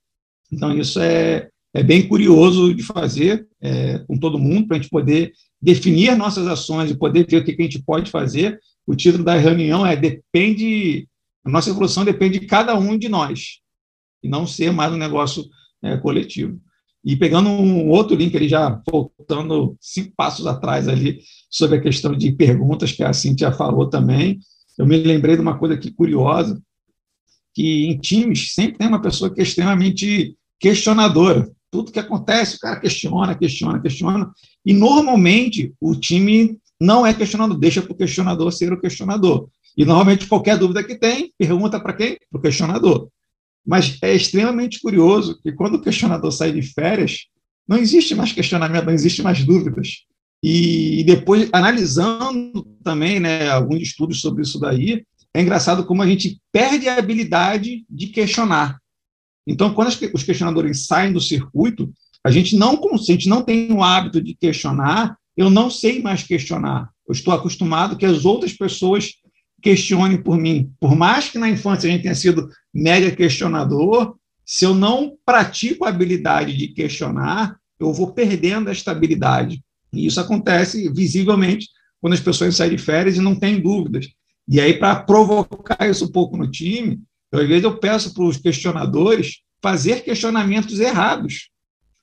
Então, 0.52 0.78
isso 0.78 1.00
é, 1.00 1.50
é 1.74 1.82
bem 1.82 2.08
curioso 2.08 2.74
de 2.74 2.84
fazer 2.84 3.48
é, 3.60 3.98
com 4.08 4.16
todo 4.16 4.38
mundo, 4.38 4.68
para 4.68 4.78
a 4.78 4.80
gente 4.80 4.92
poder 4.92 5.34
definir 5.60 6.16
nossas 6.16 6.48
ações 6.48 6.92
e 6.92 6.98
poder 6.98 7.26
ver 7.28 7.38
o 7.38 7.44
que, 7.44 7.54
que 7.54 7.62
a 7.64 7.66
gente 7.66 7.82
pode 7.82 8.12
fazer. 8.12 8.60
O 8.86 8.96
título 8.96 9.24
da 9.24 9.36
reunião 9.36 9.86
é 9.86 9.96
Depende, 9.96 11.08
a 11.44 11.50
nossa 11.50 11.72
evolução 11.72 12.06
depende 12.06 12.40
de 12.40 12.46
cada 12.46 12.78
um 12.78 12.96
de 12.96 13.10
nós, 13.10 13.60
e 14.24 14.30
não 14.30 14.46
ser 14.46 14.72
mais 14.72 14.94
um 14.94 14.98
negócio 14.98 15.44
é, 15.84 15.98
coletivo. 15.98 16.62
E 17.04 17.16
pegando 17.16 17.50
um 17.50 17.90
outro 17.90 18.16
link 18.16 18.36
ali, 18.36 18.50
já 18.50 18.82
voltando 18.90 19.78
cinco 19.80 20.14
passos 20.16 20.46
atrás 20.46 20.88
ali, 20.88 21.20
sobre 21.50 21.78
a 21.78 21.82
questão 21.82 22.16
de 22.16 22.32
perguntas, 22.32 22.92
que 22.92 23.04
a 23.04 23.14
Cintia 23.14 23.52
falou 23.52 23.90
também, 23.90 24.40
eu 24.78 24.86
me 24.86 24.98
lembrei 24.98 25.36
de 25.36 25.42
uma 25.42 25.58
coisa 25.58 25.76
aqui 25.76 25.92
curiosa, 25.92 26.62
que 27.54 27.88
em 27.88 27.98
times 27.98 28.54
sempre 28.54 28.78
tem 28.78 28.88
uma 28.88 29.02
pessoa 29.02 29.34
que 29.34 29.40
é 29.40 29.44
extremamente 29.44 30.38
questionadora. 30.60 31.50
Tudo 31.72 31.92
que 31.92 32.00
acontece, 32.00 32.56
o 32.56 32.60
cara 32.60 32.80
questiona, 32.80 33.36
questiona, 33.36 33.82
questiona, 33.82 34.32
e 34.66 34.74
normalmente 34.74 35.74
o 35.82 35.96
time 35.96 36.58
não 36.80 37.06
é 37.06 37.14
questionador, 37.14 37.58
deixa 37.58 37.82
para 37.82 37.92
o 37.92 37.98
questionador 37.98 38.52
ser 38.52 38.72
o 38.72 38.80
questionador. 38.80 39.50
E 39.76 39.86
normalmente 39.86 40.28
qualquer 40.28 40.58
dúvida 40.58 40.84
que 40.84 40.96
tem, 40.96 41.34
pergunta 41.38 41.80
para 41.80 41.94
quem? 41.94 42.18
Para 42.30 42.40
o 42.40 42.42
questionador. 42.42 43.10
Mas 43.68 43.98
é 44.02 44.16
extremamente 44.16 44.80
curioso 44.80 45.38
que 45.44 45.52
quando 45.52 45.76
o 45.76 45.82
questionador 45.82 46.32
sai 46.32 46.54
de 46.54 46.62
férias, 46.62 47.26
não 47.68 47.78
existe 47.78 48.16
mais 48.16 48.32
questionamento, 48.32 48.86
não 48.86 48.94
existe 48.94 49.22
mais 49.22 49.44
dúvidas. 49.44 50.06
E 50.42 51.04
depois, 51.06 51.50
analisando 51.52 52.64
também 52.82 53.20
né, 53.20 53.50
alguns 53.50 53.82
estudos 53.82 54.22
sobre 54.22 54.44
isso 54.44 54.58
daí, 54.58 55.04
é 55.34 55.42
engraçado 55.42 55.86
como 55.86 56.02
a 56.02 56.08
gente 56.08 56.40
perde 56.52 56.88
a 56.88 56.98
habilidade 56.98 57.84
de 57.90 58.08
questionar. 58.08 58.78
Então, 59.46 59.74
quando 59.74 59.90
os 60.14 60.24
questionadores 60.24 60.86
saem 60.86 61.12
do 61.12 61.20
circuito, 61.20 61.92
a 62.24 62.32
gente 62.32 62.56
não, 62.56 62.80
a 62.94 62.98
gente 62.98 63.28
não 63.28 63.42
tem 63.42 63.72
o 63.72 63.84
hábito 63.84 64.22
de 64.22 64.34
questionar, 64.34 65.18
eu 65.36 65.50
não 65.50 65.70
sei 65.70 66.02
mais 66.02 66.24
questionar. 66.24 66.90
Eu 67.08 67.12
estou 67.12 67.34
acostumado 67.34 67.98
que 67.98 68.06
as 68.06 68.26
outras 68.26 68.54
pessoas 68.54 69.14
questione 69.68 70.18
por 70.18 70.38
mim. 70.38 70.72
Por 70.80 70.96
mais 70.96 71.28
que 71.28 71.38
na 71.38 71.50
infância 71.50 71.90
a 71.90 71.92
gente 71.92 72.04
tenha 72.04 72.16
sido 72.16 72.50
mega 72.74 73.12
questionador, 73.12 74.16
se 74.46 74.64
eu 74.64 74.74
não 74.74 75.18
pratico 75.26 75.84
a 75.84 75.90
habilidade 75.90 76.56
de 76.56 76.70
questionar, 76.70 77.58
eu 77.78 77.92
vou 77.92 78.14
perdendo 78.14 78.70
esta 78.70 78.92
habilidade. 78.92 79.62
E 79.92 80.06
isso 80.06 80.22
acontece 80.22 80.90
visivelmente 80.94 81.68
quando 82.00 82.14
as 82.14 82.22
pessoas 82.22 82.56
saem 82.56 82.72
de 82.72 82.78
férias 82.78 83.18
e 83.18 83.22
não 83.22 83.36
têm 83.36 83.60
dúvidas. 83.60 84.08
E 84.48 84.62
aí, 84.62 84.74
para 84.74 84.96
provocar 84.96 85.86
isso 85.90 86.06
um 86.06 86.12
pouco 86.12 86.38
no 86.38 86.50
time, 86.50 87.02
eu, 87.30 87.42
às 87.42 87.48
vezes 87.48 87.66
eu 87.66 87.78
peço 87.78 88.14
para 88.14 88.24
os 88.24 88.38
questionadores 88.38 89.42
fazer 89.62 90.02
questionamentos 90.02 90.80
errados, 90.80 91.50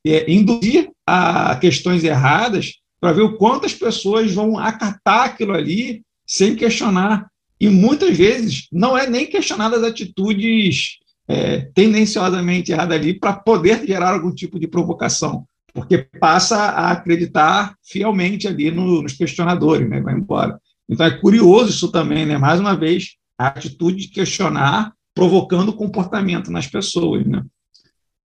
é, 0.06 0.30
induzir 0.30 0.90
a 1.06 1.56
questões 1.56 2.04
erradas 2.04 2.74
para 3.00 3.14
ver 3.14 3.22
o 3.22 3.38
quanto 3.38 3.64
as 3.64 3.72
pessoas 3.72 4.34
vão 4.34 4.58
acatar 4.58 5.24
aquilo 5.24 5.54
ali 5.54 6.02
sem 6.26 6.54
questionar. 6.54 7.26
E 7.60 7.68
muitas 7.68 8.16
vezes 8.16 8.66
não 8.72 8.96
é 8.96 9.08
nem 9.08 9.26
questionar 9.26 9.72
as 9.72 9.82
atitudes 9.82 10.98
é, 11.26 11.60
tendenciosamente 11.74 12.72
erradas 12.72 12.98
ali 12.98 13.18
para 13.18 13.32
poder 13.32 13.86
gerar 13.86 14.12
algum 14.12 14.34
tipo 14.34 14.58
de 14.58 14.66
provocação, 14.66 15.46
porque 15.72 16.06
passa 16.20 16.56
a 16.56 16.90
acreditar 16.90 17.74
fielmente 17.82 18.46
ali 18.46 18.70
no, 18.70 19.02
nos 19.02 19.12
questionadores, 19.12 19.88
né? 19.88 20.00
vai 20.00 20.14
embora. 20.14 20.60
Então 20.88 21.06
é 21.06 21.10
curioso 21.10 21.70
isso 21.70 21.90
também, 21.90 22.26
né? 22.26 22.36
mais 22.36 22.60
uma 22.60 22.76
vez, 22.76 23.14
a 23.38 23.48
atitude 23.48 24.06
de 24.06 24.08
questionar 24.08 24.92
provocando 25.14 25.72
comportamento 25.72 26.50
nas 26.50 26.66
pessoas. 26.66 27.24
Né? 27.24 27.42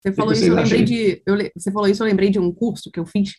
Você 0.02 0.12
falou, 0.14 0.34
isso, 0.34 0.46
eu 0.46 0.56
lembrei 0.56 0.84
de, 0.84 1.22
eu, 1.26 1.38
você 1.56 1.72
falou 1.72 1.88
isso, 1.88 2.04
eu 2.04 2.08
lembrei 2.08 2.30
de 2.30 2.40
um 2.40 2.52
curso 2.52 2.92
que 2.92 3.00
eu 3.00 3.06
fiz 3.06 3.36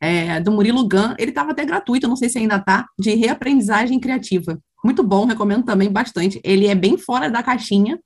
é, 0.00 0.40
do 0.40 0.52
Murilo 0.52 0.88
Gun, 0.88 1.14
ele 1.18 1.30
estava 1.30 1.50
até 1.50 1.64
gratuito, 1.64 2.08
não 2.08 2.16
sei 2.16 2.28
se 2.28 2.38
ainda 2.38 2.56
está, 2.56 2.86
de 2.98 3.14
reaprendizagem 3.14 3.98
criativa. 3.98 4.58
Muito 4.84 5.02
bom, 5.02 5.24
recomendo 5.24 5.64
também 5.64 5.90
bastante. 5.90 6.40
Ele 6.44 6.66
é 6.66 6.74
bem 6.74 6.96
fora 6.96 7.30
da 7.30 7.42
caixinha 7.42 7.98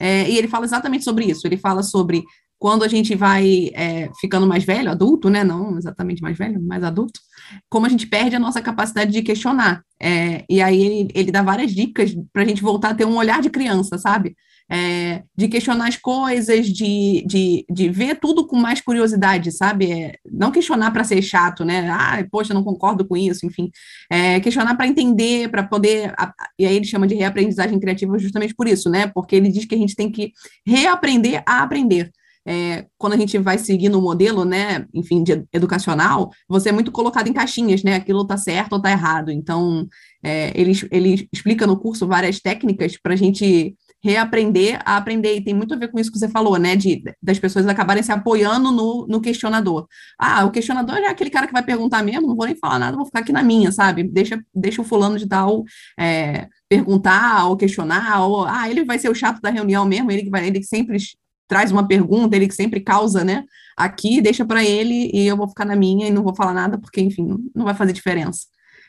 é, 0.00 0.28
e 0.28 0.36
ele 0.36 0.48
fala 0.48 0.64
exatamente 0.64 1.04
sobre 1.04 1.26
isso. 1.26 1.46
Ele 1.46 1.56
fala 1.56 1.82
sobre 1.82 2.24
quando 2.58 2.84
a 2.84 2.88
gente 2.88 3.14
vai 3.16 3.70
é, 3.74 4.08
ficando 4.20 4.46
mais 4.46 4.62
velho, 4.62 4.90
adulto, 4.90 5.28
né? 5.28 5.42
Não 5.42 5.76
exatamente 5.76 6.22
mais 6.22 6.38
velho, 6.38 6.62
mais 6.62 6.84
adulto, 6.84 7.20
como 7.68 7.86
a 7.86 7.88
gente 7.88 8.06
perde 8.06 8.36
a 8.36 8.38
nossa 8.38 8.62
capacidade 8.62 9.10
de 9.10 9.20
questionar. 9.20 9.82
É, 10.00 10.44
e 10.48 10.62
aí 10.62 10.80
ele, 10.80 11.08
ele 11.12 11.32
dá 11.32 11.42
várias 11.42 11.72
dicas 11.74 12.14
para 12.32 12.42
a 12.42 12.44
gente 12.44 12.62
voltar 12.62 12.90
a 12.90 12.94
ter 12.94 13.04
um 13.04 13.16
olhar 13.16 13.42
de 13.42 13.50
criança, 13.50 13.98
sabe? 13.98 14.36
É, 14.70 15.22
de 15.36 15.48
questionar 15.48 15.88
as 15.88 15.96
coisas, 15.96 16.66
de, 16.66 17.24
de, 17.26 17.64
de 17.70 17.88
ver 17.90 18.18
tudo 18.18 18.46
com 18.46 18.56
mais 18.56 18.80
curiosidade, 18.80 19.52
sabe? 19.52 19.90
É, 19.90 20.14
não 20.30 20.50
questionar 20.50 20.90
para 20.90 21.04
ser 21.04 21.20
chato, 21.22 21.64
né? 21.64 21.88
Ah, 21.90 22.24
poxa, 22.30 22.54
não 22.54 22.64
concordo 22.64 23.06
com 23.06 23.16
isso, 23.16 23.46
enfim. 23.46 23.70
É, 24.10 24.40
questionar 24.40 24.74
para 24.76 24.86
entender, 24.86 25.50
para 25.50 25.62
poder. 25.62 26.14
A, 26.16 26.32
e 26.58 26.66
aí 26.66 26.76
ele 26.76 26.84
chama 26.84 27.06
de 27.06 27.14
reaprendizagem 27.14 27.78
criativa 27.78 28.18
justamente 28.18 28.54
por 28.54 28.66
isso, 28.66 28.88
né? 28.88 29.06
Porque 29.08 29.36
ele 29.36 29.48
diz 29.48 29.64
que 29.64 29.74
a 29.74 29.78
gente 29.78 29.96
tem 29.96 30.10
que 30.10 30.32
reaprender 30.66 31.42
a 31.46 31.62
aprender. 31.62 32.10
É, 32.44 32.86
quando 32.98 33.12
a 33.12 33.16
gente 33.16 33.38
vai 33.38 33.56
seguir 33.56 33.88
no 33.88 34.00
modelo, 34.00 34.44
né, 34.44 34.84
enfim, 34.92 35.22
de 35.22 35.44
educacional, 35.52 36.30
você 36.48 36.70
é 36.70 36.72
muito 36.72 36.90
colocado 36.90 37.28
em 37.28 37.32
caixinhas, 37.32 37.84
né, 37.84 37.94
aquilo 37.94 38.22
está 38.22 38.36
certo 38.36 38.72
ou 38.72 38.78
está 38.78 38.90
errado. 38.90 39.30
Então, 39.30 39.86
é, 40.24 40.52
ele, 40.60 40.72
ele 40.90 41.28
explica 41.32 41.66
no 41.66 41.78
curso 41.78 42.06
várias 42.06 42.40
técnicas 42.40 42.96
para 43.00 43.12
a 43.12 43.16
gente 43.16 43.76
reaprender 44.02 44.80
a 44.84 44.96
aprender. 44.96 45.36
E 45.36 45.44
tem 45.44 45.54
muito 45.54 45.72
a 45.74 45.76
ver 45.76 45.88
com 45.88 45.98
isso 45.98 46.10
que 46.10 46.18
você 46.18 46.28
falou, 46.28 46.58
né? 46.58 46.74
De, 46.74 47.02
das 47.22 47.38
pessoas 47.38 47.66
acabarem 47.66 48.02
se 48.02 48.10
apoiando 48.10 48.72
no, 48.72 49.06
no 49.06 49.20
questionador. 49.20 49.86
Ah, 50.18 50.44
o 50.44 50.50
questionador 50.50 50.96
é 50.96 51.06
aquele 51.06 51.30
cara 51.30 51.46
que 51.46 51.52
vai 51.52 51.62
perguntar 51.62 52.02
mesmo, 52.02 52.26
não 52.26 52.36
vou 52.36 52.46
nem 52.46 52.56
falar 52.56 52.78
nada, 52.78 52.96
vou 52.96 53.06
ficar 53.06 53.20
aqui 53.20 53.32
na 53.32 53.42
minha, 53.42 53.70
sabe? 53.70 54.02
Deixa, 54.02 54.42
deixa 54.54 54.82
o 54.82 54.84
fulano 54.84 55.18
de 55.18 55.26
tal 55.28 55.64
é, 55.98 56.48
perguntar 56.68 57.46
ou 57.46 57.56
questionar, 57.56 58.26
ou 58.26 58.44
ah, 58.44 58.68
ele 58.68 58.84
vai 58.84 58.98
ser 58.98 59.08
o 59.08 59.14
chato 59.14 59.40
da 59.40 59.50
reunião 59.50 59.84
mesmo, 59.84 60.10
ele 60.10 60.24
que 60.24 60.30
vai, 60.30 60.46
ele 60.46 60.58
que 60.58 60.66
sempre 60.66 60.98
traz 61.46 61.70
uma 61.70 61.86
pergunta, 61.86 62.34
ele 62.34 62.48
que 62.48 62.54
sempre 62.54 62.80
causa, 62.80 63.22
né? 63.24 63.44
Aqui, 63.76 64.20
deixa 64.20 64.44
para 64.44 64.64
ele 64.64 65.10
e 65.12 65.26
eu 65.26 65.36
vou 65.36 65.48
ficar 65.48 65.64
na 65.64 65.76
minha 65.76 66.08
e 66.08 66.10
não 66.10 66.22
vou 66.22 66.34
falar 66.34 66.54
nada, 66.54 66.78
porque, 66.78 67.00
enfim, 67.00 67.36
não 67.54 67.64
vai 67.64 67.74
fazer 67.74 67.92
diferença. 67.92 68.46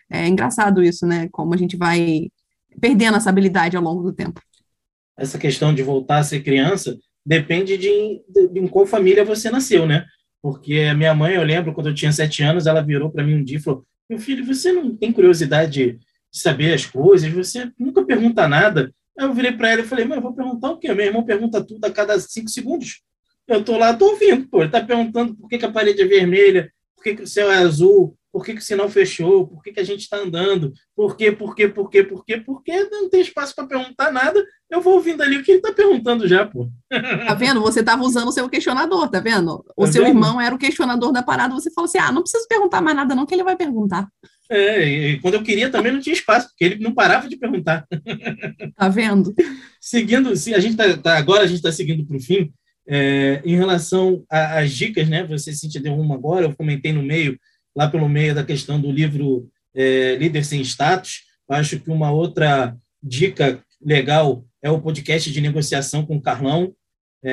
É 0.10 0.28
engraçado 0.28 0.82
isso, 0.84 1.06
né? 1.06 1.28
Como 1.32 1.54
a 1.54 1.58
gente 1.58 1.78
vai 1.78 2.30
perdendo 2.80 3.18
essa 3.18 3.30
habilidade 3.30 3.78
ao 3.78 3.84
longo 3.84 4.04
do 4.04 4.14
tempo 4.14 4.42
essa 5.18 5.38
questão 5.38 5.74
de 5.74 5.84
voltar 5.84 6.18
a 6.18 6.24
ser 6.24 6.42
criança 6.42 6.98
depende 7.26 7.78
de, 7.78 8.22
de, 8.28 8.48
de 8.50 8.60
em 8.60 8.68
qual 8.68 8.86
família 8.86 9.24
você 9.24 9.50
nasceu, 9.50 9.86
né? 9.86 10.06
Porque 10.42 10.80
a 10.92 10.94
minha 10.94 11.14
mãe, 11.16 11.36
eu 11.36 11.44
lembro, 11.44 11.74
quando 11.74 11.88
eu 11.88 11.96
tinha 11.96 12.12
sete 12.12 12.44
anos, 12.44 12.68
ela 12.68 12.82
virou 12.82 13.10
para 13.10 13.24
mim 13.24 13.36
um 13.36 13.44
dia 13.44 13.58
e 13.58 13.62
falou: 13.62 13.86
Meu 14.10 14.20
filho, 14.20 14.46
você 14.46 14.72
não 14.74 14.96
tem 14.96 15.12
curiosidade 15.12 15.72
de 15.72 16.00
saber 16.32 16.74
as 16.74 16.86
coisas, 16.86 17.32
você 17.32 17.72
nunca 17.80 18.04
pergunta 18.04 18.48
nada. 18.48 18.94
Aí 19.18 19.26
eu 19.26 19.34
virei 19.34 19.54
para 19.54 19.70
ela 19.70 19.82
e 19.82 19.86
falei: 19.86 20.04
Mãe, 20.04 20.18
eu 20.18 20.22
vou 20.22 20.34
perguntar 20.34 20.72
o 20.72 20.78
quê? 20.78 20.94
Meu 20.94 21.06
irmão 21.06 21.24
pergunta 21.24 21.64
tudo 21.64 21.86
a 21.86 21.92
cada 21.92 22.20
cinco 22.20 22.50
segundos. 22.50 23.02
Eu 23.48 23.64
tô 23.64 23.78
lá, 23.78 23.94
tô 23.94 24.12
ouvindo, 24.12 24.48
pô. 24.48 24.62
Ele 24.62 24.72
tá 24.72 24.84
perguntando 24.84 25.36
por 25.36 25.48
que, 25.48 25.58
que 25.58 25.66
a 25.66 25.72
parede 25.72 26.02
é 26.02 26.06
vermelha, 26.06 26.72
por 26.96 27.04
que, 27.04 27.16
que 27.16 27.24
o 27.24 27.28
céu 27.28 27.52
é 27.52 27.58
azul, 27.58 28.18
por 28.34 28.44
que, 28.44 28.54
que 28.54 28.60
o 28.60 28.64
sinal 28.64 28.90
fechou? 28.90 29.48
Por 29.48 29.62
que, 29.62 29.72
que 29.72 29.80
a 29.80 29.84
gente 29.84 30.00
está 30.00 30.18
andando? 30.18 30.74
Por 30.96 31.16
quê, 31.16 31.32
por 31.32 31.54
quê, 31.54 31.70
por 31.70 31.88
quê, 31.88 32.04
por 32.04 32.26
quê? 32.26 32.38
Porque 32.38 32.84
não 32.86 33.08
tem 33.08 33.22
espaço 33.22 33.54
para 33.56 33.68
perguntar 33.68 34.12
nada. 34.12 34.44
Eu 34.72 34.82
vou 34.82 34.96
ouvindo 34.96 35.22
ali 35.22 35.38
o 35.38 35.44
que 35.44 35.52
ele 35.52 35.60
está 35.60 35.72
perguntando 35.72 36.28
já, 36.28 36.44
pô. 36.44 36.68
Tá 36.90 37.36
vendo? 37.36 37.62
Você 37.62 37.82
estava 37.82 38.02
usando 38.02 38.30
o 38.30 38.32
seu 38.32 38.50
questionador, 38.50 39.08
tá 39.08 39.20
vendo? 39.20 39.64
O 39.78 39.86
tá 39.86 39.92
seu 39.92 40.04
vendo? 40.04 40.16
irmão 40.16 40.42
era 40.42 40.56
o 40.56 40.58
questionador 40.58 41.12
da 41.12 41.22
parada, 41.22 41.54
você 41.54 41.70
falou 41.72 41.86
assim: 41.86 42.00
ah, 42.00 42.12
não 42.12 42.24
preciso 42.24 42.48
perguntar 42.48 42.82
mais 42.82 42.96
nada, 42.96 43.14
não, 43.14 43.28
que 43.28 43.36
ele 43.36 43.44
vai 43.44 43.56
perguntar. 43.56 44.08
É, 44.50 44.84
e 44.84 45.20
quando 45.20 45.36
eu 45.36 45.44
queria 45.44 45.70
também 45.70 45.92
não 45.92 46.02
tinha 46.02 46.16
espaço, 46.16 46.48
porque 46.48 46.64
ele 46.66 46.84
não 46.84 46.92
parava 46.92 47.30
de 47.30 47.38
perguntar. 47.38 47.86
Tá 48.76 48.90
vendo? 48.90 49.34
seguindo, 49.80 50.36
se 50.36 50.56
a 50.56 50.60
gente 50.60 50.76
tá, 50.76 50.98
tá 50.98 51.18
agora 51.18 51.44
a 51.44 51.48
gente 51.48 51.58
está 51.58 51.72
seguindo 51.72 52.04
para 52.04 52.18
o 52.18 52.20
fim, 52.20 52.52
é, 52.88 53.42
em 53.46 53.56
relação 53.56 54.26
às 54.28 54.72
dicas, 54.72 55.08
né? 55.08 55.24
Você 55.28 55.54
se 55.54 55.68
deu 55.80 55.94
uma 55.94 56.16
agora, 56.16 56.48
eu 56.48 56.56
comentei 56.56 56.92
no 56.92 57.04
meio 57.04 57.38
lá 57.76 57.88
pelo 57.88 58.08
meio 58.08 58.36
da 58.36 58.44
questão 58.44 58.80
do 58.80 58.92
livro 58.92 59.50
é, 59.76 60.16
Líder 60.16 60.46
Sem 60.46 60.62
Status. 60.62 61.24
Acho 61.50 61.80
que 61.80 61.90
uma 61.90 62.12
outra 62.12 62.76
dica 63.02 63.64
legal 63.82 64.46
é 64.62 64.70
o 64.70 64.82
podcast 64.82 65.32
de 65.32 65.42
negociação 65.42 66.06
com 66.06 66.16
o 66.16 66.22
Carlão. 66.22 66.74
É, 67.26 67.32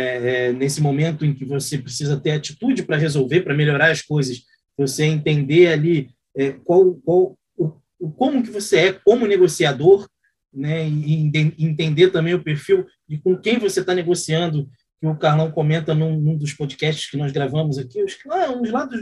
é, 0.49 0.53
nesse 0.53 0.80
momento 0.80 1.24
em 1.24 1.34
que 1.34 1.45
você 1.45 1.76
precisa 1.76 2.18
ter 2.18 2.30
atitude 2.30 2.84
para 2.84 2.97
resolver, 2.97 3.41
para 3.41 3.55
melhorar 3.55 3.91
as 3.91 4.01
coisas, 4.01 4.43
você 4.76 5.05
entender 5.05 5.66
ali 5.66 6.11
é, 6.36 6.53
qual, 6.53 6.95
qual 7.05 7.36
o, 7.57 7.72
o, 7.99 8.11
como 8.12 8.43
que 8.43 8.51
você 8.51 8.78
é 8.78 8.93
como 8.93 9.26
negociador 9.26 10.09
né, 10.53 10.88
e 10.88 11.30
entender 11.59 12.11
também 12.11 12.34
o 12.34 12.43
perfil 12.43 12.86
de 13.09 13.18
com 13.18 13.36
quem 13.36 13.59
você 13.59 13.80
está 13.80 13.95
negociando, 13.95 14.68
que 15.01 15.07
o 15.07 15.16
Carlão 15.16 15.51
comenta 15.51 15.95
num, 15.95 16.20
num, 16.20 16.36
dos 16.36 16.53
podcasts 16.53 17.11
que 17.11 17.16
nós 17.16 17.32
gravamos 17.32 17.78
aqui, 17.78 18.03
os, 18.03 18.16
ah, 18.28 18.53
uns 18.53 18.70
lá 18.70 18.84
dos, 18.84 19.01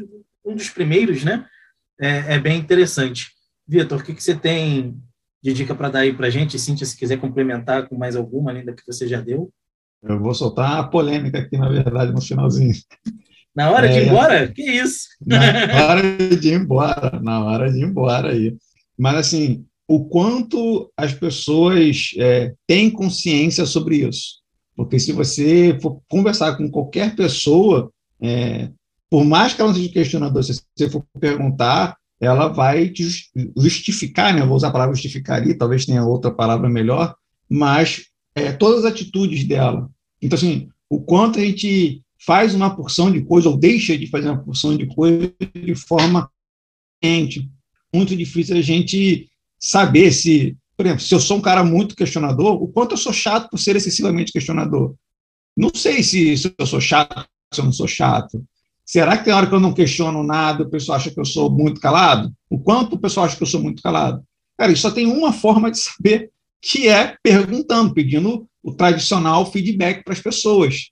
um 0.49 0.55
dos 0.55 0.71
primeiros, 0.71 1.25
né? 1.25 1.45
É, 2.01 2.35
é 2.35 2.39
bem 2.39 2.59
interessante. 2.59 3.29
Vitor, 3.67 4.01
o 4.01 4.05
que, 4.05 4.15
que 4.15 4.23
você 4.23 4.35
tem 4.35 4.97
de 5.43 5.53
dica 5.53 5.75
para 5.75 5.91
dar 5.91 6.01
aí 6.01 6.13
para 6.13 6.29
a 6.29 6.31
gente? 6.31 6.59
Cíntia, 6.59 6.87
se 6.87 6.97
quiser 6.97 7.19
complementar 7.19 7.89
com 7.89 7.97
mais 7.97 8.17
alguma, 8.17 8.51
além 8.51 8.65
da 8.65 8.73
que 8.73 8.87
você 8.87 9.07
já 9.07 9.21
deu. 9.21 9.53
Eu 10.03 10.19
vou 10.19 10.33
soltar 10.35 10.79
a 10.79 10.85
polêmica 10.85 11.39
aqui, 11.39 11.57
na 11.59 11.69
verdade, 11.69 12.13
no 12.13 12.21
finalzinho. 12.21 12.75
Na 13.55 13.71
hora 13.71 13.89
é, 13.89 13.93
de 13.93 13.99
ir 13.99 14.07
embora? 14.07 14.49
Que 14.49 14.63
isso? 14.63 15.09
Na 15.27 15.87
hora 15.87 16.03
de 16.37 16.49
ir 16.49 16.55
embora, 16.55 17.21
na 17.21 17.45
hora 17.45 17.71
de 17.71 17.79
ir 17.79 17.85
embora 17.85 18.31
aí. 18.31 18.57
Mas, 18.97 19.17
assim, 19.17 19.67
o 19.87 20.05
quanto 20.05 20.93
as 20.97 21.13
pessoas 21.13 22.11
é, 22.19 22.55
têm 22.67 22.91
consciência 22.91 23.67
sobre 23.67 24.07
isso. 24.09 24.39
Porque 24.77 25.01
se 25.01 25.13
você 25.13 25.77
for 25.83 26.01
conversar 26.09 26.57
com 26.57 26.71
qualquer 26.71 27.17
pessoa, 27.17 27.91
é, 28.23 28.71
por 29.11 29.25
mais 29.25 29.55
que 29.55 29.61
ela 29.61 29.71
não 29.71 29.77
seja 29.77 29.93
questionadora, 29.93 30.43
se 30.43 30.61
você 30.77 30.91
for 30.91 31.05
perguntar, 31.19 31.97
ela 32.21 32.49
vai 32.49 32.93
justificar, 33.57 34.35
né? 34.35 34.41
Eu 34.41 34.47
vou 34.47 34.57
usar 34.57 34.69
a 34.69 34.73
palavra 34.73 34.95
justificar 34.95 35.41
ali, 35.41 35.55
talvez 35.55 35.87
tenha 35.87 36.05
outra 36.05 36.31
palavra 36.31 36.69
melhor, 36.69 37.15
mas 37.49 38.07
é, 38.35 38.53
todas 38.53 38.85
as 38.85 38.93
atitudes 38.93 39.45
dela. 39.45 39.89
Então, 40.21 40.37
assim, 40.37 40.69
o 40.91 41.01
quanto 41.01 41.39
a 41.39 41.43
gente 41.43 42.03
faz 42.25 42.55
uma 42.55 42.75
porção 42.75 43.11
de 43.11 43.23
coisa 43.23 43.49
ou 43.49 43.57
deixa 43.57 43.97
de 43.97 44.07
fazer 44.09 44.29
uma 44.29 44.43
porção 44.43 44.77
de 44.77 44.87
coisa 44.87 45.33
de 45.55 45.75
forma 45.75 46.31
consciente. 47.01 47.49
Muito 47.95 48.17
difícil 48.17 48.57
a 48.57 48.61
gente 48.61 49.29
saber 49.59 50.13
se, 50.13 50.57
por 50.77 50.85
exemplo, 50.85 51.03
se 51.03 51.15
eu 51.15 51.21
sou 51.21 51.39
um 51.39 51.41
cara 51.41 51.65
muito 51.65 51.97
questionador, 51.97 52.63
o 52.63 52.69
quanto 52.69 52.93
eu 52.93 52.99
sou 52.99 53.13
chato 53.13 53.49
por 53.49 53.59
ser 53.59 53.77
excessivamente 53.77 54.33
questionador. 54.33 54.95
Não 55.57 55.71
sei 55.75 56.03
se, 56.03 56.37
se 56.37 56.55
eu 56.57 56.67
sou 56.67 56.81
chato, 56.81 57.27
se 57.53 57.61
eu 57.61 57.65
não 57.65 57.73
sou 57.73 57.89
chato. 57.89 58.45
Será 58.89 59.19
que 59.19 59.25
tem 59.27 59.35
hora 59.35 59.47
que 59.47 59.55
eu 59.55 59.61
não 59.61 59.75
questiono 59.75 60.23
nada, 60.23 60.63
o 60.63 60.71
pessoal 60.71 60.97
acha 60.97 61.11
que 61.11 61.21
eu 61.21 61.25
sou 61.27 61.51
muito 61.51 61.79
calado? 61.79 62.33
O 62.49 62.59
quanto 62.59 62.95
o 62.95 62.99
pessoal 62.99 63.27
acha 63.27 63.37
que 63.37 63.43
eu 63.43 63.47
sou 63.47 63.61
muito 63.61 63.83
calado? 63.83 64.25
Cara, 64.57 64.73
isso 64.73 64.81
só 64.81 64.91
tem 64.91 65.05
uma 65.05 65.31
forma 65.31 65.71
de 65.71 65.77
saber, 65.77 66.31
que 66.59 66.89
é 66.89 67.15
perguntando, 67.23 67.93
pedindo 67.93 68.49
o 68.63 68.73
tradicional 68.73 69.45
feedback 69.53 70.03
para 70.03 70.15
as 70.15 70.23
pessoas. 70.23 70.89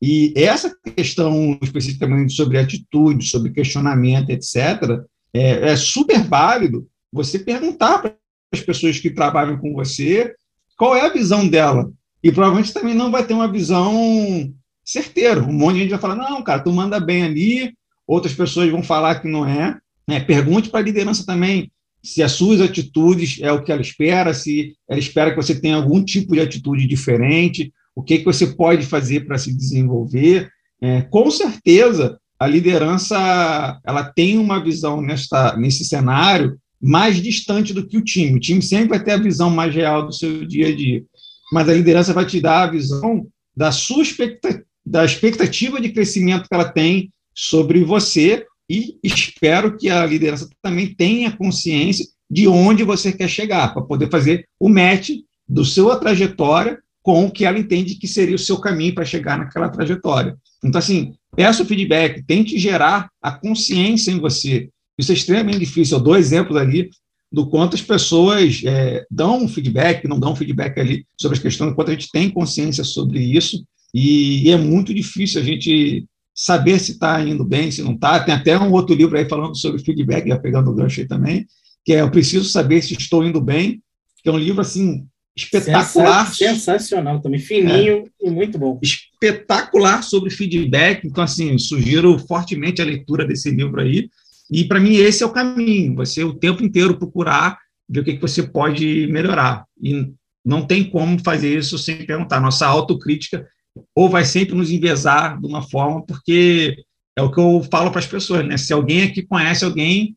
E 0.00 0.32
essa 0.34 0.74
questão 0.96 1.58
especificamente 1.60 2.32
sobre 2.32 2.56
atitude, 2.56 3.26
sobre 3.26 3.52
questionamento, 3.52 4.30
etc., 4.30 5.04
é, 5.34 5.72
é 5.72 5.76
super 5.76 6.22
válido 6.22 6.88
você 7.12 7.38
perguntar 7.38 7.98
para 7.98 8.16
as 8.54 8.60
pessoas 8.62 8.98
que 8.98 9.10
trabalham 9.10 9.58
com 9.58 9.74
você 9.74 10.34
qual 10.78 10.96
é 10.96 11.02
a 11.02 11.12
visão 11.12 11.46
dela. 11.46 11.92
E 12.22 12.32
provavelmente 12.32 12.72
também 12.72 12.94
não 12.94 13.10
vai 13.10 13.26
ter 13.26 13.34
uma 13.34 13.52
visão 13.52 14.50
certeira. 14.84 15.42
Um 15.42 15.52
monte 15.52 15.74
de 15.74 15.80
gente 15.80 15.90
vai 15.90 16.00
falar: 16.00 16.16
não, 16.16 16.42
cara, 16.42 16.62
tu 16.62 16.72
manda 16.72 17.00
bem 17.00 17.22
ali, 17.22 17.74
outras 18.06 18.34
pessoas 18.34 18.70
vão 18.70 18.82
falar 18.82 19.16
que 19.16 19.28
não 19.28 19.46
é. 19.46 19.78
Né? 20.06 20.20
Pergunte 20.20 20.68
para 20.68 20.80
a 20.80 20.84
liderança 20.84 21.24
também 21.24 21.70
se 22.04 22.22
as 22.22 22.32
suas 22.32 22.60
atitudes 22.60 23.38
é 23.40 23.50
o 23.50 23.64
que 23.64 23.72
ela 23.72 23.80
espera, 23.80 24.34
se 24.34 24.76
ela 24.86 24.98
espera 24.98 25.30
que 25.30 25.36
você 25.36 25.58
tenha 25.58 25.76
algum 25.76 26.04
tipo 26.04 26.34
de 26.34 26.40
atitude 26.40 26.86
diferente, 26.86 27.72
o 27.96 28.02
que, 28.02 28.18
que 28.18 28.24
você 28.26 28.48
pode 28.48 28.84
fazer 28.84 29.26
para 29.26 29.38
se 29.38 29.50
desenvolver. 29.54 30.50
É, 30.82 31.00
com 31.00 31.30
certeza, 31.30 32.18
a 32.38 32.46
liderança 32.46 33.80
ela 33.82 34.04
tem 34.04 34.36
uma 34.36 34.62
visão 34.62 35.00
nesta, 35.00 35.56
nesse 35.56 35.82
cenário 35.86 36.58
mais 36.78 37.22
distante 37.22 37.72
do 37.72 37.86
que 37.86 37.96
o 37.96 38.04
time. 38.04 38.36
O 38.36 38.40
time 38.40 38.60
sempre 38.60 38.88
vai 38.88 39.02
ter 39.02 39.12
a 39.12 39.16
visão 39.22 39.48
mais 39.48 39.74
real 39.74 40.04
do 40.04 40.12
seu 40.12 40.46
dia 40.46 40.68
a 40.68 40.76
dia, 40.76 41.02
mas 41.50 41.70
a 41.70 41.72
liderança 41.72 42.12
vai 42.12 42.26
te 42.26 42.38
dar 42.38 42.64
a 42.64 42.70
visão 42.70 43.26
da 43.56 43.72
sua 43.72 44.02
expectativa, 44.02 44.63
da 44.94 45.04
expectativa 45.04 45.80
de 45.80 45.90
crescimento 45.90 46.48
que 46.48 46.54
ela 46.54 46.68
tem 46.68 47.10
sobre 47.34 47.82
você 47.82 48.46
e 48.70 48.96
espero 49.02 49.76
que 49.76 49.90
a 49.90 50.06
liderança 50.06 50.48
também 50.62 50.94
tenha 50.94 51.36
consciência 51.36 52.06
de 52.30 52.46
onde 52.46 52.84
você 52.84 53.12
quer 53.12 53.28
chegar, 53.28 53.74
para 53.74 53.82
poder 53.82 54.08
fazer 54.08 54.46
o 54.58 54.68
match 54.68 55.10
do 55.48 55.64
sua 55.64 55.96
trajetória 55.96 56.78
com 57.02 57.26
o 57.26 57.30
que 57.30 57.44
ela 57.44 57.58
entende 57.58 57.96
que 57.96 58.06
seria 58.06 58.36
o 58.36 58.38
seu 58.38 58.58
caminho 58.58 58.94
para 58.94 59.04
chegar 59.04 59.36
naquela 59.36 59.68
trajetória. 59.68 60.36
Então, 60.64 60.78
assim, 60.78 61.12
peça 61.34 61.64
o 61.64 61.66
feedback, 61.66 62.22
tente 62.22 62.56
gerar 62.56 63.10
a 63.20 63.32
consciência 63.32 64.12
em 64.12 64.20
você 64.20 64.70
isso 64.98 65.10
é 65.10 65.14
extremamente 65.14 65.58
difícil. 65.58 65.98
Eu 65.98 66.02
dou 66.02 66.16
exemplos 66.16 66.56
ali 66.56 66.90
do 67.30 67.48
quanto 67.48 67.74
as 67.74 67.82
pessoas 67.82 68.62
é, 68.64 69.04
dão 69.10 69.48
feedback, 69.48 70.06
não 70.06 70.20
dão 70.20 70.36
feedback 70.36 70.78
ali 70.78 71.04
sobre 71.20 71.36
as 71.36 71.42
questões, 71.42 71.70
do 71.70 71.74
quanto 71.74 71.90
a 71.90 71.94
gente 71.94 72.10
tem 72.12 72.30
consciência 72.30 72.84
sobre 72.84 73.18
isso, 73.18 73.64
e, 73.94 74.48
e 74.48 74.50
é 74.50 74.56
muito 74.56 74.92
difícil 74.92 75.40
a 75.40 75.44
gente 75.44 76.04
saber 76.34 76.80
se 76.80 76.92
está 76.92 77.22
indo 77.22 77.44
bem, 77.44 77.70
se 77.70 77.80
não 77.80 77.92
está. 77.92 78.18
Tem 78.18 78.34
até 78.34 78.58
um 78.58 78.72
outro 78.72 78.94
livro 78.94 79.16
aí 79.16 79.28
falando 79.28 79.56
sobre 79.56 79.82
feedback, 79.82 80.26
já 80.28 80.36
pegando 80.36 80.70
o 80.70 80.74
gancho 80.74 81.00
aí 81.00 81.06
também, 81.06 81.46
que 81.84 81.92
é 81.92 82.00
Eu 82.00 82.10
Preciso 82.10 82.48
Saber 82.48 82.82
Se 82.82 82.94
Estou 82.94 83.24
Indo 83.24 83.40
Bem, 83.40 83.80
que 84.20 84.28
é 84.28 84.32
um 84.32 84.38
livro, 84.38 84.60
assim, 84.60 85.06
espetacular. 85.36 86.34
Sensacional 86.34 87.20
também, 87.20 87.38
fininho 87.38 88.04
é, 88.20 88.28
e 88.28 88.30
muito 88.30 88.58
bom. 88.58 88.80
Espetacular 88.82 90.02
sobre 90.02 90.30
feedback, 90.30 91.06
então, 91.06 91.22
assim, 91.22 91.56
sugiro 91.56 92.18
fortemente 92.18 92.82
a 92.82 92.84
leitura 92.84 93.24
desse 93.24 93.50
livro 93.50 93.80
aí, 93.80 94.08
e 94.50 94.64
para 94.64 94.80
mim 94.80 94.96
esse 94.96 95.22
é 95.22 95.26
o 95.26 95.32
caminho, 95.32 95.94
você 95.94 96.24
o 96.24 96.34
tempo 96.34 96.64
inteiro 96.64 96.98
procurar 96.98 97.58
ver 97.88 98.00
o 98.00 98.04
que, 98.04 98.14
que 98.14 98.20
você 98.20 98.42
pode 98.42 99.06
melhorar. 99.08 99.64
E 99.80 100.10
não 100.44 100.66
tem 100.66 100.84
como 100.84 101.22
fazer 101.22 101.58
isso 101.58 101.78
sem 101.78 102.04
perguntar. 102.04 102.40
Nossa 102.40 102.66
autocrítica 102.66 103.46
ou 103.94 104.08
vai 104.08 104.24
sempre 104.24 104.54
nos 104.54 104.70
envezar 104.70 105.40
de 105.40 105.46
uma 105.46 105.62
forma, 105.62 106.04
porque 106.04 106.76
é 107.16 107.22
o 107.22 107.30
que 107.30 107.40
eu 107.40 107.62
falo 107.70 107.90
para 107.90 108.00
as 108.00 108.06
pessoas, 108.06 108.46
né? 108.46 108.56
Se 108.56 108.72
alguém 108.72 109.02
aqui 109.02 109.22
conhece 109.22 109.64
alguém 109.64 110.16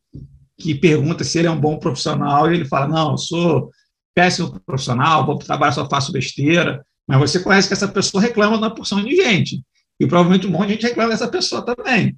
que 0.58 0.74
pergunta 0.74 1.22
se 1.22 1.38
ele 1.38 1.48
é 1.48 1.50
um 1.50 1.60
bom 1.60 1.78
profissional 1.78 2.50
e 2.50 2.56
ele 2.56 2.64
fala, 2.64 2.88
não, 2.88 3.12
eu 3.12 3.18
sou 3.18 3.70
péssimo 4.14 4.60
profissional, 4.66 5.24
vou 5.24 5.38
trabalhar, 5.38 5.72
só 5.72 5.88
faço 5.88 6.10
besteira, 6.10 6.84
mas 7.06 7.18
você 7.18 7.40
conhece 7.40 7.68
que 7.68 7.74
essa 7.74 7.86
pessoa 7.86 8.20
reclama 8.20 8.56
de 8.56 8.64
uma 8.64 8.74
porção 8.74 9.02
de 9.02 9.14
gente, 9.14 9.62
e 10.00 10.06
provavelmente 10.06 10.46
um 10.46 10.50
monte 10.50 10.66
de 10.66 10.72
gente 10.74 10.86
reclama 10.86 11.10
dessa 11.10 11.28
pessoa 11.28 11.64
também. 11.64 12.16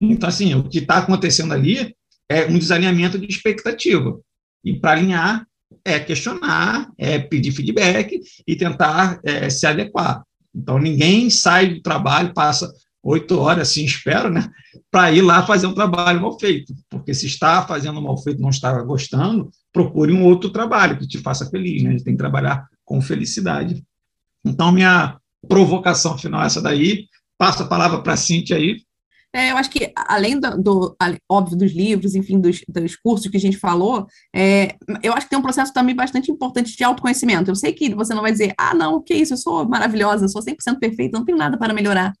Então, 0.00 0.28
assim, 0.28 0.54
o 0.54 0.68
que 0.68 0.78
está 0.78 0.98
acontecendo 0.98 1.52
ali 1.52 1.94
é 2.28 2.46
um 2.46 2.58
desalinhamento 2.58 3.18
de 3.18 3.26
expectativa. 3.26 4.18
E 4.64 4.78
para 4.78 4.92
alinhar, 4.92 5.46
é 5.84 6.00
questionar, 6.00 6.90
é 6.96 7.18
pedir 7.18 7.52
feedback 7.52 8.18
e 8.46 8.56
tentar 8.56 9.20
é, 9.22 9.50
se 9.50 9.66
adequar. 9.66 10.22
Então, 10.54 10.78
ninguém 10.78 11.28
sai 11.30 11.74
do 11.74 11.82
trabalho, 11.82 12.32
passa 12.32 12.72
oito 13.02 13.38
horas, 13.38 13.68
assim, 13.68 13.84
espero, 13.84 14.30
né, 14.30 14.48
para 14.90 15.12
ir 15.12 15.22
lá 15.22 15.44
fazer 15.46 15.66
um 15.66 15.74
trabalho 15.74 16.20
mal 16.20 16.38
feito. 16.38 16.74
Porque 16.88 17.12
se 17.12 17.26
está 17.26 17.66
fazendo 17.66 18.00
mal 18.00 18.16
feito 18.18 18.40
não 18.40 18.50
está 18.50 18.80
gostando, 18.82 19.50
procure 19.72 20.12
um 20.12 20.24
outro 20.24 20.50
trabalho 20.50 20.98
que 20.98 21.06
te 21.06 21.18
faça 21.18 21.48
feliz. 21.50 21.82
Né? 21.82 21.90
A 21.90 21.92
gente 21.92 22.04
tem 22.04 22.14
que 22.14 22.18
trabalhar 22.18 22.66
com 22.84 23.00
felicidade. 23.00 23.82
Então, 24.44 24.70
minha 24.70 25.18
provocação 25.48 26.16
final 26.16 26.42
é 26.42 26.46
essa 26.46 26.62
daí. 26.62 27.06
Passo 27.36 27.62
a 27.64 27.66
palavra 27.66 28.00
para 28.00 28.12
a 28.12 28.16
Cintia 28.16 28.56
aí, 28.56 28.82
é, 29.34 29.50
eu 29.50 29.56
acho 29.56 29.68
que, 29.68 29.92
além 29.96 30.38
do, 30.38 30.56
do, 30.62 30.96
óbvio, 31.28 31.58
dos 31.58 31.72
livros, 31.72 32.14
enfim, 32.14 32.40
dos, 32.40 32.60
dos 32.68 32.94
cursos 32.94 33.28
que 33.28 33.36
a 33.36 33.40
gente 33.40 33.56
falou, 33.56 34.06
é, 34.32 34.76
eu 35.02 35.12
acho 35.12 35.26
que 35.26 35.30
tem 35.30 35.38
um 35.38 35.42
processo 35.42 35.72
também 35.72 35.94
bastante 35.94 36.30
importante 36.30 36.76
de 36.76 36.84
autoconhecimento. 36.84 37.50
Eu 37.50 37.56
sei 37.56 37.72
que 37.72 37.92
você 37.92 38.14
não 38.14 38.22
vai 38.22 38.30
dizer, 38.30 38.54
ah, 38.56 38.72
não, 38.72 39.02
que 39.02 39.12
isso, 39.12 39.34
eu 39.34 39.36
sou 39.36 39.68
maravilhosa, 39.68 40.26
eu 40.26 40.28
sou 40.28 40.40
100% 40.40 40.78
perfeita, 40.78 41.18
não 41.18 41.24
tenho 41.24 41.36
nada 41.36 41.58
para 41.58 41.74
melhorar. 41.74 42.12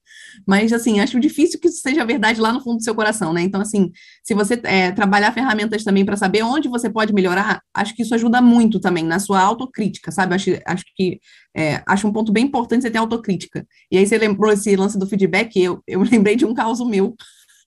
Mas, 0.46 0.72
assim, 0.72 1.00
acho 1.00 1.18
difícil 1.20 1.60
que 1.60 1.68
isso 1.68 1.80
seja 1.80 2.04
verdade 2.04 2.40
lá 2.40 2.52
no 2.52 2.60
fundo 2.60 2.78
do 2.78 2.84
seu 2.84 2.94
coração, 2.94 3.32
né? 3.32 3.42
Então, 3.42 3.60
assim, 3.60 3.90
se 4.22 4.34
você 4.34 4.60
é, 4.64 4.92
trabalhar 4.92 5.32
ferramentas 5.32 5.84
também 5.84 6.04
para 6.04 6.16
saber 6.16 6.42
onde 6.42 6.68
você 6.68 6.90
pode 6.90 7.12
melhorar, 7.12 7.62
acho 7.72 7.94
que 7.94 8.02
isso 8.02 8.14
ajuda 8.14 8.40
muito 8.40 8.80
também 8.80 9.04
na 9.04 9.18
sua 9.18 9.40
autocrítica, 9.40 10.10
sabe? 10.10 10.34
Acho, 10.34 10.50
acho 10.66 10.84
que 10.96 11.20
é, 11.56 11.82
acho 11.86 12.06
um 12.06 12.12
ponto 12.12 12.32
bem 12.32 12.44
importante 12.44 12.82
você 12.82 12.90
ter 12.90 12.98
autocrítica. 12.98 13.66
E 13.90 13.98
aí 13.98 14.06
você 14.06 14.18
lembrou 14.18 14.52
esse 14.52 14.74
lance 14.76 14.98
do 14.98 15.06
feedback, 15.06 15.60
eu, 15.60 15.82
eu 15.86 16.02
lembrei 16.10 16.36
de 16.36 16.44
um 16.44 16.54
caso 16.54 16.84
meu, 16.84 17.14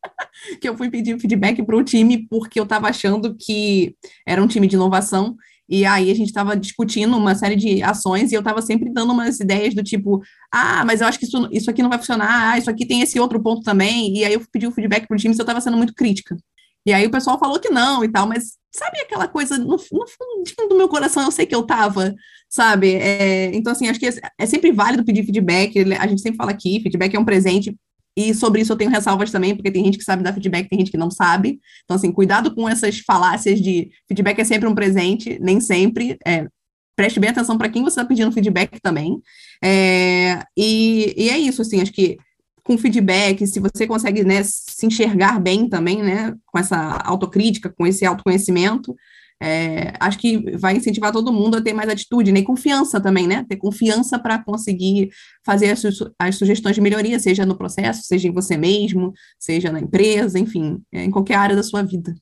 que 0.62 0.68
eu 0.68 0.78
fui 0.78 0.90
pedir 0.90 1.20
feedback 1.20 1.64
para 1.64 1.76
o 1.76 1.84
time 1.84 2.28
porque 2.28 2.60
eu 2.60 2.64
estava 2.64 2.88
achando 2.88 3.36
que 3.36 3.96
era 4.26 4.42
um 4.42 4.48
time 4.48 4.68
de 4.68 4.76
inovação, 4.76 5.36
e 5.70 5.86
aí 5.86 6.10
a 6.10 6.16
gente 6.16 6.28
estava 6.28 6.56
discutindo 6.56 7.18
uma 7.18 7.36
série 7.36 7.56
de 7.56 7.84
ações 7.84 8.32
e 8.32 8.36
eu 8.36 8.40
estava 8.40 8.62
sempre 8.62 8.90
dando 8.90 9.12
umas 9.12 9.40
ideias 9.40 9.74
do 9.74 9.84
tipo, 9.84 10.22
ah, 10.52 10.86
mas 10.86 11.02
eu 11.02 11.08
acho 11.08 11.20
que 11.20 11.26
isso, 11.26 11.50
isso 11.52 11.70
aqui 11.70 11.82
não 11.82 11.90
vai 11.90 12.00
funcionar, 12.00 12.54
ah, 12.54 12.58
isso 12.58 12.70
aqui 12.70 12.86
tem 12.86 13.02
esse 13.02 13.20
outro 13.20 13.42
ponto 13.42 13.62
também, 13.62 14.18
e 14.18 14.24
aí 14.24 14.34
eu 14.34 14.42
pedi 14.52 14.66
o 14.66 14.72
feedback 14.72 15.08
para 15.08 15.16
o 15.16 15.20
time 15.20 15.34
se 15.34 15.42
eu 15.42 15.44
estava 15.44 15.62
sendo 15.62 15.78
muito 15.78 15.94
crítica. 15.94 16.38
E 16.86 16.94
aí 16.94 17.06
o 17.06 17.12
pessoal 17.12 17.38
falou 17.38 17.60
que 17.60 17.70
não 17.70 18.02
e 18.02 18.10
tal, 18.10 18.26
mas 18.26 18.54
sabe 18.72 19.02
aquela 19.02 19.28
coisa, 19.28 19.58
no, 19.58 19.76
no 19.76 19.78
fundinho 20.08 20.70
do 20.70 20.78
meu 20.78 20.88
coração 20.88 21.24
eu 21.24 21.32
sei 21.32 21.46
que 21.46 21.54
eu 21.54 21.64
tava, 21.64 22.16
sabe? 22.50 22.96
É, 22.96 23.54
então, 23.54 23.74
assim, 23.74 23.90
acho 23.90 24.00
que 24.00 24.08
é, 24.08 24.14
é, 24.40 24.46
sempre 24.46 24.72
válido 24.72 25.04
pedir 25.04 25.26
feedback, 25.26 25.78
a 26.00 26.08
gente 26.08 26.22
sempre 26.22 26.38
fala 26.38 26.52
aqui, 26.52 26.80
feedback 26.82 27.14
é 27.14 27.20
um 27.20 27.26
presente, 27.26 27.76
e 28.18 28.34
sobre 28.34 28.62
isso 28.62 28.74
eu 28.74 28.76
tenho 28.76 28.90
ressalvas 28.90 29.30
também, 29.30 29.56
porque 29.56 29.70
tem 29.70 29.86
gente 29.86 30.00
que 30.00 30.04
sabe 30.04 30.24
dar 30.24 30.34
feedback, 30.34 30.68
tem 30.68 30.80
gente 30.80 30.90
que 30.90 30.98
não 30.98 31.12
sabe. 31.12 31.60
Então, 31.84 31.96
assim, 31.96 32.12
cuidado 32.12 32.56
com 32.56 32.68
essas 32.68 32.98
falácias 32.98 33.62
de 33.62 33.92
feedback 34.08 34.40
é 34.40 34.44
sempre 34.44 34.68
um 34.68 34.74
presente, 34.74 35.38
nem 35.40 35.62
sempre. 35.62 36.18
É, 36.26 36.48
preste 36.96 37.20
bem 37.20 37.30
atenção 37.30 37.60
para 37.60 37.70
quem 37.70 37.84
você 37.84 38.00
está 38.00 38.06
pedindo 38.06 38.32
feedback 38.32 38.80
também. 38.82 39.22
É, 39.64 40.42
e, 40.58 41.14
e 41.16 41.30
é 41.30 41.38
isso, 41.38 41.62
assim, 41.62 41.80
acho 41.80 41.94
que 41.94 42.18
com 42.64 42.76
feedback, 42.76 43.46
se 43.46 43.60
você 43.60 43.86
consegue 43.86 44.24
né, 44.24 44.42
se 44.44 44.88
enxergar 44.88 45.40
bem 45.40 45.70
também, 45.70 46.02
né, 46.02 46.34
com 46.48 46.58
essa 46.58 47.00
autocrítica, 47.06 47.70
com 47.70 47.86
esse 47.86 48.04
autoconhecimento, 48.04 48.96
é, 49.42 49.94
acho 50.00 50.18
que 50.18 50.58
vai 50.58 50.76
incentivar 50.76 51.12
todo 51.12 51.32
mundo 51.32 51.58
a 51.58 51.62
ter 51.62 51.74
mais 51.74 51.90
atitude 51.90 52.32
né, 52.32 52.42
confiança 52.42 53.00
também, 53.00 53.28
né? 53.28 53.46
Ter 53.48 53.58
confiança 53.58 54.18
para 54.18 54.44
conseguir 54.44 55.10
fazer 55.46 55.72
as, 55.72 55.80
su 55.80 56.12
as, 56.18 56.36
sugestões 56.36 56.76
de 56.76 56.82
melhoria, 56.82 57.20
seja 57.20 57.46
no 57.46 57.56
processo, 57.56 58.02
seja 58.04 58.28
em 58.28 58.32
você 58.32 58.58
mesmo, 58.58 59.14
seja 59.40 59.72
na 59.72 59.80
empresa, 59.80 60.40
enfim, 60.40 60.82
é, 60.92 61.04
em 61.04 61.12
qualquer 61.12 61.36
área 61.36 61.56
da 61.56 61.64
sua 61.64 61.84
vida. 61.84 62.16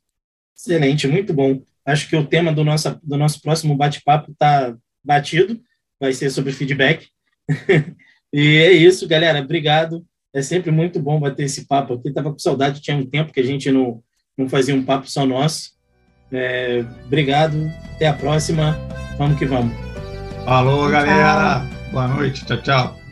Excelente, 0.55 1.07
muito 1.07 1.34
bom. 1.34 1.61
Acho 1.86 2.09
que 2.09 2.16
o 2.16 2.26
tema 2.26 2.51
do 2.51 2.63
nosso, 2.63 2.99
do 3.01 3.18
nosso 3.18 3.41
próximo 3.41 3.76
bate-papo 3.76 4.32
está 4.32 4.76
batido, 5.03 5.61
vai 5.99 6.11
ser 6.11 6.30
sobre 6.30 6.51
feedback. 6.51 7.07
e 8.34 8.57
é 8.57 8.72
isso, 8.72 9.07
galera. 9.07 9.39
Obrigado. 9.39 10.05
É 10.34 10.41
sempre 10.41 10.72
muito 10.72 10.99
bom 10.99 11.20
bater 11.20 11.43
esse 11.43 11.66
papo 11.66 11.93
aqui. 11.93 12.11
Tava 12.11 12.32
com 12.32 12.39
saudade, 12.39 12.82
tinha 12.82 12.97
um 12.97 13.05
tempo 13.05 13.32
que 13.32 13.39
a 13.39 13.43
gente 13.43 13.72
não, 13.72 14.03
não 14.38 14.49
fazia 14.49 14.76
um 14.76 14.84
papo 14.84 15.09
só 15.09 15.26
nosso. 15.26 15.74
É, 16.36 16.83
obrigado, 17.05 17.71
até 17.95 18.07
a 18.07 18.13
próxima. 18.13 18.77
Vamos 19.17 19.38
que 19.39 19.45
vamos. 19.45 19.73
Falou, 20.45 20.89
galera. 20.89 21.65
Boa 21.91 22.07
noite. 22.07 22.45
Tchau, 22.45 22.61
tchau. 22.61 23.05